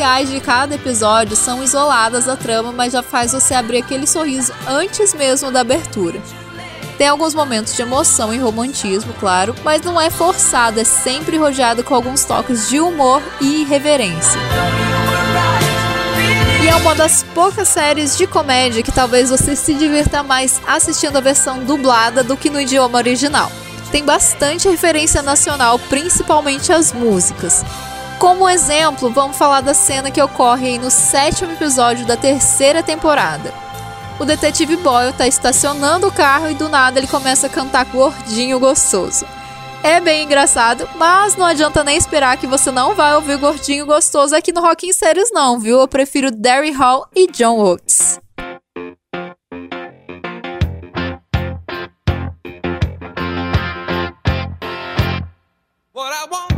iniciais 0.00 0.30
de 0.30 0.40
cada 0.40 0.76
episódio 0.76 1.36
são 1.36 1.62
isoladas 1.62 2.24
da 2.24 2.34
trama, 2.34 2.72
mas 2.72 2.94
já 2.94 3.02
faz 3.02 3.32
você 3.32 3.52
abrir 3.52 3.78
aquele 3.78 4.06
sorriso 4.06 4.50
antes 4.66 5.12
mesmo 5.12 5.50
da 5.50 5.60
abertura. 5.60 6.18
Tem 6.96 7.06
alguns 7.06 7.34
momentos 7.34 7.76
de 7.76 7.82
emoção 7.82 8.32
e 8.32 8.38
romantismo, 8.38 9.12
claro, 9.20 9.54
mas 9.62 9.82
não 9.82 10.00
é 10.00 10.08
forçado, 10.08 10.80
é 10.80 10.84
sempre 10.84 11.36
rodeado 11.36 11.84
com 11.84 11.94
alguns 11.94 12.24
toques 12.24 12.66
de 12.70 12.80
humor 12.80 13.22
e 13.42 13.60
irreverência. 13.60 14.40
E 16.62 16.68
é 16.68 16.76
uma 16.76 16.94
das 16.94 17.22
poucas 17.34 17.68
séries 17.68 18.16
de 18.16 18.26
comédia 18.26 18.82
que 18.82 18.92
talvez 18.92 19.28
você 19.28 19.54
se 19.54 19.74
divirta 19.74 20.22
mais 20.22 20.62
assistindo 20.66 21.18
a 21.18 21.20
versão 21.20 21.62
dublada 21.62 22.24
do 22.24 22.38
que 22.38 22.48
no 22.48 22.58
idioma 22.58 22.96
original. 22.96 23.52
Tem 23.92 24.02
bastante 24.02 24.66
referência 24.66 25.20
nacional, 25.20 25.78
principalmente 25.78 26.72
as 26.72 26.90
músicas. 26.90 27.62
Como 28.20 28.46
exemplo, 28.46 29.08
vamos 29.08 29.38
falar 29.38 29.62
da 29.62 29.72
cena 29.72 30.10
que 30.10 30.20
ocorre 30.20 30.78
no 30.78 30.90
sétimo 30.90 31.52
episódio 31.52 32.04
da 32.04 32.18
terceira 32.18 32.82
temporada. 32.82 33.50
O 34.20 34.26
detetive 34.26 34.76
Boyle 34.76 35.08
está 35.08 35.26
estacionando 35.26 36.06
o 36.06 36.12
carro 36.12 36.50
e 36.50 36.54
do 36.54 36.68
nada 36.68 36.98
ele 36.98 37.06
começa 37.06 37.46
a 37.46 37.50
cantar 37.50 37.86
gordinho 37.86 38.60
gostoso. 38.60 39.24
É 39.82 40.02
bem 40.02 40.24
engraçado, 40.24 40.86
mas 40.96 41.34
não 41.34 41.46
adianta 41.46 41.82
nem 41.82 41.96
esperar 41.96 42.36
que 42.36 42.46
você 42.46 42.70
não 42.70 42.94
vai 42.94 43.14
ouvir 43.14 43.38
gordinho 43.38 43.86
gostoso 43.86 44.36
aqui 44.36 44.52
no 44.52 44.60
Rock 44.60 44.86
em 44.86 44.92
Séries 44.92 45.30
não, 45.32 45.58
viu? 45.58 45.80
Eu 45.80 45.88
prefiro 45.88 46.30
Derry 46.30 46.72
Hall 46.72 47.08
e 47.16 47.26
John 47.26 47.58
Oates. 47.58 48.20
What 55.94 56.12
I 56.12 56.28
want, 56.30 56.49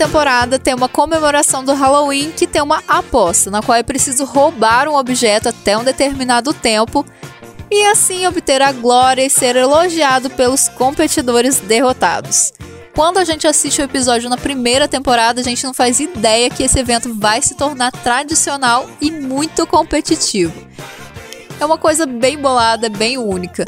temporada 0.00 0.58
tem 0.58 0.72
uma 0.72 0.88
comemoração 0.88 1.62
do 1.62 1.74
Halloween 1.74 2.32
que 2.34 2.46
tem 2.46 2.62
uma 2.62 2.82
aposta, 2.88 3.50
na 3.50 3.60
qual 3.60 3.76
é 3.76 3.82
preciso 3.82 4.24
roubar 4.24 4.88
um 4.88 4.96
objeto 4.96 5.50
até 5.50 5.76
um 5.76 5.84
determinado 5.84 6.54
tempo 6.54 7.04
e 7.70 7.84
assim 7.84 8.26
obter 8.26 8.62
a 8.62 8.72
glória 8.72 9.22
e 9.22 9.28
ser 9.28 9.56
elogiado 9.56 10.30
pelos 10.30 10.70
competidores 10.70 11.60
derrotados. 11.60 12.50
Quando 12.94 13.18
a 13.18 13.24
gente 13.24 13.46
assiste 13.46 13.82
o 13.82 13.84
episódio 13.84 14.30
na 14.30 14.38
primeira 14.38 14.88
temporada, 14.88 15.42
a 15.42 15.44
gente 15.44 15.64
não 15.64 15.74
faz 15.74 16.00
ideia 16.00 16.48
que 16.48 16.62
esse 16.62 16.78
evento 16.78 17.14
vai 17.14 17.42
se 17.42 17.54
tornar 17.54 17.92
tradicional 17.92 18.88
e 19.02 19.10
muito 19.10 19.66
competitivo. 19.66 20.66
É 21.60 21.64
uma 21.66 21.76
coisa 21.76 22.06
bem 22.06 22.38
bolada, 22.38 22.88
bem 22.88 23.18
única. 23.18 23.66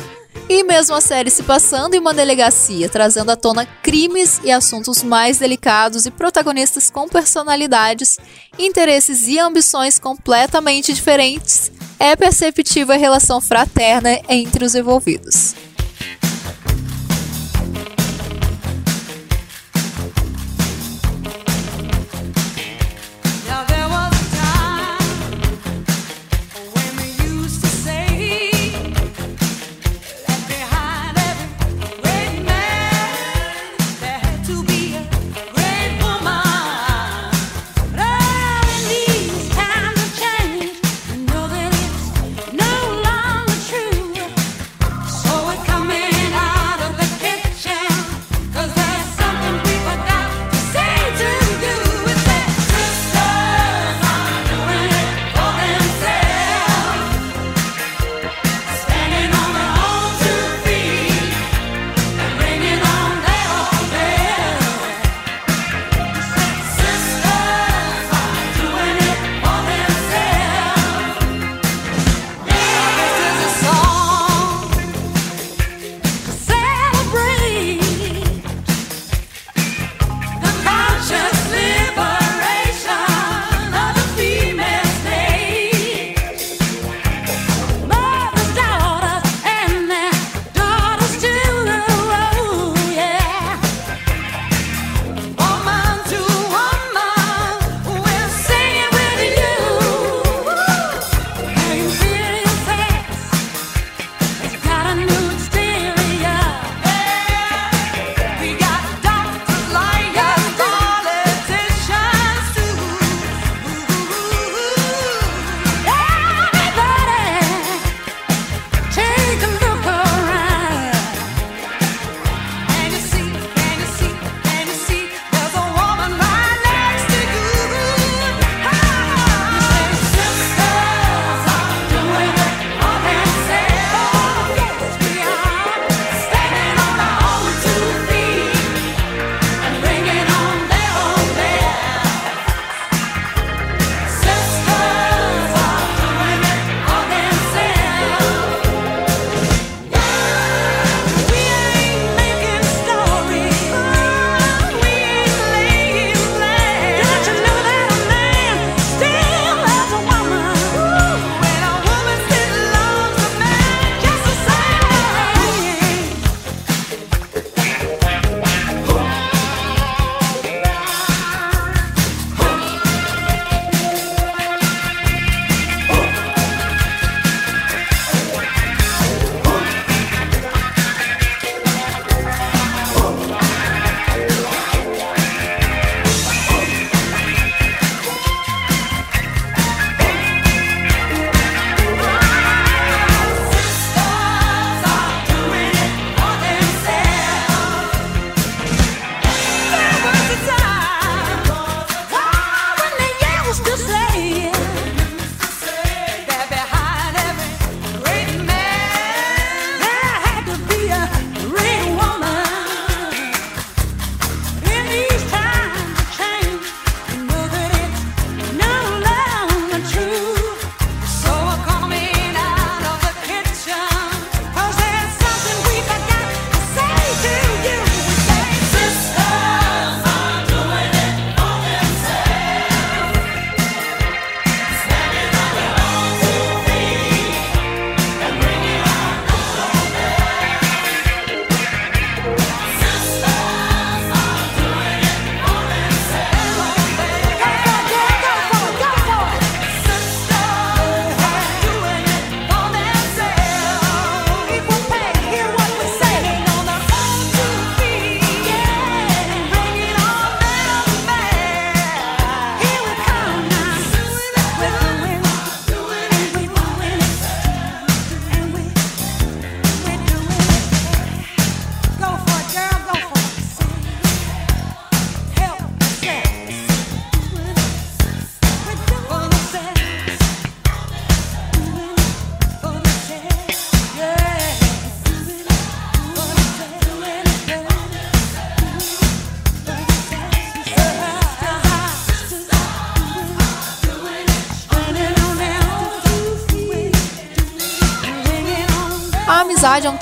E 0.48 0.62
mesmo 0.64 0.94
a 0.94 1.00
série 1.00 1.30
se 1.30 1.42
passando 1.42 1.94
em 1.94 1.98
uma 1.98 2.12
delegacia, 2.12 2.88
trazendo 2.88 3.30
à 3.30 3.36
tona 3.36 3.64
crimes 3.82 4.40
e 4.44 4.50
assuntos 4.50 5.02
mais 5.02 5.38
delicados 5.38 6.04
e 6.04 6.10
protagonistas 6.10 6.90
com 6.90 7.08
personalidades, 7.08 8.18
interesses 8.58 9.28
e 9.28 9.38
ambições 9.38 9.98
completamente 9.98 10.92
diferentes, 10.92 11.70
é 11.98 12.16
perceptível 12.16 12.94
a 12.94 12.98
relação 12.98 13.40
fraterna 13.40 14.20
entre 14.28 14.64
os 14.64 14.74
envolvidos. 14.74 15.54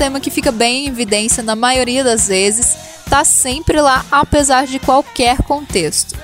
Tema 0.00 0.18
que 0.18 0.30
fica 0.30 0.50
bem 0.50 0.86
em 0.86 0.88
evidência 0.88 1.42
na 1.42 1.54
maioria 1.54 2.02
das 2.02 2.26
vezes, 2.26 2.74
tá 3.10 3.22
sempre 3.22 3.82
lá 3.82 4.02
apesar 4.10 4.66
de 4.66 4.78
qualquer 4.78 5.42
contexto. 5.42 6.18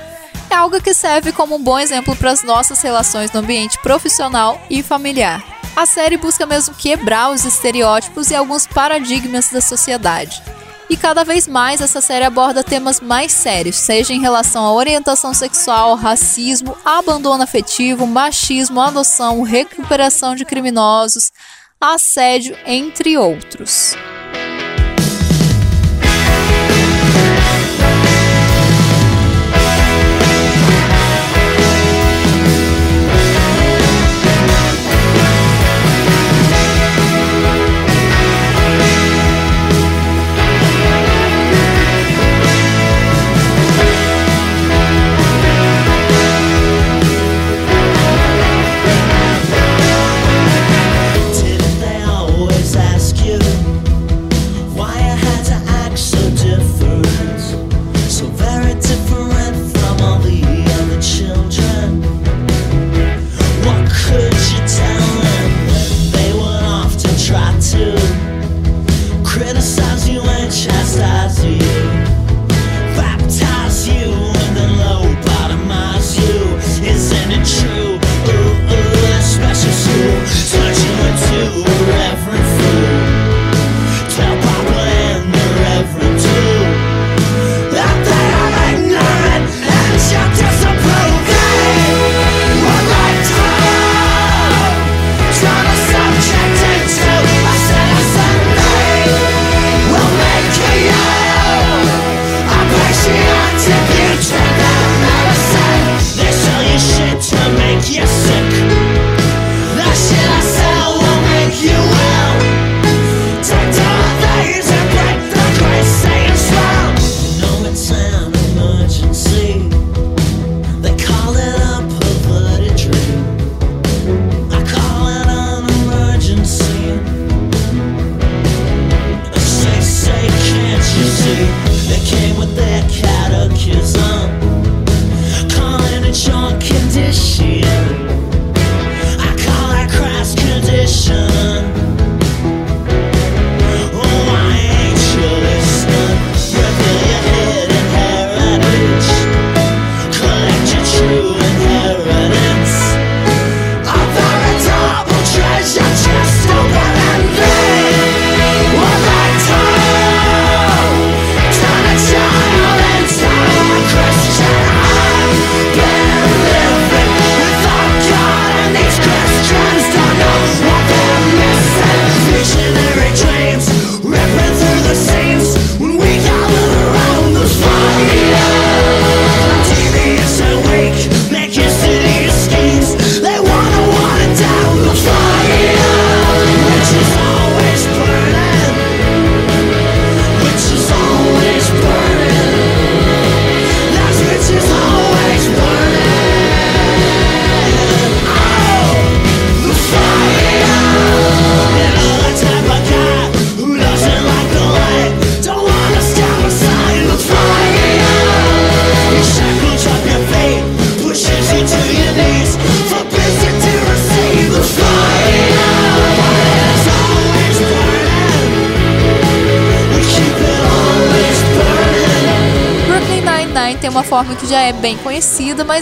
É 0.49 0.55
algo 0.55 0.81
que 0.81 0.95
serve 0.95 1.31
como 1.31 1.57
um 1.57 1.63
bom 1.63 1.79
exemplo 1.79 2.17
para 2.17 2.31
as 2.31 2.43
nossas 2.43 2.81
relações 2.81 3.31
no 3.33 3.41
ambiente 3.41 3.79
profissional 3.81 4.59
e 4.71 4.83
familiar. 4.83 5.45
A 5.77 5.85
série 5.85 6.17
busca 6.17 6.47
mesmo 6.47 6.75
quebrar 6.75 7.31
os 7.31 7.45
estereótipos 7.45 8.31
e 8.31 8.35
alguns 8.35 8.67
paradigmas 8.67 9.51
da 9.51 9.61
sociedade. 9.61 10.43
E 10.89 10.97
cada 10.97 11.23
vez 11.23 11.47
mais 11.47 11.83
essa 11.83 12.01
série 12.01 12.25
aborda 12.25 12.65
temas 12.65 12.99
mais 12.99 13.31
sérios, 13.31 13.77
seja 13.77 14.15
em 14.15 14.21
relação 14.21 14.65
à 14.65 14.73
orientação 14.73 15.35
sexual, 15.35 15.97
racismo, 15.97 16.79
abandono 16.83 17.43
afetivo, 17.43 18.07
machismo, 18.07 18.81
adoção, 18.81 19.43
recuperação 19.43 20.35
de 20.35 20.47
criminosos, 20.47 21.31
assédio, 21.81 22.57
entre 22.67 23.17
outros. 23.19 23.95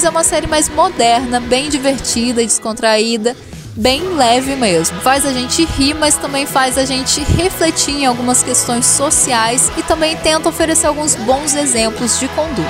É 0.06 0.10
uma 0.10 0.24
série 0.24 0.46
mais 0.46 0.68
moderna, 0.68 1.40
bem 1.40 1.68
divertida 1.68 2.42
e 2.42 2.46
descontraída, 2.46 3.34
bem 3.74 4.02
leve 4.14 4.54
mesmo. 4.54 5.00
Faz 5.00 5.24
a 5.24 5.32
gente 5.32 5.64
rir, 5.64 5.94
mas 5.94 6.16
também 6.16 6.46
faz 6.46 6.76
a 6.76 6.84
gente 6.84 7.22
refletir 7.22 7.94
em 7.94 8.06
algumas 8.06 8.42
questões 8.42 8.84
sociais 8.84 9.70
e 9.78 9.82
também 9.82 10.16
tenta 10.16 10.48
oferecer 10.48 10.86
alguns 10.86 11.14
bons 11.14 11.54
exemplos 11.54 12.18
de 12.18 12.28
conduta. 12.28 12.68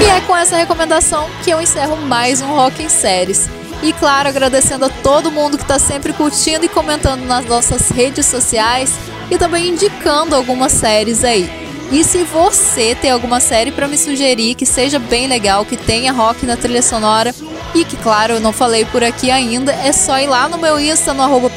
E 0.00 0.10
é 0.10 0.20
com 0.20 0.36
essa 0.36 0.56
recomendação 0.56 1.28
que 1.42 1.50
eu 1.50 1.60
encerro 1.60 1.96
mais 1.96 2.40
um 2.40 2.46
Rock 2.46 2.82
em 2.82 2.88
Séries. 2.88 3.48
E 3.82 3.92
claro, 3.92 4.28
agradecendo 4.28 4.84
a 4.84 4.88
todo 4.88 5.30
mundo 5.30 5.56
que 5.56 5.64
está 5.64 5.78
sempre 5.78 6.12
curtindo 6.12 6.64
e 6.64 6.68
comentando 6.68 7.24
nas 7.26 7.44
nossas 7.46 7.88
redes 7.90 8.26
sociais 8.26 8.92
e 9.30 9.36
também 9.36 9.70
indicando 9.70 10.36
algumas 10.36 10.72
séries 10.72 11.24
aí. 11.24 11.63
E 11.94 12.02
se 12.02 12.24
você 12.24 12.96
tem 12.96 13.12
alguma 13.12 13.38
série 13.38 13.70
para 13.70 13.86
me 13.86 13.96
sugerir 13.96 14.56
que 14.56 14.66
seja 14.66 14.98
bem 14.98 15.28
legal, 15.28 15.64
que 15.64 15.76
tenha 15.76 16.10
rock 16.10 16.44
na 16.44 16.56
trilha 16.56 16.82
sonora 16.82 17.32
e 17.72 17.84
que, 17.84 17.96
claro, 17.98 18.32
eu 18.32 18.40
não 18.40 18.52
falei 18.52 18.84
por 18.84 19.04
aqui 19.04 19.30
ainda, 19.30 19.70
é 19.72 19.92
só 19.92 20.18
ir 20.18 20.26
lá 20.26 20.48
no 20.48 20.58
meu 20.58 20.80
Insta, 20.80 21.14
no 21.14 21.22
arroba 21.22 21.48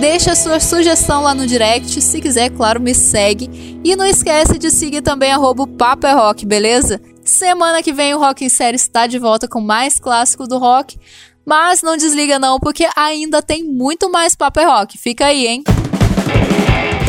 deixa 0.00 0.32
a 0.32 0.34
sua 0.34 0.58
sugestão 0.58 1.22
lá 1.22 1.32
no 1.32 1.46
direct, 1.46 2.00
se 2.02 2.20
quiser, 2.20 2.50
claro, 2.50 2.80
me 2.80 2.92
segue. 2.92 3.78
E 3.84 3.94
não 3.94 4.04
esquece 4.04 4.58
de 4.58 4.68
seguir 4.68 5.00
também 5.00 5.30
arroba 5.30 5.64
Papo 5.64 6.04
é 6.04 6.12
Rock, 6.12 6.44
beleza? 6.44 7.00
Semana 7.24 7.84
que 7.84 7.92
vem 7.92 8.14
o 8.14 8.18
Rock 8.18 8.44
em 8.44 8.48
Série 8.48 8.74
está 8.74 9.06
de 9.06 9.20
volta 9.20 9.46
com 9.46 9.60
mais 9.60 10.00
clássicos 10.00 10.48
do 10.48 10.58
rock, 10.58 10.98
mas 11.46 11.82
não 11.82 11.96
desliga 11.96 12.36
não, 12.36 12.58
porque 12.58 12.88
ainda 12.96 13.40
tem 13.42 13.62
muito 13.62 14.10
mais 14.10 14.34
Papo 14.34 14.58
é 14.58 14.64
Rock. 14.64 14.98
Fica 14.98 15.26
aí, 15.26 15.46
hein? 15.46 15.62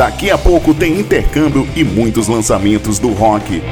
Daqui 0.00 0.30
a 0.30 0.38
pouco 0.38 0.72
tem 0.72 0.98
intercâmbio 0.98 1.68
e 1.76 1.84
muitos 1.84 2.26
lançamentos 2.26 2.98
do 2.98 3.12
rock. 3.12 3.62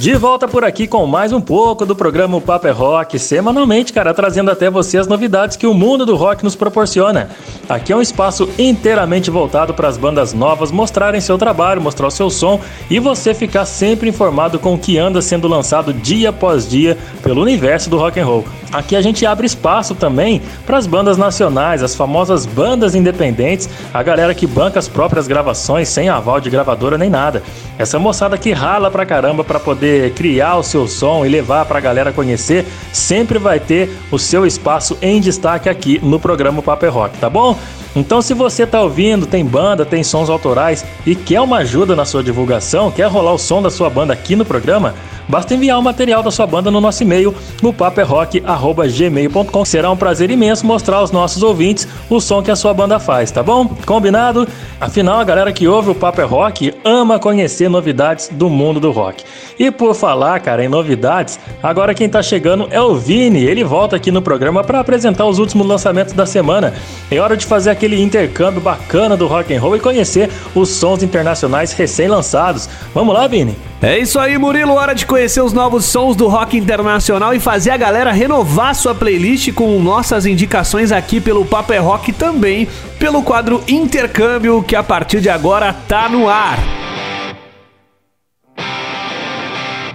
De 0.00 0.14
volta 0.14 0.48
por 0.48 0.64
aqui 0.64 0.86
com 0.86 1.04
mais 1.04 1.30
um 1.30 1.42
pouco 1.42 1.84
do 1.84 1.94
programa 1.94 2.34
O 2.34 2.40
Papo 2.40 2.66
é 2.66 2.70
Rock, 2.70 3.18
semanalmente, 3.18 3.92
cara, 3.92 4.14
trazendo 4.14 4.50
até 4.50 4.70
você 4.70 4.96
as 4.96 5.06
novidades 5.06 5.58
que 5.58 5.66
o 5.66 5.74
mundo 5.74 6.06
do 6.06 6.16
rock 6.16 6.42
nos 6.42 6.56
proporciona. 6.56 7.28
Aqui 7.68 7.92
é 7.92 7.96
um 7.96 8.00
espaço 8.00 8.48
inteiramente 8.58 9.30
voltado 9.30 9.74
para 9.74 9.88
as 9.88 9.98
bandas 9.98 10.32
novas 10.32 10.72
mostrarem 10.72 11.20
seu 11.20 11.36
trabalho, 11.36 11.82
mostrar 11.82 12.06
o 12.06 12.10
seu 12.10 12.30
som 12.30 12.58
e 12.88 12.98
você 12.98 13.34
ficar 13.34 13.66
sempre 13.66 14.08
informado 14.08 14.58
com 14.58 14.72
o 14.72 14.78
que 14.78 14.96
anda 14.96 15.20
sendo 15.20 15.46
lançado 15.46 15.92
dia 15.92 16.30
após 16.30 16.66
dia 16.66 16.96
pelo 17.22 17.42
universo 17.42 17.90
do 17.90 17.98
rock 17.98 18.18
and 18.18 18.24
roll. 18.24 18.46
Aqui 18.72 18.96
a 18.96 19.02
gente 19.02 19.26
abre 19.26 19.46
espaço 19.46 19.94
também 19.94 20.40
para 20.64 20.78
as 20.78 20.86
bandas 20.86 21.18
nacionais, 21.18 21.82
as 21.82 21.94
famosas 21.94 22.46
bandas 22.46 22.94
independentes, 22.94 23.68
a 23.92 24.02
galera 24.02 24.34
que 24.34 24.46
banca 24.46 24.78
as 24.78 24.88
próprias 24.88 25.28
gravações 25.28 25.88
sem 25.88 26.08
aval 26.08 26.40
de 26.40 26.48
gravadora 26.48 26.96
nem 26.96 27.10
nada. 27.10 27.42
Essa 27.76 27.98
moçada 27.98 28.38
que 28.38 28.52
rala 28.52 28.90
pra 28.90 29.04
caramba 29.04 29.42
para 29.42 29.58
poder 29.58 29.89
criar 30.14 30.56
o 30.56 30.62
seu 30.62 30.86
som 30.86 31.24
e 31.24 31.28
levar 31.28 31.64
pra 31.64 31.80
galera 31.80 32.12
conhecer, 32.12 32.66
sempre 32.92 33.38
vai 33.38 33.58
ter 33.58 33.90
o 34.10 34.18
seu 34.18 34.46
espaço 34.46 34.96
em 35.00 35.20
destaque 35.20 35.68
aqui 35.68 36.00
no 36.02 36.18
programa 36.18 36.62
Paper 36.62 36.92
Rock, 36.92 37.18
tá 37.18 37.30
bom? 37.30 37.56
Então, 37.94 38.22
se 38.22 38.34
você 38.34 38.66
tá 38.66 38.80
ouvindo, 38.80 39.26
tem 39.26 39.44
banda, 39.44 39.84
tem 39.84 40.04
sons 40.04 40.30
autorais 40.30 40.84
e 41.04 41.16
quer 41.16 41.40
uma 41.40 41.58
ajuda 41.58 41.96
na 41.96 42.04
sua 42.04 42.22
divulgação, 42.22 42.90
quer 42.90 43.08
rolar 43.08 43.32
o 43.32 43.38
som 43.38 43.60
da 43.60 43.70
sua 43.70 43.90
banda 43.90 44.12
aqui 44.12 44.36
no 44.36 44.44
programa, 44.44 44.94
basta 45.30 45.54
enviar 45.54 45.78
o 45.78 45.82
material 45.82 46.22
da 46.22 46.30
sua 46.30 46.46
banda 46.46 46.70
no 46.70 46.80
nosso 46.80 47.02
e-mail, 47.02 47.34
no 47.62 47.72
paperrock.gmail.com. 47.72 49.64
Será 49.64 49.90
um 49.90 49.96
prazer 49.96 50.30
imenso 50.30 50.66
mostrar 50.66 50.96
aos 50.96 51.12
nossos 51.12 51.42
ouvintes 51.42 51.86
o 52.10 52.20
som 52.20 52.42
que 52.42 52.50
a 52.50 52.56
sua 52.56 52.74
banda 52.74 52.98
faz, 52.98 53.30
tá 53.30 53.42
bom? 53.42 53.66
Combinado? 53.86 54.46
Afinal, 54.80 55.20
a 55.20 55.24
galera 55.24 55.52
que 55.52 55.68
ouve 55.68 55.90
o 55.90 55.94
Paper 55.94 56.26
Rock 56.26 56.74
ama 56.84 57.18
conhecer 57.18 57.68
novidades 57.68 58.28
do 58.32 58.50
mundo 58.50 58.80
do 58.80 58.90
rock. 58.90 59.24
E 59.58 59.70
por 59.70 59.94
falar, 59.94 60.40
cara, 60.40 60.64
em 60.64 60.68
novidades, 60.68 61.38
agora 61.62 61.94
quem 61.94 62.08
tá 62.08 62.22
chegando 62.22 62.66
é 62.70 62.80
o 62.80 62.96
Vini. 62.96 63.44
Ele 63.44 63.62
volta 63.62 63.96
aqui 63.96 64.10
no 64.10 64.20
programa 64.20 64.64
para 64.64 64.80
apresentar 64.80 65.26
os 65.26 65.38
últimos 65.38 65.66
lançamentos 65.66 66.12
da 66.12 66.26
semana. 66.26 66.74
É 67.10 67.18
hora 67.18 67.36
de 67.36 67.46
fazer 67.46 67.70
aquele 67.70 68.00
intercâmbio 68.02 68.60
bacana 68.60 69.16
do 69.16 69.26
rock 69.26 69.54
and 69.54 69.60
roll 69.60 69.76
e 69.76 69.80
conhecer 69.80 70.28
os 70.54 70.70
sons 70.70 71.02
internacionais 71.02 71.72
recém-lançados. 71.72 72.68
Vamos 72.92 73.14
lá, 73.14 73.26
Vini? 73.26 73.56
É 73.82 73.98
isso 73.98 74.18
aí, 74.18 74.36
Murilo. 74.36 74.74
Hora 74.74 74.94
de 74.94 75.06
conhecer 75.06 75.19
os 75.20 75.52
novos 75.52 75.84
sons 75.84 76.16
do 76.16 76.28
rock 76.28 76.56
internacional 76.56 77.34
e 77.34 77.38
fazer 77.38 77.70
a 77.70 77.76
galera 77.76 78.10
renovar 78.10 78.74
sua 78.74 78.94
playlist 78.94 79.52
com 79.52 79.78
nossas 79.78 80.24
indicações 80.24 80.90
aqui 80.90 81.20
pelo 81.20 81.44
Papo 81.44 81.74
é 81.74 81.78
Rock 81.78 82.10
também 82.10 82.66
pelo 82.98 83.22
quadro 83.22 83.62
Intercâmbio, 83.68 84.62
que 84.62 84.74
a 84.74 84.82
partir 84.82 85.20
de 85.20 85.28
agora 85.28 85.74
tá 85.74 86.08
no 86.08 86.26
ar. 86.26 86.58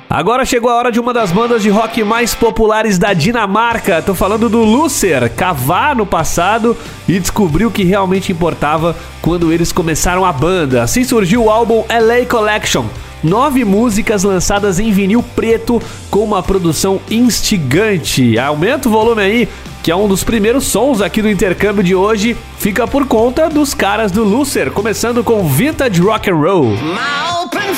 Agora 0.07 0.45
chegou 0.45 0.69
a 0.69 0.75
hora 0.75 0.91
de 0.91 0.99
uma 0.99 1.11
das 1.11 1.31
bandas 1.31 1.63
de 1.63 1.69
rock 1.69 2.03
mais 2.03 2.35
populares 2.35 2.99
da 2.99 3.11
Dinamarca. 3.11 4.03
Tô 4.03 4.13
falando 4.13 4.47
do 4.47 4.63
Lucer, 4.63 5.27
cavar 5.31 5.95
no 5.95 6.05
passado 6.05 6.77
e 7.07 7.19
descobriu 7.19 7.69
o 7.69 7.71
que 7.71 7.83
realmente 7.83 8.31
importava 8.31 8.95
quando 9.23 9.51
eles 9.51 9.71
começaram 9.71 10.23
a 10.23 10.31
banda. 10.31 10.83
Assim 10.83 11.03
surgiu 11.03 11.45
o 11.45 11.49
álbum 11.49 11.83
LA 11.89 12.27
Collection. 12.29 12.85
Nove 13.25 13.65
músicas 13.65 14.23
lançadas 14.23 14.79
em 14.79 14.91
vinil 14.91 15.23
preto 15.35 15.81
com 16.11 16.19
uma 16.19 16.43
produção 16.43 17.01
instigante. 17.09 18.37
Aumenta 18.37 18.87
o 18.87 18.91
volume 18.91 19.21
aí, 19.23 19.49
que 19.81 19.89
é 19.89 19.95
um 19.95 20.07
dos 20.07 20.23
primeiros 20.23 20.65
sons 20.65 21.01
aqui 21.01 21.23
do 21.23 21.29
intercâmbio 21.29 21.83
de 21.83 21.95
hoje. 21.95 22.37
Fica 22.59 22.87
por 22.87 23.07
conta 23.07 23.49
dos 23.49 23.73
caras 23.73 24.11
do 24.11 24.23
Lucer, 24.23 24.69
começando 24.69 25.23
com 25.23 25.47
Vintage 25.49 25.99
Rock 26.01 26.29
and 26.29 26.35
Roll. 26.35 26.65
My 26.65 27.41
open 27.43 27.73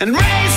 and 0.00 0.16
raise 0.16 0.49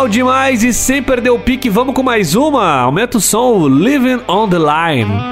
Legal 0.00 0.08
demais 0.08 0.64
e 0.64 0.72
sem 0.72 1.02
perder 1.02 1.28
o 1.28 1.38
pique, 1.38 1.68
vamos 1.68 1.94
com 1.94 2.02
mais 2.02 2.34
uma. 2.34 2.80
Aumenta 2.80 3.18
o 3.18 3.20
som, 3.20 3.68
Living 3.68 4.22
on 4.26 4.48
the 4.48 4.56
Line. 4.56 5.29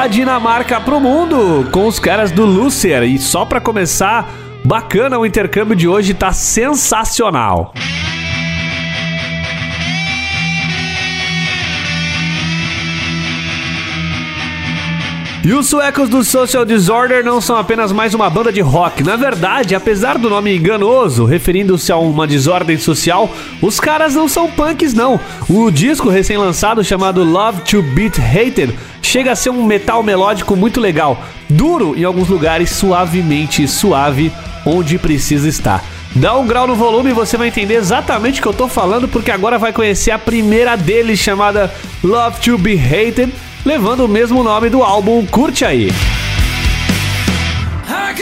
da 0.00 0.06
Dinamarca 0.06 0.80
pro 0.80 0.98
mundo 0.98 1.68
com 1.70 1.86
os 1.86 1.98
caras 1.98 2.30
do 2.30 2.46
Lucer. 2.46 3.02
E 3.02 3.18
só 3.18 3.44
para 3.44 3.60
começar, 3.60 4.30
bacana 4.64 5.18
o 5.18 5.26
intercâmbio 5.26 5.76
de 5.76 5.86
hoje, 5.86 6.14
tá 6.14 6.32
sensacional. 6.32 7.74
Música 7.76 7.99
E 15.42 15.54
os 15.54 15.68
suecos 15.68 16.10
do 16.10 16.22
Social 16.22 16.66
Disorder 16.66 17.24
não 17.24 17.40
são 17.40 17.56
apenas 17.56 17.92
mais 17.92 18.12
uma 18.12 18.28
banda 18.28 18.52
de 18.52 18.60
rock. 18.60 19.02
Na 19.02 19.16
verdade, 19.16 19.74
apesar 19.74 20.18
do 20.18 20.28
nome 20.28 20.54
enganoso, 20.54 21.24
referindo-se 21.24 21.90
a 21.90 21.96
uma 21.96 22.26
desordem 22.26 22.76
social, 22.76 23.34
os 23.62 23.80
caras 23.80 24.14
não 24.14 24.28
são 24.28 24.50
punks, 24.50 24.92
não. 24.92 25.18
O 25.48 25.70
disco 25.70 26.10
recém-lançado 26.10 26.84
chamado 26.84 27.24
Love 27.24 27.62
to 27.62 27.82
Beat 27.82 28.18
Hated 28.18 28.78
chega 29.00 29.32
a 29.32 29.36
ser 29.36 29.48
um 29.48 29.64
metal 29.64 30.02
melódico 30.02 30.54
muito 30.54 30.78
legal. 30.78 31.24
Duro 31.48 31.96
em 31.96 32.04
alguns 32.04 32.28
lugares, 32.28 32.68
suavemente 32.72 33.66
suave, 33.66 34.30
onde 34.66 34.98
precisa 34.98 35.48
estar. 35.48 35.82
Dá 36.14 36.36
um 36.36 36.46
grau 36.46 36.66
no 36.66 36.74
volume 36.74 37.10
e 37.10 37.14
você 37.14 37.38
vai 37.38 37.48
entender 37.48 37.76
exatamente 37.76 38.40
o 38.40 38.42
que 38.42 38.48
eu 38.48 38.52
tô 38.52 38.68
falando, 38.68 39.08
porque 39.08 39.30
agora 39.30 39.58
vai 39.58 39.72
conhecer 39.72 40.10
a 40.10 40.18
primeira 40.18 40.76
deles, 40.76 41.18
chamada 41.18 41.72
Love 42.04 42.40
to 42.40 42.58
Be 42.58 42.74
Hated, 42.74 43.32
levando 43.64 44.04
o 44.04 44.08
mesmo 44.08 44.42
nome 44.42 44.68
do 44.68 44.82
álbum. 44.82 45.24
Curte 45.26 45.64
aí! 45.64 45.88
I 47.88 48.14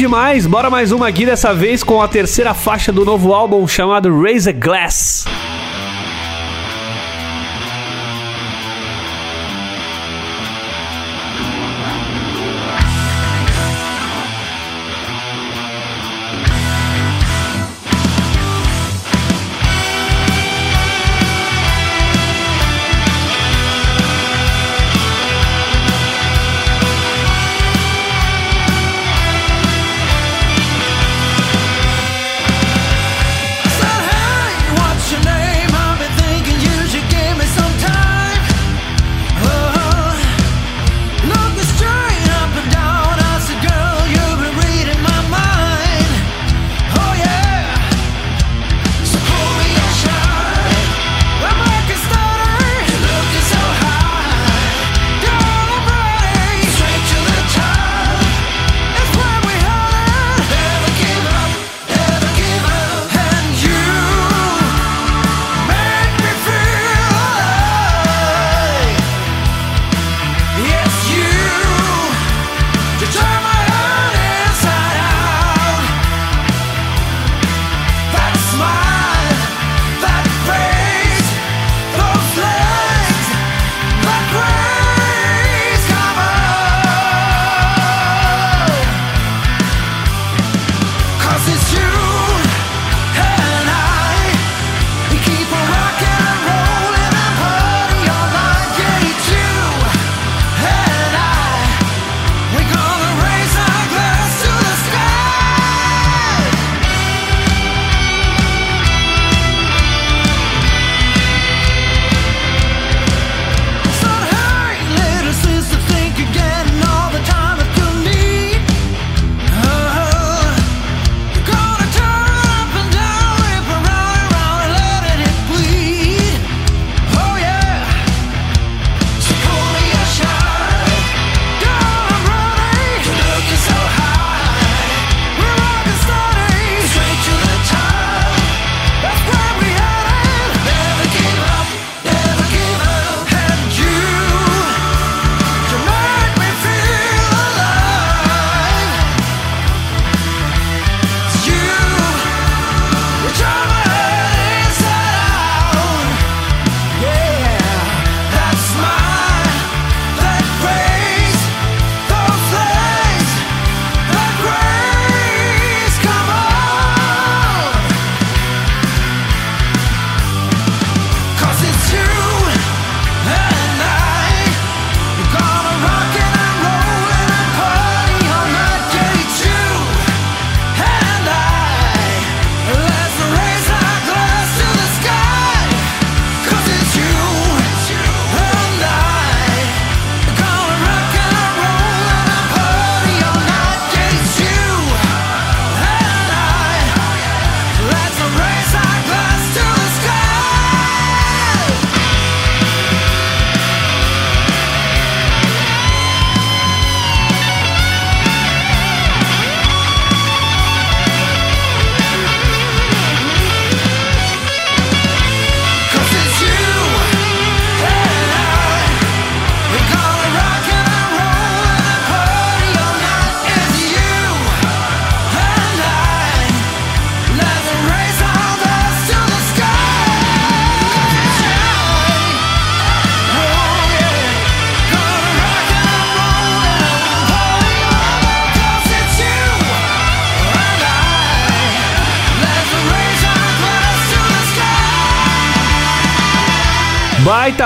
demais, 0.00 0.46
bora 0.46 0.70
mais 0.70 0.92
uma 0.92 1.08
aqui 1.08 1.26
dessa 1.26 1.52
vez 1.52 1.82
com 1.82 2.00
a 2.00 2.08
terceira 2.08 2.54
faixa 2.54 2.90
do 2.90 3.04
novo 3.04 3.34
álbum 3.34 3.68
chamado 3.68 4.22
Raise 4.22 4.48
a 4.48 4.52
Glass. 4.52 5.26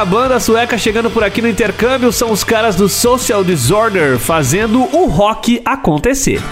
Baita 0.05 0.07
banda 0.07 0.41
sueca 0.41 0.77
chegando 0.77 1.11
por 1.11 1.25
aqui 1.25 1.41
no 1.41 1.49
intercâmbio 1.49 2.13
são 2.13 2.31
os 2.31 2.45
caras 2.45 2.77
do 2.77 2.89
Social 2.89 3.43
Disorder 3.43 4.19
fazendo 4.19 4.83
o 4.95 5.07
rock 5.07 5.63
acontecer. 5.65 6.43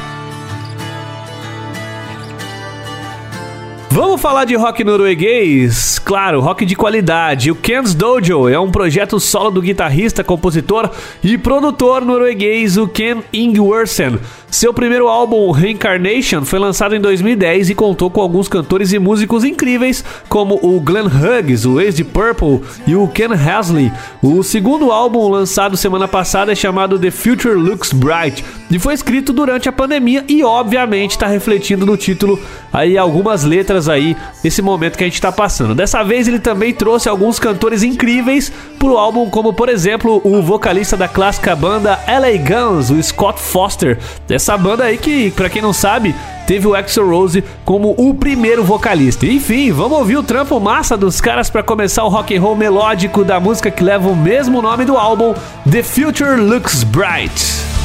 Vamos 3.91 4.23
falar 4.23 4.47
de 4.47 4.55
rock 4.55 4.83
norueguês? 4.83 5.99
Claro, 5.99 6.41
rock 6.41 6.65
de 6.65 6.75
qualidade. 6.75 7.51
O 7.51 7.55
Ken's 7.55 7.95
Dojo 7.95 8.49
é 8.49 8.59
um 8.59 8.71
projeto 8.71 9.21
solo 9.21 9.51
do 9.51 9.61
guitarrista, 9.61 10.25
compositor 10.25 10.91
e 11.23 11.37
produtor 11.37 12.03
norueguês, 12.03 12.79
o 12.79 12.89
Ken 12.89 13.23
Ingwersen. 13.35 14.19
Seu 14.53 14.75
primeiro 14.75 15.09
álbum, 15.09 15.51
Reincarnation, 15.51 16.45
foi 16.45 16.59
lançado 16.59 16.95
em 16.95 17.01
2010 17.01 17.71
e 17.71 17.75
contou 17.75 18.11
com 18.11 18.21
alguns 18.21 18.49
cantores 18.49 18.93
e 18.93 18.99
músicos 18.99 19.45
incríveis, 19.45 20.05
como 20.29 20.61
o 20.63 20.79
Glenn 20.79 21.07
Hughes, 21.07 21.65
o 21.65 21.81
ex 21.81 21.95
de 21.95 22.05
Purple, 22.05 22.61
e 22.87 22.95
o 22.95 23.09
Ken 23.09 23.33
Hasley. 23.33 23.91
O 24.23 24.43
segundo 24.43 24.93
álbum, 24.93 25.27
lançado 25.27 25.75
semana 25.75 26.07
passada, 26.07 26.53
é 26.53 26.55
chamado 26.55 26.99
The 26.99 27.11
Future 27.11 27.55
Looks 27.55 27.95
Bright 27.95 28.45
e 28.71 28.79
foi 28.79 28.93
escrito 28.93 29.33
durante 29.33 29.71
a 29.71 29.73
pandemia 29.73 30.23
e, 30.29 30.45
obviamente, 30.45 31.13
está 31.13 31.27
refletindo 31.27 31.87
no 31.87 31.97
título 31.97 32.39
aí 32.71 32.99
algumas 32.99 33.45
letras 33.45 33.89
aí 33.89 34.15
esse 34.45 34.61
momento 34.61 34.99
que 34.99 35.05
a 35.05 35.07
gente 35.07 35.15
está 35.15 35.33
passando. 35.33 35.75
Dessa 35.75 36.03
vez 36.03 36.29
ele 36.29 36.39
também 36.39 36.75
trouxe 36.75 37.09
alguns 37.09 37.39
cantores 37.39 37.83
incríveis 37.83 38.53
pro 38.79 38.99
álbum, 38.99 39.31
como 39.31 39.53
por 39.53 39.71
exemplo 39.71 40.21
o 40.25 40.43
vocalista 40.43 40.97
da 40.97 41.09
clássica 41.09 41.57
banda 41.57 41.99
LA 42.07 42.37
Guns, 42.37 42.91
o 42.91 43.03
Scott 43.03 43.41
Foster. 43.41 43.99
Banda 44.57 44.85
aí 44.85 44.99
que, 44.99 45.31
pra 45.31 45.49
quem 45.49 45.63
não 45.63 45.73
sabe, 45.73 46.15
teve 46.47 46.67
o 46.67 46.75
Axl 46.75 47.09
Rose 47.09 47.45
como 47.65 47.95
o 47.97 48.15
primeiro 48.15 48.65
vocalista. 48.65 49.27
Enfim, 49.27 49.71
vamos 49.71 49.99
ouvir 49.99 50.17
o 50.17 50.23
trampo 50.23 50.59
massa 50.61 50.97
dos 50.97 51.21
caras 51.21 51.49
para 51.49 51.63
começar 51.63 52.05
o 52.05 52.09
rock 52.09 52.37
and 52.37 52.41
roll 52.41 52.57
melódico 52.57 53.25
da 53.25 53.39
música 53.39 53.71
que 53.71 53.83
leva 53.83 54.09
o 54.09 54.17
mesmo 54.17 54.61
nome 54.61 54.85
do 54.85 54.97
álbum, 54.97 55.35
The 55.71 55.83
Future 55.83 56.41
Looks 56.41 56.85
Bright. 56.85 57.82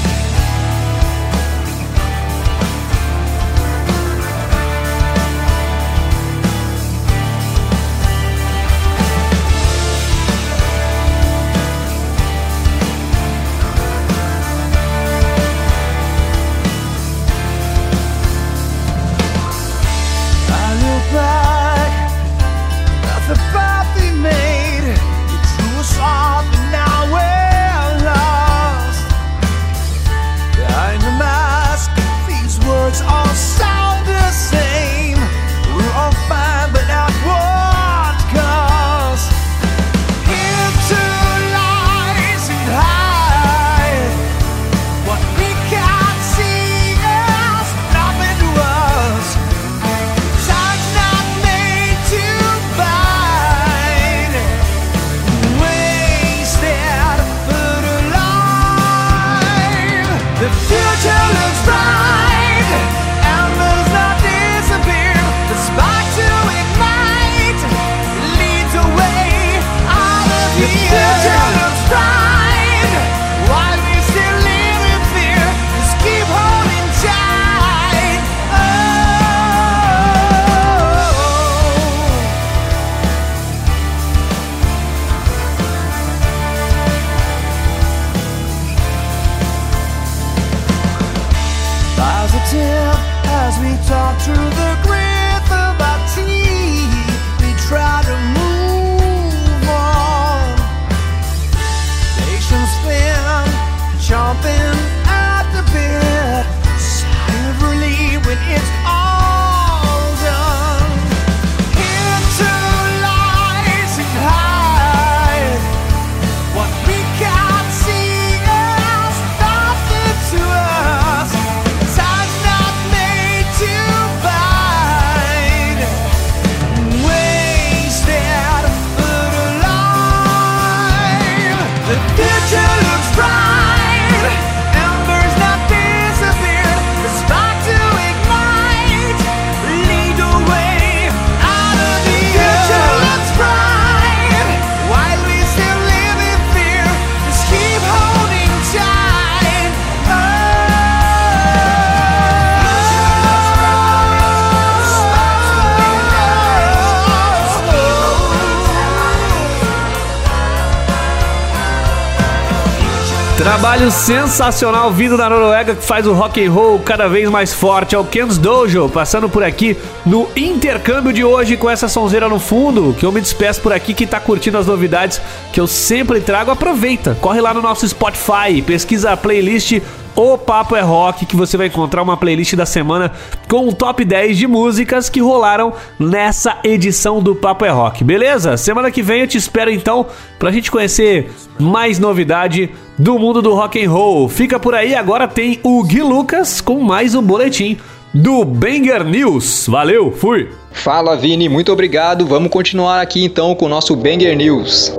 Trabalho 163.67 163.91
sensacional 163.91 164.93
vindo 164.93 165.17
da 165.17 165.29
Noruega 165.29 165.75
que 165.75 165.83
faz 165.83 166.07
o 166.07 166.13
rock 166.13 166.41
and 166.41 166.49
roll 166.49 166.79
cada 166.79 167.09
vez 167.09 167.29
mais 167.29 167.51
forte. 167.51 167.95
É 167.95 167.99
o 167.99 168.05
Ken's 168.05 168.37
Dojo, 168.37 168.87
passando 168.87 169.27
por 169.27 169.43
aqui 169.43 169.75
no 170.05 170.25
intercâmbio 170.37 171.11
de 171.11 171.21
hoje 171.21 171.57
com 171.57 171.69
essa 171.69 171.89
sonzeira 171.89 172.29
no 172.29 172.39
fundo, 172.39 172.95
que 172.97 173.05
eu 173.05 173.11
me 173.11 173.19
despeço 173.19 173.59
por 173.59 173.73
aqui 173.73 173.93
que 173.93 174.07
tá 174.07 174.21
curtindo 174.21 174.57
as 174.57 174.65
novidades 174.65 175.19
que 175.51 175.59
eu 175.59 175.67
sempre 175.67 176.21
trago. 176.21 176.49
Aproveita, 176.49 177.17
corre 177.19 177.41
lá 177.41 177.53
no 177.53 177.61
nosso 177.61 177.85
Spotify, 177.85 178.61
pesquisa 178.65 179.11
a 179.11 179.17
playlist 179.17 179.81
o 180.17 180.35
Papo 180.35 180.75
é 180.75 180.81
Rock, 180.81 181.27
que 181.27 181.35
você 181.35 181.55
vai 181.55 181.67
encontrar 181.67 182.01
uma 182.01 182.17
playlist 182.17 182.55
da 182.55 182.65
semana 182.65 183.11
com 183.47 183.67
o 183.67 183.73
top 183.73 184.03
10 184.03 184.35
de 184.35 184.47
músicas 184.47 185.09
que 185.09 185.21
rolaram 185.21 185.71
nessa 185.99 186.57
edição 186.63 187.21
do 187.21 187.35
Papo 187.35 187.63
é 187.63 187.69
Rock, 187.69 188.03
beleza? 188.03 188.57
Semana 188.57 188.89
que 188.89 189.03
vem 189.03 189.21
eu 189.21 189.27
te 189.27 189.37
espero 189.37 189.69
então 189.69 190.07
pra 190.39 190.51
gente 190.51 190.71
conhecer 190.71 191.31
mais 191.59 191.99
novidade 191.99 192.71
do 192.97 193.19
mundo 193.19 193.43
do 193.43 193.53
rock 193.53 193.85
and 193.85 193.91
roll. 193.91 194.27
Fica 194.27 194.59
por 194.59 194.73
aí, 194.73 194.95
agora 194.95 195.27
tem 195.27 195.59
o 195.61 195.83
Gui 195.83 196.01
Lucas 196.01 196.61
com 196.61 196.81
mais 196.81 197.13
um 197.13 197.21
boletim 197.21 197.77
do 198.11 198.43
Banger 198.43 199.03
News. 199.03 199.67
Valeu, 199.67 200.11
fui! 200.11 200.49
Fala 200.71 201.15
Vini, 201.15 201.47
muito 201.47 201.71
obrigado. 201.71 202.25
Vamos 202.25 202.49
continuar 202.49 203.01
aqui 203.01 203.23
então 203.23 203.53
com 203.53 203.67
o 203.67 203.69
nosso 203.69 203.95
Banger 203.95 204.35
News. 204.35 204.97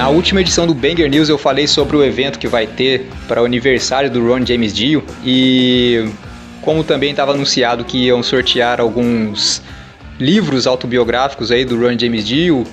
Na 0.00 0.08
última 0.08 0.40
edição 0.40 0.66
do 0.66 0.72
Banger 0.72 1.10
News 1.10 1.28
eu 1.28 1.36
falei 1.36 1.66
sobre 1.66 1.94
o 1.94 2.02
evento 2.02 2.38
que 2.38 2.48
vai 2.48 2.66
ter 2.66 3.06
para 3.28 3.42
o 3.42 3.44
aniversário 3.44 4.10
do 4.10 4.26
Ron 4.26 4.46
James 4.46 4.72
Dio 4.72 5.04
e 5.22 6.08
como 6.62 6.82
também 6.82 7.10
estava 7.10 7.32
anunciado 7.32 7.84
que 7.84 8.06
iam 8.06 8.22
sortear 8.22 8.80
alguns 8.80 9.60
livros 10.18 10.66
autobiográficos 10.66 11.50
aí 11.50 11.66
do 11.66 11.78
Ron 11.78 11.98
James 11.98 12.26
Dio, 12.26 12.64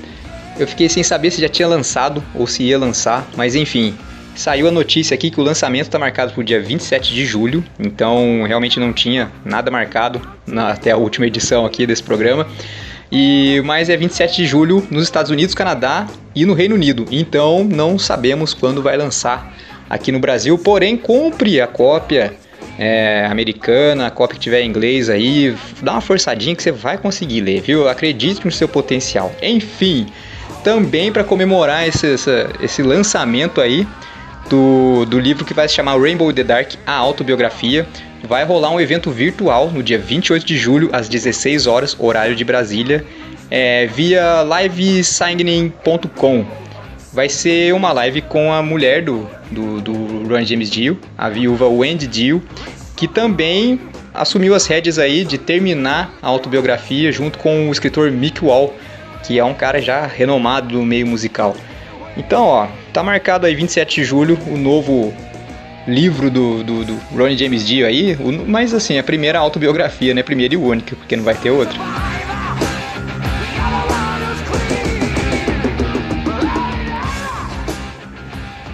eu 0.58 0.66
fiquei 0.66 0.88
sem 0.88 1.04
saber 1.04 1.30
se 1.32 1.42
já 1.42 1.50
tinha 1.50 1.68
lançado 1.68 2.24
ou 2.34 2.48
se 2.48 2.64
ia 2.64 2.80
lançar, 2.80 3.28
mas 3.36 3.56
enfim, 3.56 3.94
saiu 4.34 4.70
a 4.70 4.72
notícia 4.72 5.14
aqui 5.14 5.30
que 5.30 5.42
o 5.42 5.44
lançamento 5.44 5.88
está 5.88 6.00
marcado 6.00 6.32
para 6.32 6.40
o 6.40 6.44
dia 6.46 6.62
27 6.62 7.14
de 7.14 7.26
julho, 7.26 7.62
então 7.78 8.46
realmente 8.48 8.80
não 8.80 8.94
tinha 8.94 9.30
nada 9.44 9.70
marcado 9.70 10.22
na- 10.46 10.70
até 10.70 10.92
a 10.92 10.98
última 10.98 11.28
edição 11.28 11.66
aqui 11.66 11.86
desse 11.86 12.04
programa. 12.04 12.48
E 13.12 13.62
mas 13.66 13.90
é 13.90 13.96
27 13.98 14.36
de 14.38 14.46
julho 14.46 14.86
nos 14.92 15.04
Estados 15.04 15.32
Unidos, 15.32 15.56
Canadá 15.56 16.08
e 16.36 16.46
no 16.46 16.54
Reino 16.54 16.76
Unido. 16.76 17.06
Então 17.12 17.64
não 17.64 17.98
sabemos 17.98 18.54
quando 18.54 18.82
vai 18.82 18.98
lançar 18.98 19.54
aqui 19.90 20.12
no 20.12 20.20
Brasil. 20.20 20.58
Porém, 20.58 20.98
compre 20.98 21.62
a 21.62 21.68
cópia 21.68 22.34
é, 22.78 23.26
americana, 23.30 24.08
a 24.08 24.12
cópia 24.12 24.36
que 24.36 24.42
tiver 24.42 24.62
em 24.62 24.70
inglês 24.70 25.10
aí, 25.10 25.56
dá 25.82 25.94
uma 25.94 26.02
forçadinha 26.02 26.56
que 26.56 26.62
você 26.62 26.72
vai 26.72 26.98
conseguir 26.98 27.42
ler, 27.42 27.62
viu? 27.62 27.90
Acredite 27.90 28.46
no 28.46 28.52
seu 28.52 28.68
potencial. 28.68 29.34
Enfim, 29.42 30.08
também 30.64 31.12
para 31.12 31.24
comemorar 31.24 31.88
esse, 31.88 32.16
esse 32.62 32.84
lançamento 32.84 33.62
aí 33.62 33.88
do, 34.50 35.06
do 35.06 35.20
livro 35.20 35.44
que 35.44 35.54
vai 35.54 35.68
se 35.68 35.76
chamar 35.76 36.00
Rainbow 36.00 36.30
in 36.30 36.34
the 36.34 36.44
Dark, 36.44 36.74
a 36.86 36.94
autobiografia, 36.94 37.88
vai 38.28 38.44
rolar 38.44 38.72
um 38.72 38.80
evento 38.80 39.10
virtual 39.10 39.72
no 39.72 39.82
dia 39.82 39.98
28 39.98 40.46
de 40.46 40.58
julho, 40.58 40.90
às 40.92 41.08
16 41.08 41.66
horas, 41.66 41.96
horário 41.98 42.36
de 42.36 42.44
Brasília, 42.44 43.06
é, 43.50 43.88
via 43.88 44.44
livesigning.com. 44.44 46.46
Vai 47.14 47.30
ser 47.30 47.74
uma 47.74 47.92
live 47.94 48.22
com 48.22 48.52
a 48.52 48.62
mulher 48.62 49.04
do, 49.04 49.28
do, 49.50 49.82
do 49.82 50.28
Ron 50.28 50.44
James 50.44 50.70
Dio, 50.70 51.00
a 51.18 51.30
viúva 51.30 51.68
Wendy 51.68 52.06
Dio, 52.06 52.44
que 52.96 53.08
também 53.08 53.80
assumiu 54.14 54.54
as 54.54 54.66
rédeas 54.66 55.00
aí 55.00 55.24
de 55.24 55.38
terminar 55.38 56.14
a 56.22 56.28
autobiografia 56.28 57.12
junto 57.12 57.40
com 57.40 57.70
o 57.70 57.72
escritor 57.72 58.12
Mick 58.12 58.44
Wall, 58.44 58.76
que 59.24 59.40
é 59.40 59.44
um 59.44 59.54
cara 59.54 59.82
já 59.82 60.06
renomado 60.06 60.76
no 60.76 60.86
meio 60.86 61.08
musical. 61.08 61.56
Então, 62.18 62.44
ó, 62.44 62.68
tá 62.92 63.02
marcado 63.02 63.46
aí 63.46 63.56
27 63.56 63.96
de 63.96 64.04
julho 64.04 64.38
o 64.48 64.58
novo 64.58 65.14
livro 65.88 66.30
do, 66.30 66.64
do, 66.64 66.84
do 66.84 66.96
Ronnie 67.16 67.38
James 67.38 67.66
Dio 67.66 67.88
aí, 67.88 68.18
mas 68.46 68.74
assim, 68.74 69.00
a 69.00 69.04
primeira 69.04 69.40
autobiografia, 69.40 70.14
né? 70.14 70.22
Primeira 70.22 70.54
e 70.54 70.58
única, 70.58 70.96
porque 70.96 71.16
não 71.16 71.24
vai 71.24 71.36
ter 71.36 71.50
outra. 71.50 71.80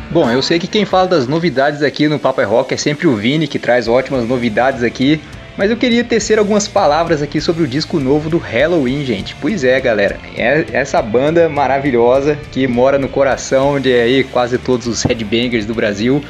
Bom, 0.10 0.30
eu 0.30 0.44
sei 0.44 0.60
que 0.60 0.68
quem 0.68 0.86
fala 0.86 1.08
das 1.08 1.28
novidades 1.28 1.82
aqui 1.82 2.08
no 2.08 2.20
Papo 2.20 2.40
é 2.40 2.44
Rock 2.44 2.74
é 2.74 2.78
sempre 2.78 3.08
o 3.08 3.16
Vini, 3.16 3.48
que 3.48 3.58
traz 3.58 3.88
ótimas 3.88 4.28
novidades 4.28 4.84
aqui. 4.84 5.20
Mas 5.56 5.70
eu 5.70 5.78
queria 5.78 6.04
tecer 6.04 6.40
algumas 6.40 6.68
palavras 6.68 7.22
aqui 7.22 7.40
sobre 7.40 7.64
o 7.64 7.68
disco 7.68 8.00
novo 8.00 8.28
do 8.28 8.40
Halloween, 8.40 9.06
gente. 9.06 9.36
Pois 9.40 9.64
é, 9.64 9.80
galera. 9.80 10.20
É 10.36 10.66
essa 10.72 11.00
banda 11.02 11.48
maravilhosa 11.48 12.38
que 12.52 12.68
mora 12.68 12.98
no 12.98 13.08
coração 13.08 13.80
de 13.80 13.94
aí 13.94 14.24
quase 14.24 14.58
todos 14.58 14.88
os 14.88 15.04
headbangers 15.04 15.66
do 15.66 15.76
Brasil. 15.76 16.24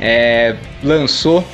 É, 0.00 0.56
lançou 0.82 1.44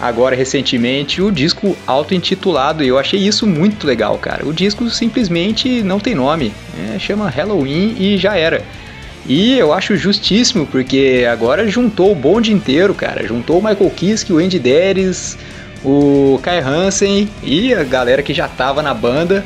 agora 0.00 0.34
recentemente 0.34 1.22
o 1.22 1.30
disco 1.30 1.76
auto-intitulado 1.86 2.82
e 2.82 2.88
eu 2.88 2.98
achei 2.98 3.20
isso 3.20 3.46
muito 3.46 3.86
legal, 3.86 4.18
cara. 4.18 4.46
O 4.46 4.52
disco 4.52 4.90
simplesmente 4.90 5.82
não 5.82 6.00
tem 6.00 6.14
nome, 6.14 6.52
é, 6.94 6.98
chama 6.98 7.30
Halloween 7.30 7.94
e 7.98 8.18
já 8.18 8.36
era. 8.36 8.62
E 9.26 9.56
eu 9.56 9.72
acho 9.72 9.96
justíssimo, 9.96 10.66
porque 10.66 11.24
agora 11.30 11.68
juntou 11.68 12.10
o 12.10 12.14
bonde 12.14 12.52
inteiro, 12.52 12.92
cara. 12.92 13.24
Juntou 13.24 13.60
o 13.60 13.64
Michael 13.64 13.90
Kiske, 13.90 14.32
o 14.32 14.38
Andy 14.38 14.58
Deres, 14.58 15.38
o 15.84 16.40
Kai 16.42 16.58
Hansen 16.58 17.28
e 17.40 17.72
a 17.72 17.84
galera 17.84 18.22
que 18.22 18.34
já 18.34 18.48
tava 18.48 18.82
na 18.82 18.92
banda 18.92 19.44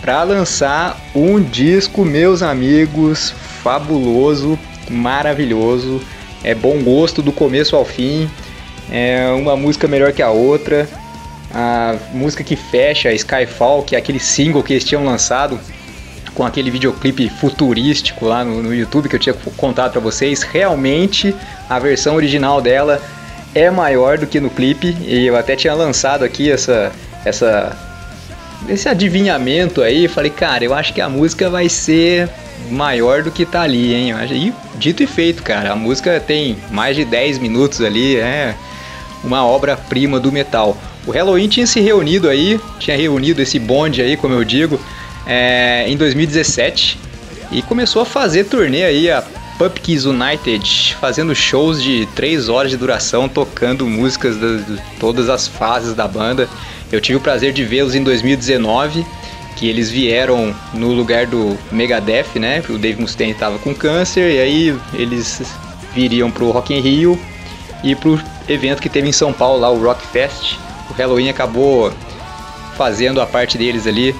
para 0.00 0.22
lançar 0.22 0.98
um 1.14 1.40
disco, 1.40 2.04
meus 2.04 2.42
amigos, 2.42 3.34
fabuloso, 3.62 4.58
maravilhoso. 4.90 6.00
É 6.42 6.54
bom 6.54 6.82
gosto 6.82 7.22
do 7.22 7.32
começo 7.32 7.76
ao 7.76 7.84
fim. 7.84 8.30
É 8.90 9.28
uma 9.30 9.56
música 9.56 9.88
melhor 9.88 10.12
que 10.12 10.22
a 10.22 10.30
outra. 10.30 10.88
A 11.52 11.96
música 12.12 12.44
que 12.44 12.56
fecha, 12.56 13.12
Skyfall, 13.12 13.82
que 13.82 13.94
é 13.94 13.98
aquele 13.98 14.20
single 14.20 14.62
que 14.62 14.72
eles 14.72 14.84
tinham 14.84 15.04
lançado 15.04 15.58
com 16.34 16.44
aquele 16.44 16.70
videoclipe 16.70 17.30
futurístico 17.30 18.26
lá 18.26 18.44
no, 18.44 18.62
no 18.62 18.74
YouTube 18.74 19.08
que 19.08 19.16
eu 19.16 19.20
tinha 19.20 19.34
contado 19.56 19.92
pra 19.92 20.00
vocês, 20.00 20.42
realmente 20.42 21.34
a 21.68 21.78
versão 21.78 22.14
original 22.14 22.60
dela 22.60 23.00
é 23.54 23.70
maior 23.70 24.18
do 24.18 24.26
que 24.26 24.38
no 24.38 24.50
clipe 24.50 24.94
e 25.00 25.26
eu 25.26 25.34
até 25.34 25.56
tinha 25.56 25.72
lançado 25.72 26.24
aqui 26.24 26.50
essa 26.50 26.92
essa 27.24 27.85
esse 28.68 28.88
adivinhamento 28.88 29.82
aí, 29.82 30.08
falei, 30.08 30.30
cara, 30.30 30.64
eu 30.64 30.74
acho 30.74 30.92
que 30.92 31.00
a 31.00 31.08
música 31.08 31.48
vai 31.48 31.68
ser 31.68 32.28
maior 32.70 33.22
do 33.22 33.30
que 33.30 33.44
tá 33.44 33.62
ali, 33.62 33.94
hein? 33.94 34.12
E 34.30 34.52
dito 34.76 35.02
e 35.02 35.06
feito, 35.06 35.42
cara, 35.42 35.72
a 35.72 35.76
música 35.76 36.20
tem 36.20 36.56
mais 36.70 36.96
de 36.96 37.04
10 37.04 37.38
minutos 37.38 37.80
ali, 37.80 38.16
é 38.16 38.54
uma 39.22 39.44
obra-prima 39.46 40.18
do 40.18 40.32
metal. 40.32 40.76
O 41.06 41.10
Halloween 41.10 41.48
tinha 41.48 41.66
se 41.66 41.80
reunido 41.80 42.28
aí, 42.28 42.60
tinha 42.78 42.96
reunido 42.96 43.40
esse 43.40 43.58
bonde 43.58 44.02
aí, 44.02 44.16
como 44.16 44.34
eu 44.34 44.44
digo, 44.44 44.80
é, 45.26 45.84
em 45.88 45.96
2017 45.96 46.98
e 47.52 47.62
começou 47.62 48.02
a 48.02 48.04
fazer 48.04 48.44
turnê 48.44 48.84
aí, 48.84 49.10
a 49.10 49.22
Pumpkins 49.58 50.04
United, 50.04 50.96
fazendo 51.00 51.34
shows 51.34 51.82
de 51.82 52.06
3 52.14 52.48
horas 52.48 52.70
de 52.70 52.76
duração, 52.76 53.28
tocando 53.28 53.86
músicas 53.86 54.36
de 54.38 54.80
todas 55.00 55.28
as 55.28 55.48
fases 55.48 55.94
da 55.94 56.06
banda. 56.06 56.48
Eu 56.92 57.00
tive 57.00 57.18
o 57.18 57.20
prazer 57.20 57.52
de 57.52 57.64
vê-los 57.64 57.94
em 57.94 58.02
2019, 58.02 59.04
que 59.56 59.68
eles 59.68 59.90
vieram 59.90 60.54
no 60.74 60.92
lugar 60.92 61.26
do 61.26 61.56
Megadeth, 61.72 62.38
né? 62.38 62.62
O 62.68 62.78
Dave 62.78 63.00
Mustaine 63.00 63.32
estava 63.32 63.58
com 63.58 63.74
câncer 63.74 64.30
e 64.32 64.40
aí 64.40 64.78
eles 64.92 65.42
viriam 65.94 66.30
pro 66.30 66.50
Rock 66.50 66.74
in 66.74 66.80
Rio 66.80 67.18
e 67.82 67.94
pro 67.94 68.20
evento 68.48 68.82
que 68.82 68.88
teve 68.88 69.08
em 69.08 69.12
São 69.12 69.32
Paulo 69.32 69.60
lá, 69.60 69.70
o 69.70 69.82
Rock 69.82 70.06
Fest. 70.06 70.58
O 70.90 70.92
Halloween 70.92 71.30
acabou 71.30 71.92
fazendo 72.76 73.20
a 73.20 73.26
parte 73.26 73.56
deles 73.56 73.86
ali 73.86 74.14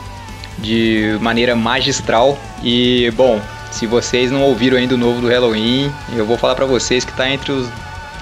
de 0.59 1.19
maneira 1.21 1.55
magistral 1.55 2.39
e 2.63 3.13
bom, 3.15 3.41
se 3.77 3.86
vocês 3.86 4.31
não 4.31 4.40
ouviram 4.40 4.78
ainda 4.78 4.94
o 4.94 4.98
novo 4.98 5.20
do 5.20 5.28
Halloween, 5.28 5.93
eu 6.16 6.24
vou 6.24 6.39
falar 6.39 6.55
pra 6.55 6.65
vocês 6.65 7.05
que 7.05 7.12
tá 7.12 7.28
entre 7.28 7.53
os 7.53 7.69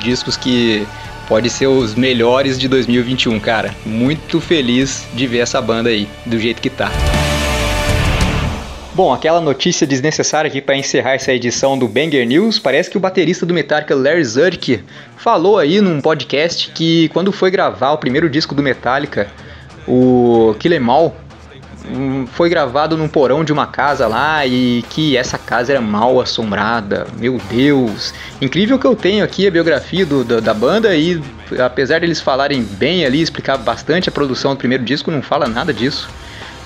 discos 0.01 0.36
que 0.36 0.85
pode 1.28 1.48
ser 1.48 1.68
os 1.68 1.94
melhores 1.94 2.59
de 2.59 2.66
2021, 2.66 3.39
cara. 3.39 3.72
Muito 3.86 4.40
feliz 4.40 5.06
de 5.14 5.28
ver 5.28 5.39
essa 5.39 5.62
banda 5.62 5.90
aí 5.90 6.09
do 6.26 6.40
jeito 6.40 6.60
que 6.60 6.68
tá. 6.68 6.90
Bom, 8.94 9.12
aquela 9.12 9.40
notícia 9.40 9.86
desnecessária 9.86 10.48
aqui 10.48 10.60
para 10.60 10.76
encerrar 10.76 11.14
essa 11.14 11.32
edição 11.32 11.78
do 11.78 11.86
Banger 11.86 12.26
News, 12.26 12.59
parece 12.59 12.90
que 12.90 12.97
o 12.97 13.01
baterista 13.01 13.47
do 13.47 13.55
Metallica, 13.55 13.94
Larry 13.94 14.24
Zurich, 14.24 14.82
falou 15.16 15.60
aí 15.60 15.81
num 15.81 16.01
podcast 16.01 16.72
que 16.72 17.09
quando 17.10 17.31
foi 17.31 17.52
gravar 17.52 17.93
o 17.93 17.98
primeiro 17.98 18.28
disco 18.28 18.56
do 18.56 18.62
Metallica, 18.62 19.28
o 19.86 20.56
Kill 20.59 20.72
'Em 20.72 20.89
All, 20.89 21.14
foi 22.28 22.48
gravado 22.48 22.97
num 22.97 23.09
porão 23.09 23.44
de 23.44 23.52
uma 23.52 23.66
casa 23.66 24.06
lá 24.06 24.47
e 24.47 24.82
que 24.89 25.16
essa 25.16 25.36
casa 25.39 25.73
era 25.73 25.81
mal 25.81 26.20
assombrada. 26.20 27.06
Meu 27.16 27.39
Deus! 27.39 28.15
Incrível 28.40 28.78
que 28.78 28.86
eu 28.86 28.97
tenho 28.97 29.24
aqui 29.24 29.47
a 29.47 29.51
biografia 29.51 30.06
do- 30.06 30.24
da, 30.24 30.40
da 30.40 30.55
banda 30.55 30.94
e 30.97 31.23
apesar 31.59 32.01
deles 32.01 32.20
falarem 32.20 32.62
bem 32.62 33.05
ali, 33.05 33.20
explicar 33.20 33.59
bastante 33.59 34.09
a 34.09 34.12
produção 34.12 34.55
do 34.55 34.59
primeiro 34.59 34.82
disco, 34.85 35.11
não 35.11 35.20
fala 35.23 35.47
nada 35.47 35.73
disso. 35.73 36.09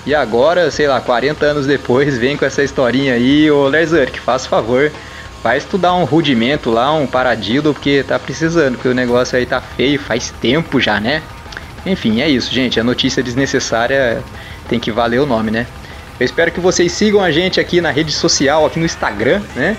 E 0.05 0.15
agora, 0.15 0.71
sei 0.71 0.87
lá, 0.87 1.01
40 1.01 1.45
anos 1.45 1.67
depois, 1.67 2.17
vem 2.17 2.37
com 2.37 2.45
essa 2.45 2.63
historinha 2.63 3.13
aí, 3.13 3.51
ô 3.51 3.67
Lerzurk, 3.67 4.17
faz 4.19 4.45
favor, 4.45 4.89
vai 5.43 5.57
estudar 5.57 5.93
um 5.93 6.05
rudimento 6.05 6.71
lá, 6.71 6.93
um 6.93 7.05
paradiddle, 7.05 7.73
porque 7.73 8.03
tá 8.07 8.17
precisando, 8.17 8.75
porque 8.75 8.87
o 8.87 8.93
negócio 8.93 9.37
aí 9.37 9.45
tá 9.45 9.59
feio, 9.59 9.99
faz 9.99 10.33
tempo 10.41 10.79
já, 10.79 10.99
né? 11.01 11.21
Enfim, 11.85 12.21
é 12.21 12.29
isso, 12.29 12.53
gente, 12.53 12.79
a 12.79 12.83
notícia 12.83 13.21
desnecessária 13.21 14.23
tem 14.69 14.79
que 14.79 14.91
valer 14.91 15.19
o 15.19 15.25
nome, 15.25 15.51
né? 15.51 15.65
Eu 16.19 16.25
espero 16.25 16.51
que 16.51 16.59
vocês 16.59 16.91
sigam 16.91 17.21
a 17.21 17.31
gente 17.31 17.59
aqui 17.59 17.81
na 17.81 17.91
rede 17.91 18.11
social, 18.11 18.65
aqui 18.65 18.77
no 18.79 18.85
Instagram, 18.85 19.41
né? 19.55 19.75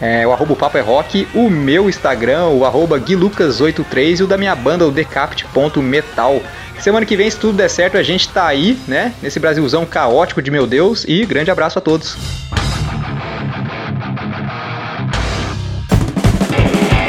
É, 0.00 0.26
o 0.26 0.32
arroba 0.32 0.56
Papo 0.56 0.76
é 0.76 0.80
Rock, 0.80 1.28
o 1.34 1.48
meu 1.48 1.88
Instagram, 1.88 2.48
o 2.48 2.64
arroba 2.64 2.98
guilucas83 2.98 4.20
e 4.20 4.22
o 4.24 4.26
da 4.26 4.36
minha 4.36 4.54
banda, 4.54 4.86
o 4.86 4.90
decapt.metal. 4.90 6.42
Semana 6.80 7.06
que 7.06 7.16
vem, 7.16 7.30
se 7.30 7.38
tudo 7.38 7.56
der 7.56 7.70
certo, 7.70 7.96
a 7.96 8.02
gente 8.02 8.28
tá 8.28 8.46
aí, 8.46 8.76
né? 8.88 9.14
Nesse 9.22 9.38
Brasilzão 9.38 9.86
caótico 9.86 10.42
de 10.42 10.50
meu 10.50 10.66
Deus. 10.66 11.04
E 11.06 11.24
grande 11.24 11.50
abraço 11.50 11.78
a 11.78 11.82
todos. 11.82 12.16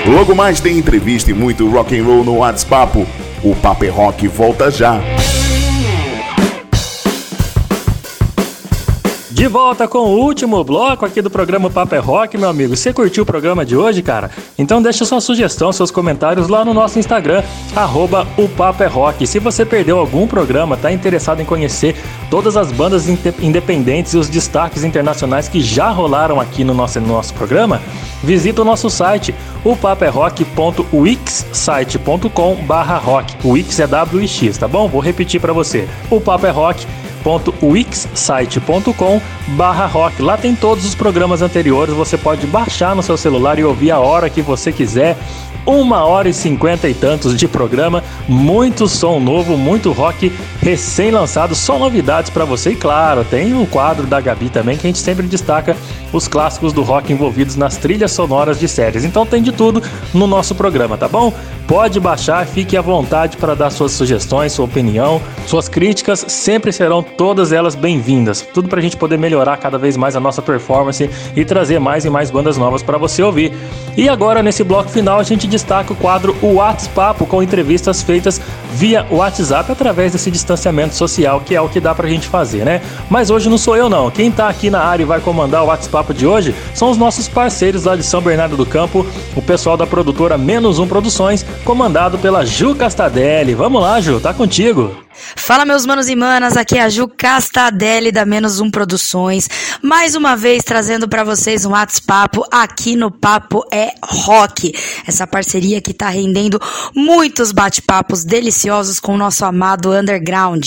Logo 0.06 0.36
mais 0.36 0.60
tem 0.60 0.78
entrevista 0.78 1.32
e 1.32 1.34
muito 1.34 1.68
rock 1.70 1.98
and 1.98 2.04
roll 2.04 2.24
no 2.24 2.38
WhatsApp. 2.38 3.06
O 3.44 3.56
Papo 3.56 3.84
é 3.84 3.90
Rock 3.90 4.28
volta 4.28 4.70
já. 4.70 5.02
De 9.36 9.48
volta 9.50 9.86
com 9.86 9.98
o 9.98 10.22
último 10.22 10.64
bloco 10.64 11.06
aqui 11.06 11.22
do 11.22 11.30
programa 11.30 11.70
Papo 11.70 11.94
é 11.94 11.98
Rock, 11.98 12.38
meu 12.38 12.48
amigo. 12.48 12.74
Você 12.74 12.94
curtiu 12.94 13.24
o 13.24 13.26
programa 13.26 13.66
de 13.66 13.76
hoje, 13.76 14.02
cara? 14.02 14.32
Então 14.58 14.82
deixa 14.82 15.04
sua 15.04 15.20
sugestão, 15.20 15.74
seus 15.74 15.92
comentários 15.92 16.48
lá 16.48 16.64
no 16.64 16.74
nosso 16.74 16.98
Instagram, 16.98 17.44
arroba 17.76 18.26
o 18.38 18.50
é 18.82 18.88
Rock. 18.88 19.28
Se 19.28 19.38
você 19.38 19.66
perdeu 19.66 20.00
algum 20.00 20.26
programa, 20.26 20.78
tá 20.78 20.90
interessado 20.90 21.42
em 21.42 21.46
conhecer 21.46 21.98
todas 22.32 22.56
as 22.56 22.72
bandas 22.72 23.10
independentes 23.10 24.14
e 24.14 24.18
os 24.18 24.30
destaques 24.30 24.86
internacionais 24.86 25.50
que 25.50 25.60
já 25.60 25.90
rolaram 25.90 26.40
aqui 26.40 26.64
no 26.64 26.74
nosso, 26.74 27.02
no 27.02 27.08
nosso 27.08 27.34
programa, 27.34 27.82
visita 28.24 28.62
o 28.62 28.66
nosso 28.66 28.90
site, 28.90 29.36
o 29.66 29.76
paperrock.wixsite.com 29.76 32.56
barra 32.66 32.98
rock. 32.98 33.36
O 33.44 33.50
Wix 33.50 33.82
é 33.82 33.88
W-I-X, 33.88 34.58
tá 34.58 34.70
bom? 34.70 34.88
Vou 34.88 35.02
repetir 35.02 35.42
pra 35.42 35.52
você. 35.52 35.90
O 36.10 36.22
Papo 36.22 36.46
é 36.46 36.52
Rock 36.52 36.88
www.wixsite.com 37.26 39.22
barra 39.50 39.88
rock. 39.88 40.22
Lá 40.22 40.38
tem 40.38 40.56
todos 40.56 40.86
os 40.86 40.94
programas 40.94 41.42
anteriores, 41.42 41.94
você 41.96 42.18
pode 42.18 42.46
baixar 42.46 42.96
no 42.96 43.02
seu 43.02 43.18
celular 43.18 43.58
e 43.58 43.64
ouvir 43.64 43.90
a 43.92 44.00
hora 44.00 44.30
que 44.30 44.42
você 44.42 44.72
quiser. 44.72 45.18
Uma 45.66 46.06
hora 46.06 46.30
e 46.30 46.34
cinquenta 46.34 46.88
e 46.88 46.94
tantos 46.94 47.36
de 47.36 47.48
programa, 47.48 48.04
muito 48.28 48.88
som 48.88 49.20
novo, 49.20 49.58
muito 49.58 49.92
rock 49.92 50.32
recém-lançado, 50.62 51.56
só 51.56 51.80
novidades 51.80 52.30
para 52.30 52.46
você. 52.46 52.74
E 52.74 52.76
claro, 52.76 53.26
tem 53.26 53.60
o 53.60 53.66
quadro 53.66 54.06
da 54.06 54.22
Gabi 54.22 54.52
também, 54.52 54.78
que 54.78 54.86
a 54.86 54.90
gente 54.90 55.00
sempre 55.00 55.26
destaca 55.26 55.76
os 56.16 56.28
clássicos 56.28 56.72
do 56.72 56.82
rock 56.82 57.12
envolvidos 57.12 57.56
nas 57.56 57.78
trilhas 57.78 58.12
sonoras 58.12 58.60
de 58.60 58.68
séries. 58.68 59.04
Então 59.04 59.26
tem 59.26 59.42
de 59.42 59.52
tudo 59.52 59.82
no 60.14 60.26
nosso 60.26 60.56
programa, 60.56 60.98
tá 60.98 61.08
bom? 61.08 61.34
Pode 61.68 62.00
baixar, 62.00 62.46
fique 62.46 62.78
à 62.78 62.82
vontade 62.82 63.38
para 63.38 63.56
dar 63.56 63.70
suas 63.70 63.92
sugestões, 63.92 64.54
sua 64.54 64.66
opinião, 64.66 65.22
suas 65.48 65.68
críticas, 65.68 66.24
sempre 66.28 66.72
serão 66.72 67.02
todas 67.02 67.52
elas 67.52 67.76
bem-vindas. 67.76 68.42
Tudo 68.42 68.70
para 68.70 68.80
a 68.80 68.82
gente 68.82 68.96
poder 68.96 69.18
melhorar 69.18 69.58
cada 69.58 69.78
vez 69.78 69.98
mais 69.98 70.16
a 70.16 70.20
nossa 70.20 70.42
performance 70.42 71.10
e 71.36 71.44
trazer 71.44 71.80
mais 71.80 72.06
e 72.06 72.10
mais 72.10 72.30
bandas 72.30 72.56
novas 72.56 72.84
para 72.84 72.98
você 72.98 73.24
ouvir. 73.24 73.52
E 73.98 74.08
agora, 74.08 74.44
nesse 74.44 74.64
bloco 74.64 74.90
final, 74.90 75.20
a 75.20 75.24
gente 75.24 75.48
destaca 75.48 75.92
o 75.92 75.96
quadro 75.96 76.36
O 76.42 76.56
WhatsApp 76.56 77.26
com 77.26 77.42
entrevistas 77.42 78.04
feitas 78.04 78.40
via 78.74 79.06
WhatsApp 79.10 79.72
através 79.72 80.12
desse 80.12 80.30
distanciamento 80.32 80.96
social, 80.96 81.42
que 81.42 81.56
é 81.56 81.62
o 81.62 81.70
que 81.70 81.80
dá 81.80 81.94
pra 81.94 82.08
gente 82.08 82.28
fazer, 82.28 82.66
né? 82.66 82.82
Mas 83.10 83.30
hoje 83.30 83.50
não 83.50 83.58
sou 83.58 83.76
eu 83.76 83.90
não. 83.90 84.12
Quem 84.12 84.32
tá 84.32 84.48
aqui 84.48 84.70
na 84.70 84.80
área 84.80 85.04
e 85.04 85.06
vai 85.06 85.20
comandar 85.20 85.64
o 85.64 85.68
WhatsApp 85.68 86.14
de 86.14 86.26
hoje 86.26 86.56
são 86.74 86.90
os 86.90 86.98
nossos 86.98 87.28
parceiros 87.28 87.86
lá 87.86 87.96
de 87.96 88.04
São 88.04 88.22
Bernardo 88.22 88.58
do 88.58 88.66
Campo, 88.66 89.06
o 89.36 89.42
pessoal 89.42 89.78
da 89.78 89.88
produtora 89.88 90.38
Menos 90.38 90.80
Um 90.80 90.88
Produções, 90.88 91.46
comandado 91.64 92.18
pela 92.18 92.46
Ju 92.46 92.76
Castadelli. 92.76 93.54
Vamos 93.54 93.82
lá, 93.82 94.02
Ju, 94.02 94.20
tá 94.20 94.34
contigo. 94.34 95.05
Fala 95.36 95.66
meus 95.66 95.86
manos 95.86 96.10
e 96.10 96.16
manas, 96.16 96.58
aqui 96.58 96.78
é 96.78 96.84
a 96.84 96.90
Ju 96.90 97.08
Castadelli 97.08 98.12
da 98.12 98.26
Menos 98.26 98.60
Um 98.60 98.70
Produções, 98.70 99.50
mais 99.82 100.16
uma 100.16 100.36
vez 100.36 100.64
trazendo 100.64 101.08
pra 101.08 101.24
vocês 101.24 101.66
um 101.66 101.72
WhatsApp 101.72 102.40
aqui 102.52 102.96
no 102.96 103.10
Papo 103.10 103.64
é 103.72 103.94
Rock, 104.04 104.74
essa 105.08 105.26
parceria 105.26 105.82
que 105.82 105.94
tá 105.94 106.10
rendendo 106.10 106.60
muitos 106.94 107.52
bate-papos 107.52 108.26
deliciosos 108.26 109.00
com 109.00 109.16
o 109.16 109.18
nosso 109.18 109.46
amado 109.46 109.92
Underground. 109.92 110.66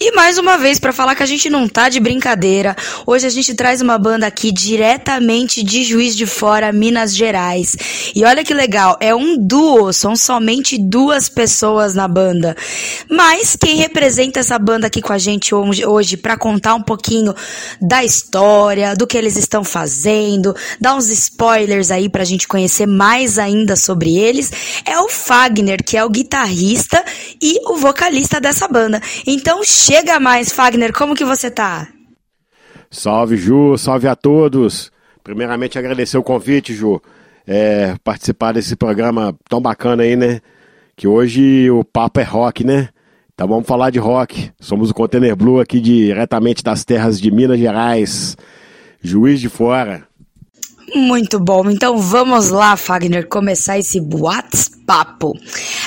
E 0.00 0.10
mais 0.12 0.38
uma 0.38 0.58
vez, 0.58 0.80
para 0.80 0.92
falar 0.92 1.14
que 1.14 1.22
a 1.22 1.26
gente 1.26 1.48
não 1.48 1.68
tá 1.68 1.88
de 1.88 2.00
brincadeira, 2.00 2.74
hoje 3.06 3.26
a 3.26 3.30
gente 3.30 3.54
traz 3.54 3.80
uma 3.80 3.96
banda 3.96 4.26
aqui 4.26 4.50
diretamente 4.50 5.62
de 5.62 5.84
Juiz 5.84 6.16
de 6.16 6.26
Fora, 6.26 6.72
Minas 6.72 7.14
Gerais. 7.14 7.76
E 8.14 8.24
olha 8.24 8.44
que 8.44 8.52
legal, 8.52 8.96
é 9.00 9.14
um 9.14 9.36
duo, 9.38 9.92
são 9.92 10.16
somente 10.16 10.76
duas 10.78 11.28
pessoas 11.28 11.94
na 11.94 12.08
banda. 12.08 12.56
Mas 13.08 13.56
quem 13.56 13.76
representa 13.76 14.40
essa 14.40 14.58
banda 14.58 14.88
aqui 14.88 15.00
com 15.00 15.12
a 15.12 15.18
gente 15.18 15.54
hoje, 15.54 16.16
para 16.16 16.36
contar 16.36 16.74
um 16.74 16.82
pouquinho 16.82 17.34
da 17.80 18.04
história, 18.04 18.96
do 18.96 19.06
que 19.06 19.16
eles 19.16 19.36
estão 19.36 19.62
fazendo, 19.62 20.56
dar 20.80 20.96
uns 20.96 21.08
spoilers 21.08 21.92
aí 21.92 22.08
pra 22.08 22.24
gente 22.24 22.48
conhecer 22.48 22.86
mais 22.86 23.38
ainda 23.38 23.76
sobre 23.76 24.16
eles, 24.16 24.50
é 24.84 24.98
o 24.98 25.08
Fagner, 25.08 25.84
que 25.84 25.96
é 25.96 26.04
o 26.04 26.10
guitarrista 26.10 27.02
e 27.40 27.60
o 27.70 27.76
vocalista 27.76 28.40
dessa 28.40 28.66
banda. 28.66 29.00
Então 29.26 29.62
chega 29.84 30.18
mais, 30.18 30.50
Fagner, 30.50 30.92
como 30.92 31.14
que 31.14 31.24
você 31.24 31.50
tá? 31.50 31.86
Salve, 32.90 33.36
Ju, 33.36 33.76
salve 33.76 34.08
a 34.08 34.16
todos. 34.16 34.90
Primeiramente, 35.22 35.78
agradecer 35.78 36.16
o 36.16 36.22
convite, 36.22 36.72
Ju, 36.72 37.02
é, 37.46 37.94
participar 38.02 38.52
desse 38.52 38.76
programa 38.76 39.36
tão 39.48 39.60
bacana 39.60 40.02
aí, 40.02 40.16
né? 40.16 40.40
Que 40.96 41.06
hoje 41.06 41.70
o 41.70 41.84
papo 41.84 42.20
é 42.20 42.22
rock, 42.22 42.64
né? 42.64 42.88
Então 43.34 43.46
vamos 43.46 43.66
falar 43.66 43.90
de 43.90 43.98
rock. 43.98 44.50
Somos 44.58 44.90
o 44.90 44.94
Container 44.94 45.36
Blue 45.36 45.60
aqui 45.60 45.80
diretamente 45.80 46.62
das 46.62 46.84
terras 46.84 47.20
de 47.20 47.30
Minas 47.30 47.58
Gerais, 47.58 48.36
Juiz 49.02 49.40
de 49.40 49.50
Fora. 49.50 50.06
Muito 50.94 51.38
bom. 51.38 51.70
Então 51.70 51.98
vamos 51.98 52.48
lá, 52.48 52.76
Fagner, 52.76 53.28
começar 53.28 53.78
esse 53.78 54.00
WhatsApp. 54.00 54.74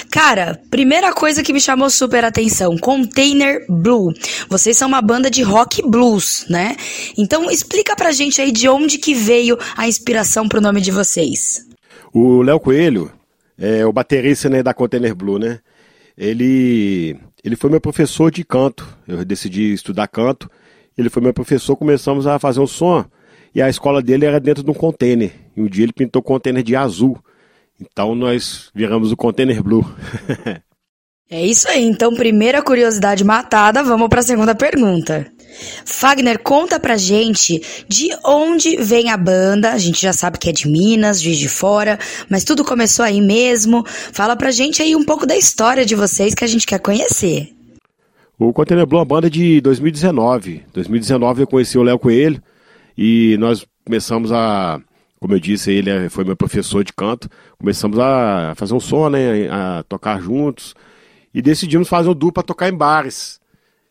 Cara, 0.10 0.60
primeira 0.72 1.14
coisa 1.14 1.44
que 1.44 1.54
me 1.54 1.60
chamou 1.60 1.90
super 1.90 2.26
atenção, 2.26 2.78
Container 2.78 3.66
Blue. 3.70 4.14
Vocês 4.50 4.78
são 4.78 4.88
uma 4.88 5.02
banda 5.02 5.30
de 5.30 5.44
rock 5.44 5.88
blues, 5.88 6.46
né? 6.50 6.76
Então 7.18 7.50
explica 7.52 7.96
pra 7.96 8.12
gente 8.12 8.42
aí 8.42 8.52
de 8.52 8.68
onde 8.68 8.98
que 8.98 9.14
veio 9.14 9.58
a 9.76 9.88
inspiração 9.88 10.50
pro 10.50 10.62
nome 10.62 10.82
de 10.82 10.92
vocês. 10.92 11.68
O 12.12 12.42
Léo 12.42 12.60
Coelho 12.60 13.12
é 13.58 13.86
o 13.86 13.94
baterista 13.94 14.50
né, 14.50 14.64
da 14.64 14.74
Container 14.74 15.14
Blue, 15.14 15.38
né? 15.38 15.60
Ele, 16.18 17.16
ele 17.44 17.56
foi 17.56 17.70
meu 17.70 17.80
professor 17.82 18.32
de 18.32 18.44
canto. 18.44 18.88
Eu 19.08 19.24
decidi 19.24 19.74
estudar 19.74 20.08
canto. 20.08 20.50
Ele 20.98 21.10
foi 21.10 21.22
meu 21.22 21.34
professor, 21.34 21.76
começamos 21.76 22.26
a 22.26 22.40
fazer 22.40 22.60
um 22.60 22.66
som. 22.66 23.06
E 23.58 23.62
a 23.62 23.68
escola 23.68 24.04
dele 24.04 24.24
era 24.24 24.40
dentro 24.40 24.64
de 24.64 24.70
um 24.70 24.74
container. 24.76 25.32
E 25.56 25.62
um 25.64 25.66
dia 25.66 25.84
ele 25.84 25.92
pintou 25.92 26.20
o 26.20 26.24
container 26.24 26.62
de 26.62 26.76
azul. 26.76 27.18
Então 27.82 28.14
nós 28.14 28.70
viramos 28.74 29.12
o 29.12 29.18
Container 29.18 29.64
Blue. 29.64 29.84
É 31.30 31.46
isso 31.46 31.68
aí. 31.68 31.84
Então, 31.84 32.16
primeira 32.16 32.62
curiosidade 32.62 33.22
matada, 33.22 33.84
vamos 33.84 34.08
pra 34.08 34.22
segunda 34.22 34.56
pergunta. 34.56 35.30
Fagner, 35.84 36.40
conta 36.40 36.80
pra 36.80 36.96
gente 36.96 37.62
de 37.86 38.08
onde 38.24 38.78
vem 38.78 39.10
a 39.10 39.18
banda. 39.18 39.74
A 39.74 39.78
gente 39.78 40.02
já 40.02 40.14
sabe 40.14 40.38
que 40.38 40.50
é 40.50 40.54
de 40.54 40.70
Minas, 40.70 41.22
Juiz 41.22 41.38
de 41.38 41.50
Fora, 41.50 42.00
mas 42.30 42.46
tudo 42.46 42.64
começou 42.64 43.04
aí 43.04 43.20
mesmo. 43.20 43.84
Fala 43.86 44.38
pra 44.38 44.52
gente 44.52 44.82
aí 44.82 44.96
um 44.96 45.04
pouco 45.04 45.26
da 45.26 45.36
história 45.36 45.86
de 45.86 45.96
vocês 45.96 46.34
que 46.34 46.46
a 46.46 46.48
gente 46.48 46.66
quer 46.66 46.80
conhecer. 46.80 47.50
O 48.40 48.54
Container 48.54 48.86
Blue 48.86 49.00
é 49.00 49.02
uma 49.02 49.06
banda 49.06 49.30
de 49.30 49.60
2019. 49.60 50.64
2019 50.74 51.42
eu 51.42 51.48
conheci 51.48 51.78
o 51.78 51.84
Léo 51.84 52.00
Coelho 52.00 52.42
e 52.98 53.38
nós 53.40 53.66
começamos 53.86 54.32
a, 54.32 54.82
como 55.20 55.34
eu 55.34 55.40
disse, 55.40 55.72
ele 55.72 55.90
é- 55.90 56.10
foi 56.10 56.24
meu 56.24 56.36
professor 56.36 56.84
de 56.84 56.94
canto, 56.94 57.30
começamos 57.58 58.00
a 58.00 58.54
fazer 58.56 58.74
um 58.74 58.80
som, 58.80 59.10
né, 59.10 59.48
a 59.50 59.84
tocar 59.84 60.22
juntos 60.22 60.74
e 61.34 61.42
decidimos 61.42 61.88
fazer 61.88 62.10
um 62.10 62.14
duplo 62.14 62.34
para 62.34 62.44
tocar 62.44 62.70
em 62.70 62.74
bares. 62.76 63.40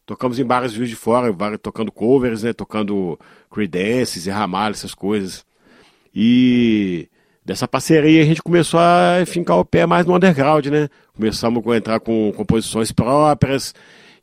Tocamos 0.04 0.38
em 0.38 0.44
bares 0.44 0.72
Juiz 0.72 0.88
de 0.88 0.96
Fora, 0.96 1.32
tocando 1.58 1.90
covers, 1.90 2.42
né, 2.42 2.52
tocando 2.52 3.18
Creedence 3.50 4.28
e 4.28 4.30
Ramalho, 4.32 4.74
essas 4.74 4.94
coisas. 4.94 5.44
E 6.14 7.08
dessa 7.44 7.66
parceria 7.68 8.22
a 8.22 8.24
gente 8.24 8.42
começou 8.42 8.80
a 8.80 9.24
fincar 9.26 9.58
o 9.58 9.64
pé 9.64 9.84
mais 9.84 10.06
no 10.06 10.14
underground, 10.14 10.66
né? 10.66 10.88
Começamos 11.14 11.66
a 11.66 11.76
entrar 11.76 12.00
com 12.00 12.32
composições 12.36 12.92
próprias 12.92 13.74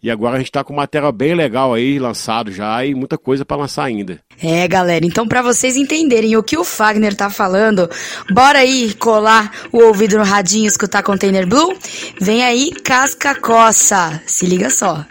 e 0.04 0.12
agora 0.12 0.36
a 0.36 0.40
gente 0.40 0.52
tá 0.52 0.64
com 0.64 0.74
material 0.74 1.14
bem 1.14 1.34
legal 1.34 1.74
aí 1.74 1.98
lançado 1.98 2.52
já 2.52 2.86
e 2.86 2.94
muita 2.94 3.18
coisa 3.18 3.46
para 3.46 3.56
lançar 3.58 3.86
ainda. 3.86 4.20
É, 4.42 4.68
galera, 4.68 5.06
então 5.06 5.26
pra 5.26 5.42
vocês 5.42 5.78
entenderem 5.78 6.36
o 6.36 6.44
que 6.44 6.58
o 6.58 6.66
Fagner 6.66 7.16
tá 7.16 7.30
falando, 7.30 7.90
bora 8.30 8.60
aí 8.60 8.94
colar 8.96 9.52
o 9.72 9.82
ouvido 9.82 10.18
no 10.18 10.24
radinho 10.24 10.66
e 10.66 10.68
escutar 10.68 11.02
Container 11.02 11.48
Blue? 11.48 11.74
Vem 12.20 12.44
aí, 12.44 12.72
Casca 12.84 13.34
Coça. 13.34 14.22
Se 14.28 14.46
liga 14.46 14.70
só. 14.70 15.06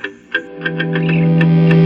Há 0.65 1.82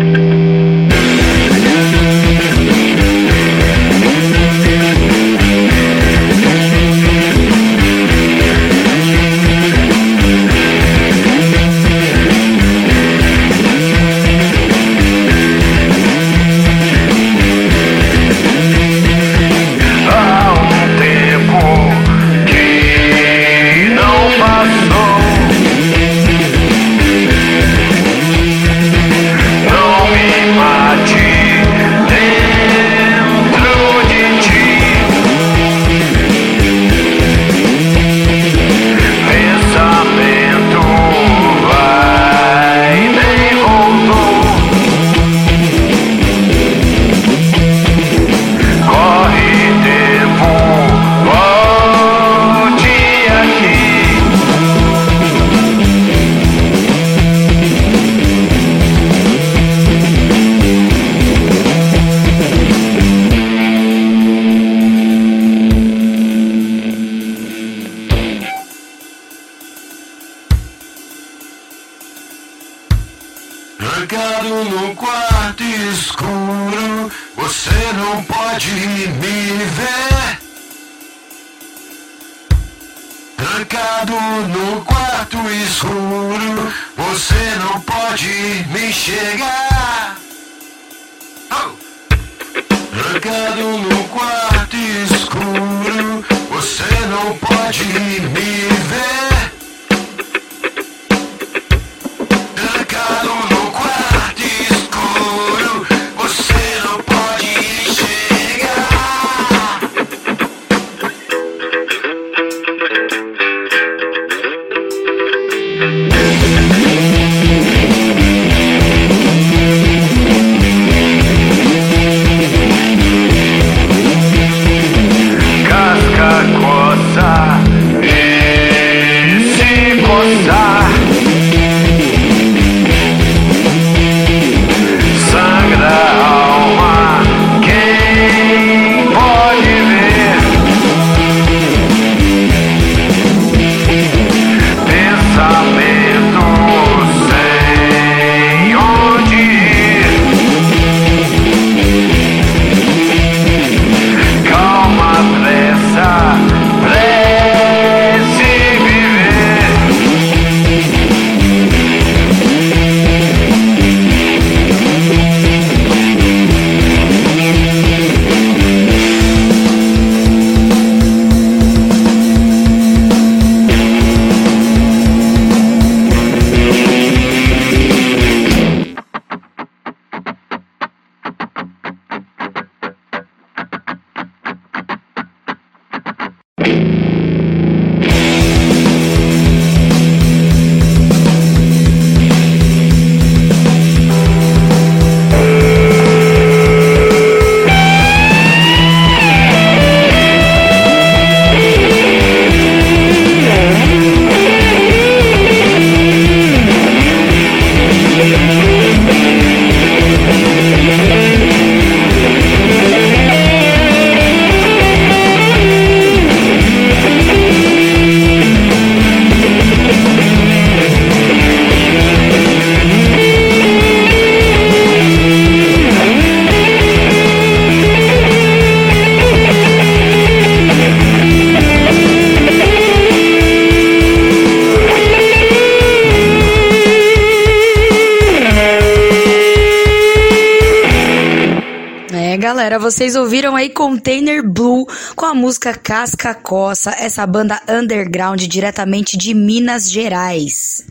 vocês 242.97 243.15
ouviram 243.15 243.55
aí 243.55 243.69
Container 243.69 244.43
Blue 244.43 244.87
com 245.15 245.27
a 245.27 245.35
música 245.35 245.75
Casca 245.75 246.33
Coça, 246.35 246.93
essa 246.99 247.27
banda 247.27 247.61
underground 247.69 248.41
diretamente 248.45 249.19
de 249.19 249.35
Minas 249.35 249.91
Gerais. 249.91 250.83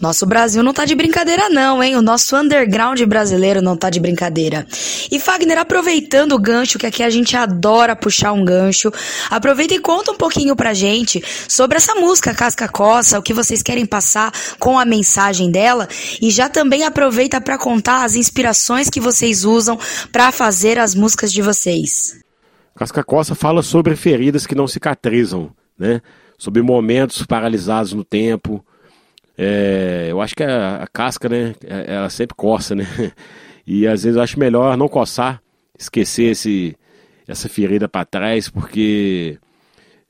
Nosso 0.00 0.26
Brasil 0.26 0.60
não 0.64 0.74
tá 0.74 0.84
de 0.84 0.96
brincadeira 0.96 1.48
não, 1.48 1.80
hein? 1.80 1.94
O 1.94 2.02
nosso 2.02 2.34
underground 2.34 3.00
brasileiro 3.02 3.62
não 3.62 3.76
tá 3.76 3.88
de 3.90 4.00
brincadeira. 4.00 4.66
E 5.16 5.20
Fagner, 5.20 5.56
aproveitando 5.56 6.32
o 6.32 6.38
gancho, 6.38 6.78
que 6.78 6.84
aqui 6.84 7.02
a 7.02 7.08
gente 7.08 7.34
adora 7.34 7.96
puxar 7.96 8.32
um 8.32 8.44
gancho, 8.44 8.92
aproveita 9.30 9.72
e 9.72 9.78
conta 9.78 10.12
um 10.12 10.16
pouquinho 10.16 10.54
pra 10.54 10.74
gente 10.74 11.22
sobre 11.48 11.78
essa 11.78 11.94
música 11.94 12.34
Casca 12.34 12.68
Coça, 12.68 13.18
o 13.18 13.22
que 13.22 13.32
vocês 13.32 13.62
querem 13.62 13.86
passar 13.86 14.30
com 14.58 14.78
a 14.78 14.84
mensagem 14.84 15.50
dela, 15.50 15.88
e 16.20 16.30
já 16.30 16.50
também 16.50 16.84
aproveita 16.84 17.40
pra 17.40 17.56
contar 17.56 18.04
as 18.04 18.14
inspirações 18.14 18.90
que 18.90 19.00
vocês 19.00 19.42
usam 19.46 19.78
pra 20.12 20.30
fazer 20.30 20.78
as 20.78 20.94
músicas 20.94 21.32
de 21.32 21.40
vocês. 21.40 22.18
Casca 22.76 23.02
Coça 23.02 23.34
fala 23.34 23.62
sobre 23.62 23.96
feridas 23.96 24.46
que 24.46 24.54
não 24.54 24.66
cicatrizam, 24.66 25.50
né? 25.78 26.02
Sobre 26.36 26.60
momentos 26.60 27.24
paralisados 27.24 27.94
no 27.94 28.04
tempo. 28.04 28.62
É, 29.38 30.08
eu 30.10 30.20
acho 30.20 30.34
que 30.36 30.42
a, 30.42 30.82
a 30.82 30.86
casca, 30.86 31.26
né? 31.26 31.54
é- 31.64 31.94
Ela 31.94 32.10
sempre 32.10 32.36
coça, 32.36 32.74
né? 32.74 32.86
E 33.66 33.86
às 33.86 34.04
vezes 34.04 34.16
eu 34.16 34.22
acho 34.22 34.38
melhor 34.38 34.76
não 34.76 34.88
coçar, 34.88 35.42
esquecer 35.78 36.30
esse, 36.30 36.76
essa 37.26 37.48
ferida 37.48 37.88
para 37.88 38.04
trás, 38.04 38.48
porque 38.48 39.38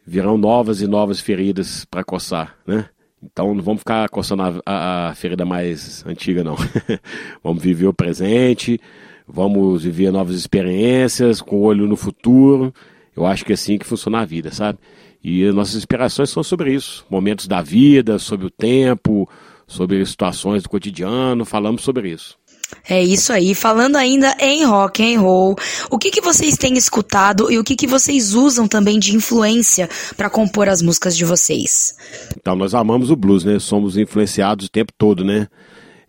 virão 0.06 0.36
novas 0.36 0.80
e 0.80 0.86
novas 0.86 1.20
feridas 1.20 1.84
para 1.84 2.04
coçar, 2.04 2.56
né? 2.66 2.88
Então 3.22 3.54
não 3.54 3.62
vamos 3.62 3.80
ficar 3.80 4.08
coçando 4.08 4.42
a, 4.42 4.54
a- 4.66 5.08
a 5.08 5.14
ferida 5.14 5.44
mais 5.44 6.04
antiga, 6.06 6.44
não. 6.44 6.54
vamos 7.42 7.62
viver 7.62 7.86
o 7.86 7.94
presente, 7.94 8.78
vamos 9.26 9.82
viver 9.84 10.12
novas 10.12 10.36
experiências, 10.36 11.40
com 11.40 11.56
o 11.56 11.62
olho 11.62 11.86
no 11.86 11.96
futuro. 11.96 12.72
Eu 13.16 13.24
acho 13.26 13.44
que 13.44 13.52
é 13.52 13.54
assim 13.54 13.78
que 13.78 13.86
funciona 13.86 14.20
a 14.20 14.24
vida, 14.26 14.52
sabe? 14.52 14.78
E 15.24 15.44
as 15.44 15.54
nossas 15.54 15.76
inspirações 15.76 16.30
são 16.30 16.42
sobre 16.42 16.72
isso. 16.74 17.04
Momentos 17.10 17.48
da 17.48 17.62
vida, 17.62 18.18
sobre 18.18 18.46
o 18.46 18.50
tempo, 18.50 19.28
sobre 19.66 20.04
situações 20.04 20.62
do 20.62 20.68
cotidiano, 20.68 21.44
falamos 21.44 21.82
sobre 21.82 22.10
isso. 22.10 22.38
É 22.88 23.02
isso 23.02 23.32
aí. 23.32 23.54
Falando 23.54 23.96
ainda 23.96 24.34
em 24.40 24.64
rock 24.64 25.02
and 25.02 25.20
roll, 25.20 25.56
o 25.90 25.98
que, 25.98 26.10
que 26.10 26.20
vocês 26.20 26.56
têm 26.56 26.74
escutado 26.74 27.50
e 27.50 27.58
o 27.58 27.64
que, 27.64 27.76
que 27.76 27.86
vocês 27.86 28.34
usam 28.34 28.66
também 28.66 28.98
de 28.98 29.14
influência 29.14 29.88
pra 30.16 30.30
compor 30.30 30.68
as 30.68 30.82
músicas 30.82 31.16
de 31.16 31.24
vocês? 31.24 31.96
Então 32.36 32.56
nós 32.56 32.74
amamos 32.74 33.10
o 33.10 33.16
blues, 33.16 33.44
né? 33.44 33.58
Somos 33.58 33.96
influenciados 33.96 34.66
o 34.66 34.70
tempo 34.70 34.92
todo, 34.96 35.24
né? 35.24 35.48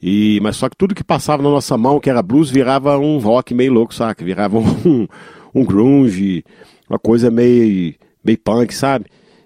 E, 0.02 0.40
mas 0.42 0.56
só 0.56 0.70
que 0.70 0.78
tudo 0.78 0.94
que 0.94 1.04
passava 1.04 1.42
na 1.42 1.50
nossa 1.50 1.76
mão, 1.78 2.00
que 2.00 2.10
era 2.10 2.22
blues, 2.22 2.50
virava 2.50 2.98
um 2.98 3.18
rock 3.18 3.54
meio 3.54 3.74
louco, 3.74 3.94
saca? 3.94 4.24
Virava 4.24 4.58
um, 4.60 5.08
um 5.54 5.66
grunge, 5.66 6.44
uma 6.90 7.00
coisa 7.00 7.32
meio, 7.32 7.96
meio 8.24 8.38
punk, 8.38 8.74
sabe? 8.74 9.06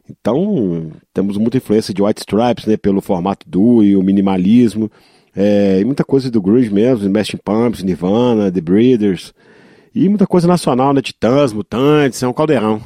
Então, 0.10 0.92
temos 1.14 1.38
muita 1.38 1.58
influência 1.58 1.94
de 1.94 2.02
White 2.02 2.20
Stripes, 2.22 2.66
né? 2.66 2.76
Pelo 2.76 3.02
formato 3.02 3.50
duo 3.50 3.82
e 3.82 3.96
o 3.96 4.04
minimalismo. 4.04 4.92
É, 5.36 5.80
e 5.80 5.86
muita 5.86 6.03
coisa 6.03 6.30
do 6.30 6.41
grunge 6.41 6.70
mesmo, 6.70 7.06
Smashing 7.06 7.40
Pumps, 7.44 7.84
Nirvana, 7.84 8.52
The 8.52 8.62
Breeders. 8.62 9.34
E 9.94 10.08
muita 10.08 10.26
coisa 10.26 10.48
nacional, 10.48 10.94
né? 10.94 11.02
Titãs, 11.02 11.53
Mutantes, 11.53 12.22
é 12.22 12.28
um 12.28 12.34
caldeirão. 12.34 12.82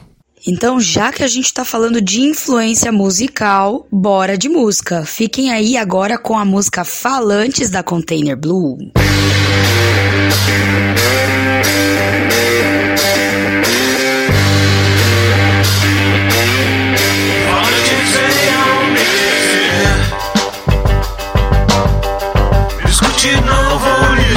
Então, 0.47 0.79
já 0.79 1.11
que 1.11 1.23
a 1.23 1.27
gente 1.27 1.51
tá 1.51 1.65
falando 1.65 1.99
de 1.99 2.21
influência 2.21 2.91
musical, 2.91 3.87
bora 3.91 4.37
de 4.37 4.47
música. 4.47 5.03
Fiquem 5.03 5.51
aí 5.51 5.75
agora 5.75 6.19
com 6.19 6.37
a 6.37 6.45
música 6.45 6.85
Falantes 6.85 7.69
da 7.69 7.81
Container 7.81 8.37
Blue. 8.37 8.77
Pode 8.93 9.05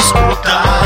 escutar. 0.09 0.78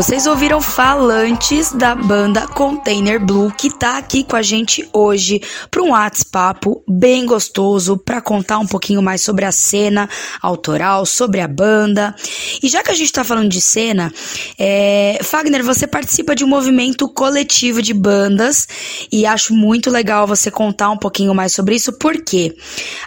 Vocês 0.00 0.26
ouviram 0.26 0.62
falantes 0.62 1.72
da 1.72 1.94
banda 1.94 2.48
Container 2.48 3.22
Blue 3.22 3.52
que 3.52 3.68
tá 3.68 3.98
aqui 3.98 4.24
com 4.24 4.34
a 4.34 4.40
gente 4.40 4.88
hoje 4.94 5.42
para 5.70 5.82
um 5.82 5.90
WhatsApp 5.90 6.66
bem 7.00 7.24
gostoso 7.24 7.96
para 7.96 8.20
contar 8.20 8.58
um 8.58 8.66
pouquinho 8.66 9.00
mais 9.00 9.22
sobre 9.22 9.46
a 9.46 9.50
cena 9.50 10.06
autoral, 10.42 11.06
sobre 11.06 11.40
a 11.40 11.48
banda. 11.48 12.14
E 12.62 12.68
já 12.68 12.82
que 12.82 12.90
a 12.90 12.94
gente 12.94 13.10
tá 13.10 13.24
falando 13.24 13.48
de 13.48 13.60
cena, 13.60 14.12
é... 14.58 15.18
Fagner, 15.22 15.64
você 15.64 15.86
participa 15.86 16.34
de 16.34 16.44
um 16.44 16.46
movimento 16.46 17.08
coletivo 17.08 17.80
de 17.80 17.94
bandas 17.94 18.68
e 19.10 19.24
acho 19.24 19.54
muito 19.54 19.90
legal 19.90 20.26
você 20.26 20.50
contar 20.50 20.90
um 20.90 20.98
pouquinho 20.98 21.34
mais 21.34 21.54
sobre 21.54 21.74
isso, 21.74 21.94
porque 21.94 22.54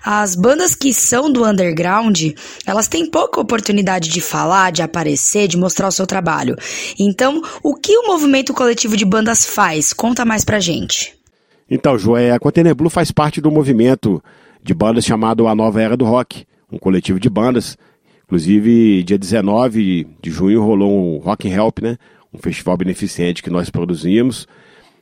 as 0.03 0.33
bandas 0.33 0.73
que 0.73 0.91
são 0.91 1.31
do 1.31 1.45
underground, 1.45 2.19
elas 2.65 2.87
têm 2.87 3.05
pouca 3.05 3.39
oportunidade 3.39 4.09
de 4.09 4.21
falar, 4.21 4.71
de 4.71 4.81
aparecer, 4.81 5.47
de 5.47 5.55
mostrar 5.55 5.87
o 5.87 5.91
seu 5.91 6.07
trabalho. 6.07 6.57
Então, 6.97 7.43
o 7.61 7.75
que 7.75 7.95
o 7.95 8.07
movimento 8.07 8.55
coletivo 8.55 8.97
de 8.97 9.05
bandas 9.05 9.45
faz? 9.45 9.93
Conta 9.93 10.25
mais 10.25 10.43
pra 10.43 10.59
gente. 10.59 11.22
Então, 11.69 11.97
Joé, 11.97 12.31
a 12.31 12.39
Container 12.39 12.75
Blue 12.75 12.89
faz 12.89 13.11
parte 13.11 13.41
do 13.41 13.51
movimento 13.51 14.23
de 14.61 14.73
bandas 14.73 15.05
chamado 15.05 15.47
A 15.47 15.55
Nova 15.55 15.81
Era 15.81 15.97
do 15.97 16.05
Rock, 16.05 16.45
um 16.71 16.77
coletivo 16.77 17.19
de 17.19 17.29
bandas. 17.29 17.77
Inclusive, 18.25 19.03
dia 19.03 19.17
19 19.17 20.07
de 20.21 20.31
junho 20.31 20.63
rolou 20.63 21.15
um 21.15 21.17
Rock 21.17 21.47
Help, 21.47 21.79
né? 21.79 21.97
Um 22.33 22.37
festival 22.37 22.77
beneficente 22.77 23.43
que 23.43 23.49
nós 23.49 23.69
produzimos 23.69 24.47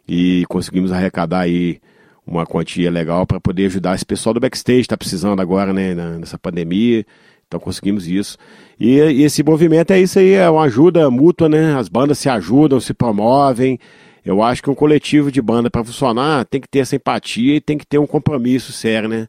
e 0.08 0.44
conseguimos 0.50 0.92
arrecadar 0.92 1.42
aí 1.42 1.80
uma 2.26 2.46
quantia 2.46 2.92
legal 2.92 3.26
para 3.26 3.40
poder 3.40 3.66
ajudar 3.68 3.96
esse 3.96 4.06
pessoal 4.06 4.34
do 4.34 4.40
backstage, 4.40 4.82
está 4.82 4.98
precisando 4.98 5.42
agora, 5.42 5.74
né, 5.74 5.94
nessa 6.20 6.38
pandemia. 6.38 7.06
Então 7.48 7.60
conseguimos 7.60 8.08
isso. 8.08 8.38
E, 8.80 8.98
e 8.98 9.24
esse 9.24 9.44
movimento 9.44 9.92
é 9.92 10.00
isso 10.00 10.20
aí, 10.20 10.34
é 10.34 10.50
uma 10.50 10.64
ajuda 10.64 11.10
mútua, 11.12 11.50
né? 11.50 11.76
As 11.76 11.90
bandas 11.90 12.18
se 12.18 12.30
ajudam, 12.30 12.80
se 12.80 12.94
promovem. 12.94 13.78
Eu 14.24 14.44
acho 14.44 14.62
que 14.62 14.70
um 14.70 14.76
coletivo 14.76 15.32
de 15.32 15.42
banda 15.42 15.70
para 15.70 15.84
funcionar 15.84 16.46
tem 16.46 16.62
que 16.62 16.68
ter 16.68 16.80
essa 16.80 16.96
empatia 16.96 17.56
e 17.56 17.62
tem 17.62 17.78
que 17.78 17.86
ter 17.86 17.98
um 17.98 18.06
compromisso 18.06 18.72
sério, 18.72 19.10
né? 19.10 19.28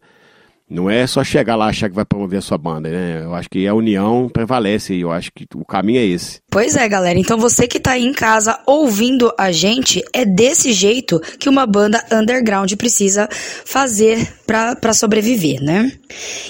Não 0.68 0.88
é 0.88 1.06
só 1.06 1.24
chegar 1.24 1.56
lá 1.56 1.66
e 1.66 1.70
achar 1.70 1.88
que 1.88 1.94
vai 1.94 2.04
promover 2.04 2.38
a 2.38 2.42
sua 2.42 2.58
banda, 2.58 2.90
né? 2.90 3.22
Eu 3.24 3.34
acho 3.34 3.48
que 3.48 3.66
a 3.66 3.74
união 3.74 4.28
prevalece 4.28 4.94
e 4.94 5.00
eu 5.00 5.10
acho 5.10 5.32
que 5.32 5.46
o 5.54 5.64
caminho 5.64 6.00
é 6.00 6.04
esse. 6.04 6.41
Pois 6.52 6.76
é, 6.76 6.86
galera. 6.86 7.18
Então 7.18 7.38
você 7.38 7.66
que 7.66 7.80
tá 7.80 7.92
aí 7.92 8.04
em 8.04 8.12
casa 8.12 8.58
ouvindo 8.66 9.32
a 9.38 9.50
gente, 9.50 10.04
é 10.12 10.22
desse 10.22 10.70
jeito 10.70 11.18
que 11.38 11.48
uma 11.48 11.64
banda 11.64 12.04
underground 12.12 12.70
precisa 12.74 13.26
fazer 13.64 14.30
pra 14.46 14.92
sobreviver, 14.92 15.62
né? 15.62 15.90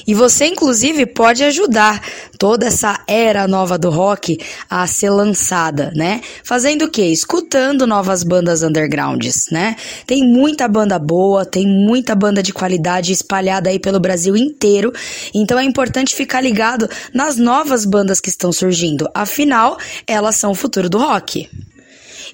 E 0.04 0.12
você, 0.12 0.46
inclusive, 0.46 1.06
pode 1.06 1.44
ajudar 1.44 2.02
toda 2.36 2.66
essa 2.66 2.98
era 3.06 3.46
nova 3.46 3.78
do 3.78 3.90
rock 3.90 4.36
a 4.68 4.84
ser 4.88 5.10
lançada, 5.10 5.92
né? 5.94 6.20
Fazendo 6.42 6.86
o 6.86 6.90
quê? 6.90 7.04
Escutando 7.04 7.86
novas 7.86 8.24
bandas 8.24 8.64
undergrounds, 8.64 9.46
né? 9.52 9.76
Tem 10.04 10.26
muita 10.26 10.66
banda 10.66 10.98
boa, 10.98 11.46
tem 11.46 11.64
muita 11.64 12.16
banda 12.16 12.42
de 12.42 12.52
qualidade 12.52 13.12
espalhada 13.12 13.70
aí 13.70 13.78
pelo 13.78 14.00
Brasil 14.00 14.36
inteiro. 14.36 14.92
Então 15.32 15.56
é 15.56 15.62
importante 15.62 16.16
ficar 16.16 16.40
ligado 16.40 16.90
nas 17.14 17.36
novas 17.36 17.84
bandas 17.84 18.18
que 18.18 18.30
estão 18.30 18.50
surgindo. 18.50 19.08
Afinal, 19.14 19.78
elas 20.06 20.36
são 20.36 20.50
o 20.50 20.54
futuro 20.54 20.88
do 20.88 20.98
rock. 20.98 21.48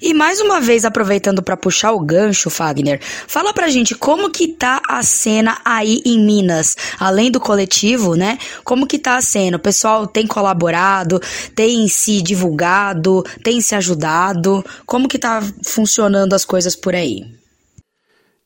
E 0.01 0.13
mais 0.13 0.39
uma 0.39 0.61
vez, 0.61 0.85
aproveitando 0.85 1.43
para 1.43 1.57
puxar 1.57 1.91
o 1.91 1.99
gancho, 1.99 2.49
Fagner, 2.49 3.01
fala 3.01 3.53
pra 3.53 3.67
gente 3.67 3.93
como 3.93 4.29
que 4.29 4.47
tá 4.47 4.81
a 4.87 5.03
cena 5.03 5.59
aí 5.65 6.01
em 6.05 6.23
Minas, 6.23 6.75
além 6.97 7.29
do 7.29 7.39
coletivo, 7.39 8.15
né? 8.15 8.37
Como 8.63 8.87
que 8.87 8.97
tá 8.97 9.17
a 9.17 9.21
cena? 9.21 9.57
O 9.57 9.59
pessoal 9.59 10.07
tem 10.07 10.25
colaborado, 10.25 11.19
tem 11.53 11.87
se 11.89 12.21
divulgado, 12.21 13.23
tem 13.43 13.59
se 13.59 13.75
ajudado? 13.75 14.63
Como 14.85 15.07
que 15.07 15.19
tá 15.19 15.41
funcionando 15.63 16.33
as 16.33 16.45
coisas 16.45 16.75
por 16.77 16.95
aí? 16.95 17.25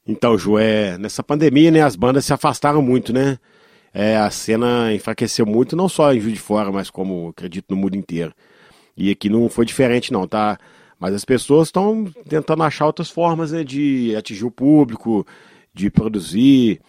Então, 0.08 0.38
Ju, 0.38 0.58
é, 0.58 0.98
nessa 0.98 1.24
pandemia, 1.24 1.72
né, 1.72 1.82
as 1.82 1.96
bandas 1.96 2.26
se 2.26 2.34
afastaram 2.34 2.82
muito, 2.82 3.14
né? 3.14 3.38
É, 3.94 4.18
a 4.18 4.30
cena 4.32 4.92
enfraqueceu 4.92 5.46
muito, 5.46 5.76
não 5.76 5.88
só 5.88 6.12
em 6.12 6.20
Juiz 6.20 6.34
de 6.34 6.40
Fora, 6.40 6.72
mas 6.72 6.90
como 6.90 7.30
acredito 7.30 7.68
no 7.70 7.78
mundo 7.78 7.96
inteiro. 7.96 8.34
E 8.96 9.10
aqui 9.12 9.30
não 9.30 9.50
foi 9.50 9.66
diferente, 9.66 10.14
não, 10.14 10.28
tá? 10.28 10.58
Mas 11.00 11.14
as 11.14 11.26
pessoas 11.26 11.68
estão 11.68 12.06
tentando 12.30 12.64
achar 12.64 12.86
outras 12.86 13.10
formas 13.10 13.52
né, 13.52 13.64
de 13.64 14.16
atingir 14.16 14.46
o 14.46 14.52
público, 14.52 15.26
de 15.74 15.90
produzir. 15.90 16.80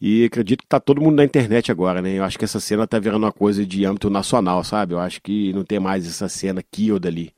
E 0.00 0.24
acredito 0.24 0.60
que 0.60 0.68
tá 0.68 0.78
todo 0.78 1.00
mundo 1.00 1.16
na 1.16 1.24
internet 1.24 1.72
agora, 1.72 2.00
né? 2.00 2.18
Eu 2.18 2.24
acho 2.24 2.38
que 2.38 2.44
essa 2.44 2.60
cena 2.60 2.86
tá 2.86 2.98
virando 2.98 3.24
uma 3.24 3.32
coisa 3.32 3.66
de 3.66 3.84
âmbito 3.84 4.08
nacional, 4.08 4.62
sabe? 4.62 4.94
Eu 4.94 5.00
acho 5.00 5.20
que 5.20 5.52
não 5.52 5.64
tem 5.64 5.80
mais 5.80 6.06
essa 6.06 6.28
cena 6.28 6.60
aqui 6.60 6.92
ou 6.92 7.00
dali. 7.00 7.32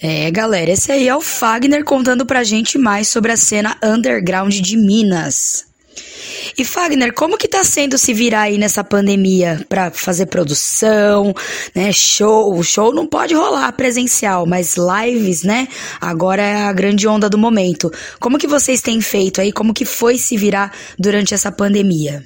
É, 0.00 0.30
galera, 0.30 0.70
esse 0.70 0.90
aí 0.90 1.06
é 1.08 1.14
o 1.14 1.20
Fagner 1.20 1.84
contando 1.84 2.24
pra 2.24 2.44
gente 2.44 2.78
mais 2.78 3.08
sobre 3.08 3.32
a 3.32 3.36
cena 3.36 3.76
underground 3.82 4.54
de 4.54 4.76
Minas. 4.76 5.67
E 6.56 6.64
Fagner, 6.64 7.12
como 7.12 7.36
que 7.36 7.48
tá 7.48 7.62
sendo 7.64 7.96
se 7.98 8.12
virar 8.12 8.42
aí 8.42 8.58
nessa 8.58 8.82
pandemia 8.82 9.64
pra 9.68 9.90
fazer 9.90 10.26
produção, 10.26 11.34
né, 11.74 11.92
show, 11.92 12.62
show 12.62 12.92
não 12.92 13.06
pode 13.06 13.34
rolar 13.34 13.70
presencial, 13.72 14.46
mas 14.46 14.76
lives, 14.76 15.42
né, 15.42 15.68
agora 16.00 16.42
é 16.42 16.64
a 16.64 16.72
grande 16.72 17.06
onda 17.06 17.28
do 17.28 17.38
momento. 17.38 17.90
Como 18.20 18.38
que 18.38 18.46
vocês 18.46 18.80
têm 18.80 19.00
feito 19.00 19.40
aí, 19.40 19.52
como 19.52 19.74
que 19.74 19.84
foi 19.84 20.18
se 20.18 20.36
virar 20.36 20.72
durante 20.98 21.34
essa 21.34 21.52
pandemia? 21.52 22.24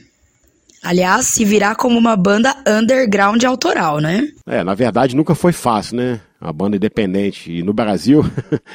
Aliás, 0.82 1.26
se 1.26 1.44
virar 1.44 1.76
como 1.76 1.96
uma 1.96 2.16
banda 2.16 2.56
underground 2.66 3.44
autoral, 3.44 4.00
né? 4.00 4.26
É, 4.44 4.64
na 4.64 4.74
verdade 4.74 5.14
nunca 5.14 5.32
foi 5.32 5.52
fácil, 5.52 5.96
né? 5.96 6.20
Uma 6.40 6.52
banda 6.52 6.76
independente. 6.76 7.52
E 7.52 7.62
no 7.62 7.72
Brasil, 7.72 8.24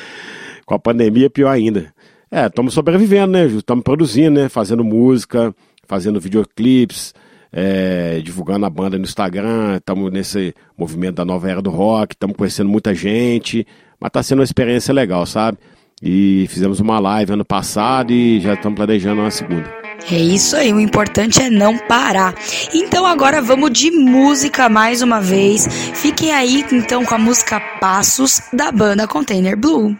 com 0.66 0.74
a 0.74 0.80
pandemia, 0.80 1.30
pior 1.30 1.50
ainda. 1.50 1.94
É, 2.30 2.48
estamos 2.48 2.74
sobrevivendo, 2.74 3.32
né? 3.32 3.46
Estamos 3.46 3.84
produzindo, 3.84 4.42
né? 4.42 4.50
Fazendo 4.50 4.84
música, 4.84 5.56
fazendo 5.88 6.20
videoclipes, 6.20 7.14
é, 7.52 8.20
divulgando 8.24 8.66
a 8.66 8.70
banda 8.70 8.98
no 8.98 9.06
Instagram. 9.06 9.78
Estamos 9.78 10.12
nesse 10.12 10.54
movimento 10.78 11.16
da 11.16 11.26
nova 11.26 11.50
era 11.50 11.62
do 11.62 11.70
rock, 11.70 12.14
estamos 12.14 12.36
conhecendo 12.36 12.70
muita 12.70 12.94
gente. 12.94 13.66
Mas 14.00 14.10
está 14.10 14.22
sendo 14.22 14.40
uma 14.40 14.44
experiência 14.44 14.94
legal, 14.94 15.26
sabe? 15.26 15.58
E 16.02 16.46
fizemos 16.50 16.80
uma 16.80 17.00
live 17.00 17.34
ano 17.34 17.46
passado 17.46 18.12
e 18.12 18.40
já 18.40 18.54
estamos 18.54 18.76
planejando 18.76 19.22
uma 19.22 19.32
segunda. 19.32 19.68
É 20.12 20.20
isso 20.20 20.56
aí, 20.56 20.72
o 20.72 20.80
importante 20.80 21.42
é 21.42 21.50
não 21.50 21.76
parar. 21.78 22.36
Então 22.74 23.06
agora 23.06 23.42
vamos 23.42 23.72
de 23.72 23.90
música 23.90 24.70
mais 24.70 25.02
uma 25.02 25.20
vez. 25.20 25.68
Fiquem 25.96 26.32
aí 26.32 26.64
então 26.72 27.04
com 27.04 27.16
a 27.16 27.18
música 27.18 27.60
Passos 27.80 28.42
da 28.54 28.72
banda 28.72 29.08
Container 29.08 29.58
Blue. 29.58 29.98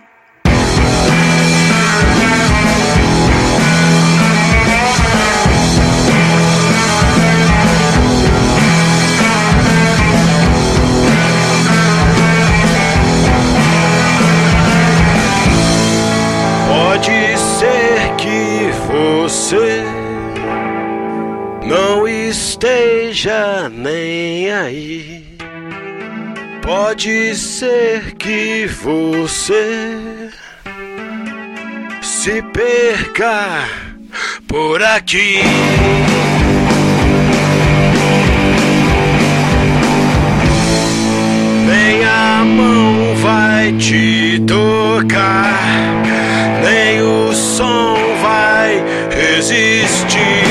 Esteja 22.58 23.70
nem 23.70 24.52
aí. 24.52 25.24
Pode 26.64 27.36
ser 27.36 28.16
que 28.16 28.66
você 28.66 30.30
se 32.02 32.42
perca 32.42 33.64
por 34.48 34.82
aqui. 34.82 35.42
Nem 41.68 42.04
a 42.06 42.44
mão 42.44 43.16
vai 43.18 43.72
te 43.74 44.42
tocar, 44.48 45.62
nem 46.64 47.02
o 47.04 47.34
som 47.34 47.98
vai 48.22 48.84
resistir. 49.12 50.47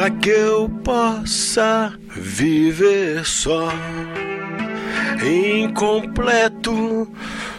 Pra 0.00 0.08
que 0.08 0.30
eu 0.30 0.66
possa 0.82 1.92
viver 2.08 3.22
só, 3.26 3.70
incompleto 5.22 7.06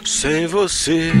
sem 0.04 0.48
você. 0.48 1.12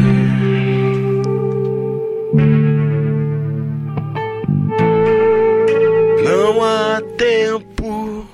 Não 6.24 6.60
há 6.60 7.00
tempo 7.16 8.26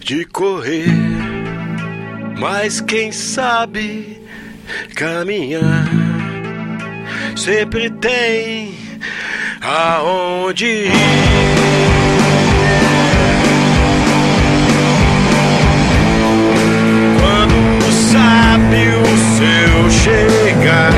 de 0.00 0.24
correr, 0.24 0.88
mas 2.40 2.80
quem 2.80 3.12
sabe 3.12 4.22
caminhar 4.94 5.86
sempre 7.36 7.90
tem 7.90 8.74
aonde 9.66 10.66
ir. 10.66 10.92
Quando 17.20 17.90
o 19.02 19.16
seu 19.36 19.90
chegar, 19.90 20.92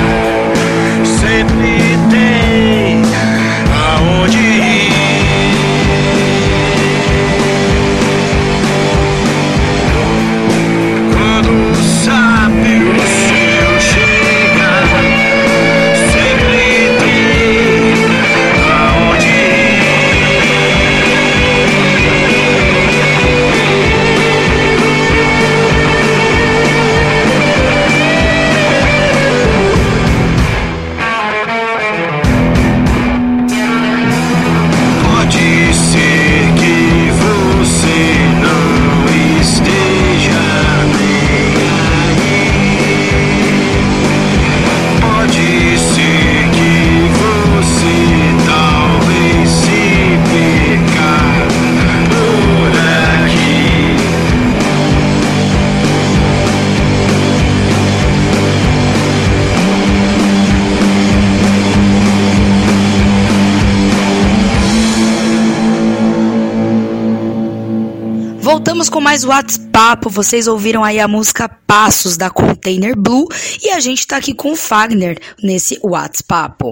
Voltamos 68.79 68.91
com 68.91 69.01
mais 69.01 69.25
WhatsApp. 69.25 70.09
Vocês 70.09 70.47
ouviram 70.47 70.85
aí 70.85 71.01
a 71.01 71.09
música 71.09 71.49
Passos 71.49 72.17
da 72.17 72.31
Container 72.31 72.95
Blue 72.97 73.27
e 73.61 73.71
a 73.71 73.81
gente 73.81 74.07
tá 74.07 74.19
aqui 74.19 74.33
com 74.33 74.53
o 74.53 74.57
Fagner 74.57 75.19
nesse 75.43 75.81
WhatsApp. 75.83 76.65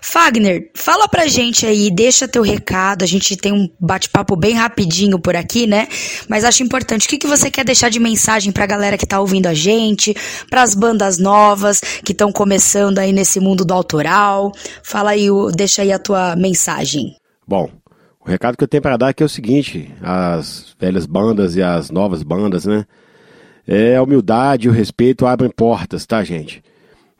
Fagner, 0.00 0.70
fala 0.74 1.06
pra 1.06 1.26
gente 1.26 1.66
aí, 1.66 1.90
deixa 1.90 2.26
teu 2.26 2.40
recado. 2.40 3.02
A 3.02 3.06
gente 3.06 3.36
tem 3.36 3.52
um 3.52 3.68
bate-papo 3.78 4.34
bem 4.34 4.54
rapidinho 4.54 5.18
por 5.18 5.36
aqui, 5.36 5.66
né? 5.66 5.88
Mas 6.26 6.42
acho 6.42 6.62
importante. 6.62 7.06
O 7.06 7.10
que, 7.10 7.18
que 7.18 7.26
você 7.26 7.50
quer 7.50 7.66
deixar 7.66 7.90
de 7.90 8.00
mensagem 8.00 8.50
pra 8.50 8.64
galera 8.64 8.96
que 8.96 9.06
tá 9.06 9.20
ouvindo 9.20 9.46
a 9.46 9.52
gente, 9.52 10.16
pras 10.48 10.74
bandas 10.74 11.18
novas 11.18 11.82
que 12.02 12.12
estão 12.12 12.32
começando 12.32 12.98
aí 12.98 13.12
nesse 13.12 13.40
mundo 13.40 13.62
do 13.62 13.74
autoral? 13.74 14.52
Fala 14.82 15.10
aí, 15.10 15.26
deixa 15.54 15.82
aí 15.82 15.92
a 15.92 15.98
tua 15.98 16.34
mensagem. 16.34 17.14
Bom, 17.46 17.68
o 18.20 18.28
recado 18.28 18.56
que 18.56 18.62
eu 18.62 18.68
tenho 18.68 18.82
para 18.82 18.96
dar 18.96 19.08
aqui 19.08 19.22
é 19.22 19.26
o 19.26 19.28
seguinte: 19.28 19.92
as 20.02 20.76
velhas 20.78 21.06
bandas 21.06 21.56
e 21.56 21.62
as 21.62 21.90
novas 21.90 22.22
bandas, 22.22 22.66
né? 22.66 22.84
É 23.66 23.96
a 23.96 24.02
humildade 24.02 24.66
e 24.66 24.70
o 24.70 24.72
respeito 24.72 25.26
abrem 25.26 25.50
portas, 25.50 26.04
tá, 26.04 26.22
gente? 26.22 26.62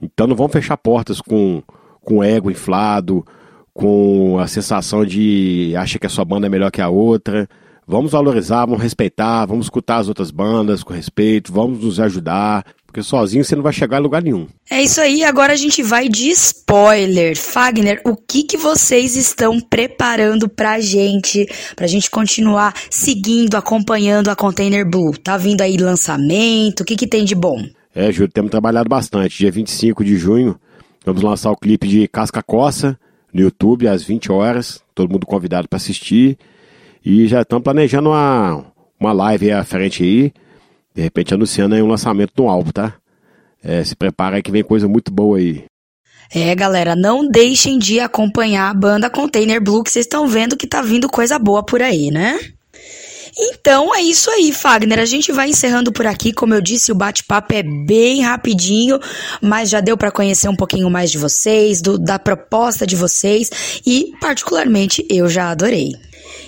Então 0.01 0.27
não 0.27 0.37
vamos 0.37 0.53
fechar 0.53 0.77
portas 0.77 1.21
com, 1.21 1.63
com 2.03 2.25
ego 2.25 2.51
inflado, 2.51 3.25
com 3.73 4.39
a 4.39 4.47
sensação 4.47 5.05
de 5.05 5.75
acha 5.77 5.99
que 5.99 6.07
a 6.07 6.11
sua 6.11 6.25
banda 6.25 6.47
é 6.47 6.51
melhor 6.51 6.71
que 6.71 6.81
a 6.81 6.89
outra. 6.89 7.49
Vamos 7.87 8.13
valorizar, 8.13 8.67
vamos 8.67 8.83
respeitar, 8.83 9.47
vamos 9.47 9.67
escutar 9.67 9.97
as 9.97 10.09
outras 10.09 10.31
bandas 10.31 10.83
com 10.83 10.93
respeito, 10.93 11.53
vamos 11.53 11.83
nos 11.83 11.99
ajudar, 11.99 12.65
porque 12.91 13.05
sozinho 13.05 13.45
você 13.45 13.55
não 13.55 13.63
vai 13.63 13.73
chegar 13.73 14.01
em 14.01 14.03
lugar 14.03 14.21
nenhum. 14.21 14.49
É 14.69 14.83
isso 14.83 15.01
aí, 15.01 15.23
agora 15.23 15.53
a 15.53 15.57
gente 15.57 15.81
vai 15.81 16.09
de 16.09 16.29
spoiler. 16.31 17.37
Fagner, 17.37 18.03
o 18.05 18.17
que 18.17 18.43
que 18.43 18.57
vocês 18.57 19.17
estão 19.17 19.61
preparando 19.61 20.49
pra 20.49 20.81
gente, 20.81 21.47
pra 21.77 21.87
gente 21.87 22.11
continuar 22.11 22.75
seguindo, 22.91 23.55
acompanhando 23.55 24.29
a 24.29 24.35
Container 24.35 24.85
Blue? 24.85 25.17
Tá 25.17 25.37
vindo 25.37 25.61
aí 25.63 25.77
lançamento, 25.77 26.81
o 26.81 26.85
que 26.85 26.97
que 26.97 27.07
tem 27.07 27.25
de 27.25 27.37
bom? 27.37 27.65
É, 27.95 28.11
Júlio, 28.11 28.31
temos 28.33 28.51
trabalhado 28.51 28.89
bastante. 28.89 29.39
Dia 29.39 29.53
25 29.53 30.05
de 30.05 30.17
junho, 30.17 30.59
vamos 31.07 31.23
lançar 31.23 31.53
o 31.53 31.57
clipe 31.57 31.87
de 31.87 32.09
Casca 32.09 32.43
Coça 32.43 32.99
no 33.33 33.41
YouTube 33.41 33.87
às 33.87 34.03
20 34.03 34.33
horas. 34.33 34.83
Todo 34.97 35.13
mundo 35.13 35.27
convidado 35.27 35.69
para 35.69 35.77
assistir. 35.77 36.37
E 37.05 37.29
já 37.29 37.43
estamos 37.43 37.63
planejando 37.63 38.11
uma, 38.11 38.65
uma 38.99 39.13
live 39.13 39.47
aí 39.47 39.53
à 39.53 39.63
frente 39.63 40.03
aí. 40.03 40.33
De 40.95 41.03
repente 41.03 41.33
anunciando 41.35 41.75
aí 41.75 41.83
um 41.83 41.89
lançamento 41.89 42.33
do 42.35 42.49
álbum, 42.49 42.71
tá? 42.71 42.95
É, 43.63 43.85
se 43.85 43.95
prepara 43.95 44.37
aí 44.37 44.43
que 44.43 44.51
vem 44.51 44.65
coisa 44.65 44.89
muito 44.89 45.11
boa 45.13 45.39
aí. 45.39 45.65
É, 46.33 46.55
galera, 46.55 46.95
não 46.95 47.29
deixem 47.29 47.79
de 47.79 47.99
acompanhar 48.01 48.71
a 48.71 48.75
banda 48.75 49.11
Container 49.11 49.61
Blue, 49.61 49.83
que 49.83 49.91
vocês 49.91 50.07
estão 50.07 50.27
vendo 50.29 50.57
que 50.57 50.67
tá 50.67 50.81
vindo 50.81 51.09
coisa 51.09 51.39
boa 51.39 51.63
por 51.65 51.83
aí, 51.83 52.11
né? 52.11 52.39
Então 53.39 53.95
é 53.95 54.01
isso 54.03 54.29
aí, 54.31 54.53
Fagner. 54.53 54.99
A 54.99 55.05
gente 55.05 55.33
vai 55.33 55.49
encerrando 55.49 55.93
por 55.93 56.07
aqui. 56.07 56.33
Como 56.33 56.53
eu 56.55 56.61
disse, 56.61 56.91
o 56.91 56.95
bate-papo 56.95 57.53
é 57.55 57.63
bem 57.63 58.23
rapidinho, 58.23 58.99
mas 59.41 59.71
já 59.71 59.81
deu 59.81 59.97
para 59.97 60.11
conhecer 60.11 60.49
um 60.49 60.57
pouquinho 60.57 60.91
mais 60.91 61.11
de 61.11 61.19
vocês, 61.19 61.81
do- 61.81 61.99
da 61.99 62.19
proposta 62.19 62.87
de 62.87 62.97
vocês 62.97 63.51
e, 63.87 64.13
particularmente, 64.21 65.07
eu 65.09 65.29
já 65.29 65.51
adorei. 65.51 65.93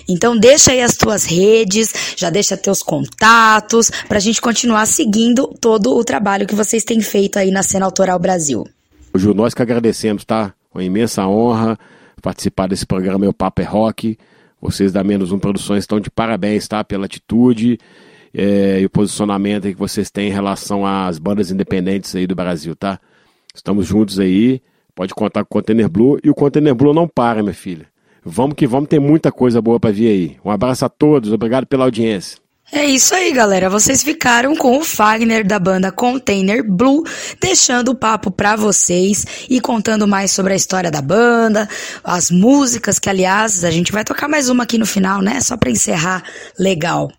Então 0.07 0.37
deixa 0.37 0.71
aí 0.71 0.81
as 0.81 0.95
tuas 0.95 1.25
redes, 1.25 1.93
já 2.15 2.29
deixa 2.29 2.57
teus 2.57 2.81
contatos, 2.81 3.89
pra 4.07 4.19
gente 4.19 4.41
continuar 4.41 4.85
seguindo 4.85 5.47
todo 5.59 5.95
o 5.95 6.03
trabalho 6.03 6.47
que 6.47 6.55
vocês 6.55 6.83
têm 6.83 7.01
feito 7.01 7.39
aí 7.39 7.51
na 7.51 7.63
cena 7.63 7.85
autoral 7.85 8.19
Brasil. 8.19 8.67
Ju, 9.15 9.33
nós 9.33 9.53
que 9.53 9.61
agradecemos, 9.61 10.25
tá? 10.25 10.53
Uma 10.73 10.83
imensa 10.83 11.25
honra 11.27 11.77
participar 12.21 12.67
desse 12.67 12.85
programa 12.85 13.19
Meu 13.19 13.33
Papo 13.33 13.61
é 13.61 13.65
Rock. 13.65 14.17
Vocês 14.59 14.91
da 14.91 15.03
Menos 15.03 15.31
Um 15.31 15.39
Produções 15.39 15.83
estão 15.83 15.99
de 15.99 16.09
parabéns, 16.09 16.67
tá? 16.67 16.83
Pela 16.83 17.05
atitude 17.05 17.77
é, 18.33 18.79
e 18.79 18.85
o 18.85 18.89
posicionamento 18.89 19.63
que 19.63 19.75
vocês 19.75 20.09
têm 20.09 20.29
em 20.29 20.31
relação 20.31 20.85
às 20.85 21.19
bandas 21.19 21.51
independentes 21.51 22.15
aí 22.15 22.25
do 22.25 22.33
Brasil, 22.33 22.75
tá? 22.75 22.99
Estamos 23.53 23.85
juntos 23.85 24.19
aí. 24.19 24.61
Pode 24.95 25.13
contar 25.13 25.43
com 25.43 25.57
o 25.57 25.61
Container 25.61 25.89
Blue. 25.89 26.17
E 26.23 26.29
o 26.29 26.33
Container 26.33 26.73
Blue 26.73 26.93
não 26.93 27.07
para, 27.07 27.43
minha 27.43 27.53
filha. 27.53 27.85
Vamos 28.25 28.55
que 28.55 28.65
vamos, 28.65 28.89
tem 28.89 28.99
muita 28.99 29.31
coisa 29.31 29.61
boa 29.61 29.79
pra 29.79 29.91
vir 29.91 30.07
aí. 30.07 30.37
Um 30.43 30.51
abraço 30.51 30.85
a 30.85 30.89
todos, 30.89 31.31
obrigado 31.31 31.65
pela 31.65 31.85
audiência. 31.85 32.37
É 32.71 32.85
isso 32.85 33.13
aí, 33.13 33.31
galera. 33.31 33.69
Vocês 33.69 34.01
ficaram 34.01 34.55
com 34.55 34.79
o 34.79 34.83
Fagner 34.83 35.45
da 35.45 35.59
banda 35.59 35.91
Container 35.91 36.63
Blue, 36.63 37.03
deixando 37.39 37.89
o 37.89 37.95
papo 37.95 38.31
pra 38.31 38.55
vocês 38.55 39.25
e 39.47 39.61
contando 39.61 40.07
mais 40.07 40.31
sobre 40.31 40.53
a 40.53 40.55
história 40.55 40.89
da 40.89 41.01
banda, 41.01 41.69
as 42.03 42.31
músicas 42.31 42.97
que, 42.97 43.09
aliás, 43.09 43.63
a 43.63 43.69
gente 43.69 43.91
vai 43.91 44.03
tocar 44.03 44.27
mais 44.27 44.49
uma 44.49 44.63
aqui 44.63 44.79
no 44.79 44.87
final, 44.87 45.21
né? 45.21 45.39
Só 45.41 45.55
pra 45.55 45.69
encerrar 45.69 46.23
legal. 46.57 47.11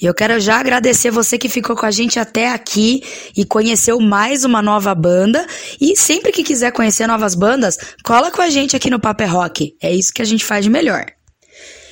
E 0.00 0.06
eu 0.06 0.14
quero 0.14 0.38
já 0.40 0.58
agradecer 0.58 1.10
você 1.10 1.38
que 1.38 1.48
ficou 1.48 1.76
com 1.76 1.86
a 1.86 1.90
gente 1.90 2.18
até 2.18 2.50
aqui 2.50 3.02
e 3.36 3.44
conheceu 3.44 4.00
mais 4.00 4.44
uma 4.44 4.62
nova 4.62 4.94
banda. 4.94 5.46
E 5.80 5.96
sempre 5.96 6.32
que 6.32 6.42
quiser 6.42 6.72
conhecer 6.72 7.06
novas 7.06 7.34
bandas, 7.34 7.76
cola 8.04 8.30
com 8.30 8.42
a 8.42 8.50
gente 8.50 8.76
aqui 8.76 8.90
no 8.90 9.00
Papo 9.00 9.22
é 9.22 9.26
Rock. 9.26 9.76
É 9.82 9.92
isso 9.92 10.12
que 10.12 10.22
a 10.22 10.26
gente 10.26 10.44
faz 10.44 10.64
de 10.64 10.70
melhor. 10.70 11.06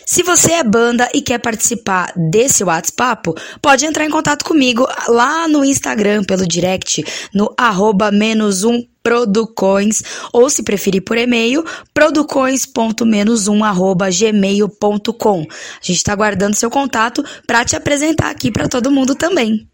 Se 0.07 0.23
você 0.23 0.53
é 0.53 0.65
banda 0.65 1.09
e 1.15 1.23
quer 1.23 1.39
participar 1.39 2.13
desse 2.31 2.63
WhatsApp, 2.65 3.31
pode 3.63 3.87
entrar 3.87 4.05
em 4.05 4.11
contato 4.11 4.45
comigo 4.45 4.87
lá 5.09 5.49
no 5.49 5.65
Instagram, 5.65 6.25
pelo 6.25 6.47
direct, 6.47 7.03
no 7.33 7.55
arroba 7.57 8.11
menos 8.11 8.65
um 8.65 8.83
Producoins, 9.03 10.03
ou 10.33 10.49
se 10.49 10.63
preferir 10.63 11.03
por 11.03 11.17
e-mail, 11.19 11.65
producoins.menos1 11.95 13.63
arroba 13.65 14.09
gmail.com. 14.11 15.41
A 15.41 15.85
gente 15.85 15.97
está 15.97 16.13
aguardando 16.13 16.57
seu 16.57 16.71
contato 16.71 17.25
para 17.47 17.65
te 17.65 17.77
apresentar 17.77 18.31
aqui 18.31 18.51
para 18.51 18.69
todo 18.69 18.91
mundo 18.91 19.15
também. 19.15 19.72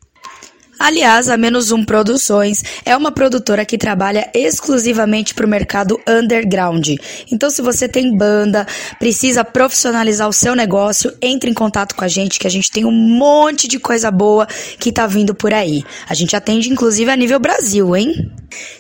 Aliás, 0.79 1.29
a 1.29 1.37
Menos 1.37 1.73
Um 1.73 1.85
Produções 1.85 2.63
é 2.85 2.97
uma 2.97 3.11
produtora 3.11 3.65
que 3.65 3.77
trabalha 3.77 4.31
exclusivamente 4.33 5.35
para 5.35 5.45
o 5.45 5.49
mercado 5.49 6.01
underground. 6.07 6.89
Então, 7.33 7.51
se 7.51 7.61
você 7.61 7.89
tem 7.89 8.17
banda, 8.17 8.67
precisa 8.99 9.45
profissionalizar 9.45 10.29
o 10.29 10.33
seu 10.33 10.55
negócio, 10.55 11.13
entre 11.21 11.51
em 11.51 11.55
contato 11.55 11.95
com 11.95 12.05
a 12.05 12.09
gente, 12.09 12.39
que 12.39 12.47
a 12.47 12.51
gente 12.51 12.71
tem 12.71 12.85
um 12.85 12.93
monte 12.93 13.67
de 13.67 13.79
coisa 13.79 14.11
boa 14.11 14.47
que 14.79 14.93
tá 14.93 15.07
vindo 15.07 15.35
por 15.35 15.53
aí. 15.53 15.85
A 16.09 16.15
gente 16.15 16.37
atende, 16.37 16.71
inclusive, 16.71 17.11
a 17.11 17.17
nível 17.17 17.41
Brasil, 17.41 17.97
hein? 17.97 18.31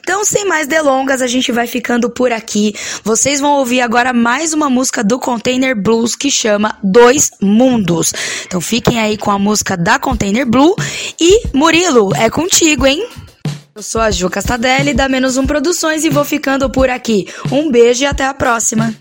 Então, 0.01 0.25
sem 0.25 0.47
mais 0.47 0.67
delongas, 0.67 1.21
a 1.21 1.27
gente 1.27 1.53
vai 1.53 1.67
ficando 1.67 2.09
por 2.09 2.33
aqui. 2.33 2.75
Vocês 3.05 3.41
vão 3.41 3.59
ouvir 3.59 3.81
agora 3.81 4.13
mais 4.13 4.53
uma 4.53 4.71
música 4.71 5.05
do 5.05 5.19
Container 5.19 5.81
Blues 5.81 6.17
que 6.17 6.31
chama 6.31 6.79
Dois 6.83 7.31
Mundos. 7.41 8.13
Então, 8.47 8.61
fiquem 8.61 8.99
aí 8.99 9.17
com 9.17 9.31
a 9.31 9.39
música 9.39 9.77
da 9.77 9.99
Container 9.99 10.47
Blue 10.47 10.75
e 11.21 11.49
Murilo, 11.53 11.88
é 12.15 12.29
contigo, 12.29 12.87
hein? 12.87 13.09
Eu 13.75 13.83
sou 13.83 13.99
a 13.99 14.11
Ju 14.11 14.29
Castadelli 14.29 14.93
da 14.93 15.09
Menos 15.09 15.39
Um 15.39 15.47
Produções 15.47 16.05
e 16.05 16.11
vou 16.11 16.23
ficando 16.23 16.69
por 16.69 16.91
aqui. 16.91 17.27
Um 17.51 17.71
beijo 17.71 18.03
e 18.03 18.07
até 18.07 18.27
a 18.27 18.35
próxima. 18.35 18.95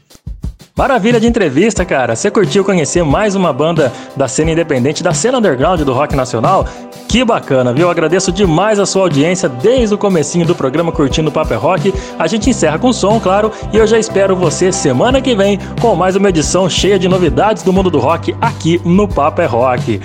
Maravilha 0.73 1.19
de 1.19 1.27
entrevista, 1.27 1.84
cara. 1.84 2.15
Você 2.15 2.31
curtiu 2.31 2.64
conhecer 2.64 3.03
mais 3.03 3.35
uma 3.35 3.51
banda 3.51 3.91
da 4.15 4.30
cena 4.30 4.51
independente, 4.51 5.03
da 5.03 5.14
cena 5.14 5.38
underground 5.39 5.81
do 5.81 5.93
rock 5.93 6.15
nacional? 6.15 6.65
Que 7.09 7.26
bacana, 7.26 7.73
viu? 7.73 7.89
Agradeço 7.89 8.31
demais 8.31 8.80
a 8.80 8.85
sua 8.85 9.01
audiência 9.01 9.49
desde 9.49 9.93
o 9.93 9.97
comecinho 9.97 10.45
do 10.45 10.55
programa 10.55 10.93
Curtindo 10.93 11.30
o 11.30 11.34
Papo 11.34 11.53
é 11.53 11.57
Rock. 11.57 11.93
A 12.18 12.26
gente 12.26 12.49
encerra 12.49 12.80
com 12.80 12.93
som, 12.93 13.19
claro, 13.19 13.51
e 13.73 13.77
eu 13.77 13.85
já 13.85 13.99
espero 13.99 14.34
você 14.34 14.72
semana 14.72 15.22
que 15.22 15.35
vem 15.35 15.59
com 15.81 15.93
mais 15.93 16.15
uma 16.15 16.30
edição 16.30 16.69
cheia 16.69 16.97
de 16.97 17.09
novidades 17.09 17.64
do 17.64 17.73
mundo 17.73 17.89
do 17.89 17.99
rock 17.99 18.34
aqui 18.39 18.80
no 18.85 19.09
Papo 19.09 19.41
é 19.41 19.45
Rock. 19.45 19.99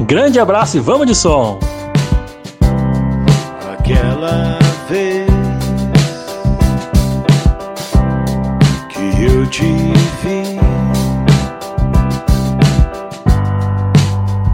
Grande 0.00 0.38
abraço 0.38 0.76
e 0.76 0.80
vamos 0.80 1.08
de 1.08 1.16
som! 1.16 1.58
Aquela 3.90 4.58
vez 4.90 5.30
que 8.90 9.24
eu 9.24 9.46
te 9.46 9.64
vi, 10.22 10.60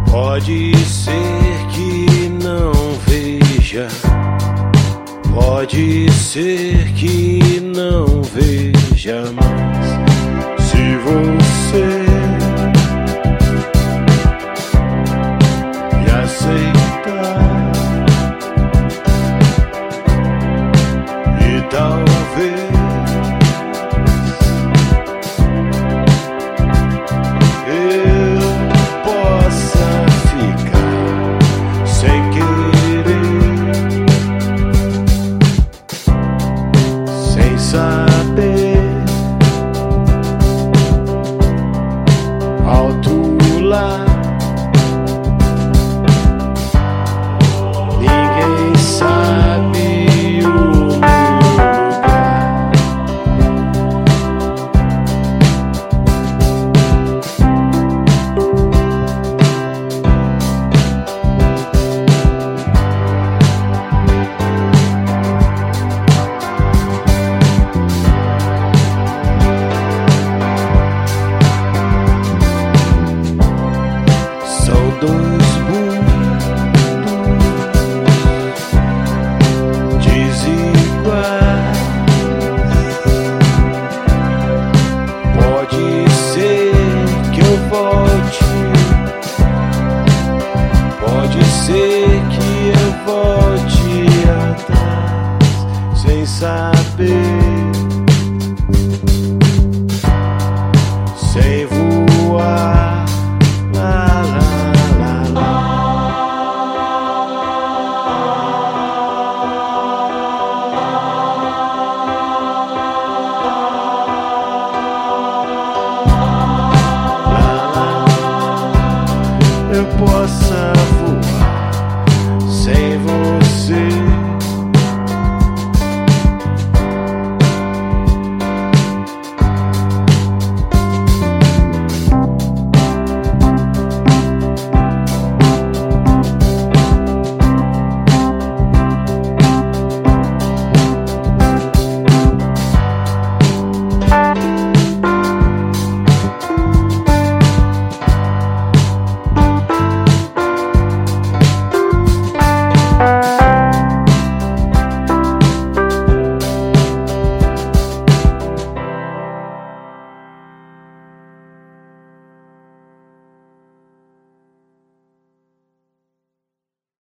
pode 0.08 0.76
ser 0.86 1.66
que 1.72 2.28
não 2.44 2.72
veja, 3.08 3.88
pode 5.34 6.12
ser 6.12 6.92
que 6.92 7.60
não 7.74 8.22
veja 8.22 9.32
mais. 9.32 10.62
Se 10.62 10.96
você 10.98 12.03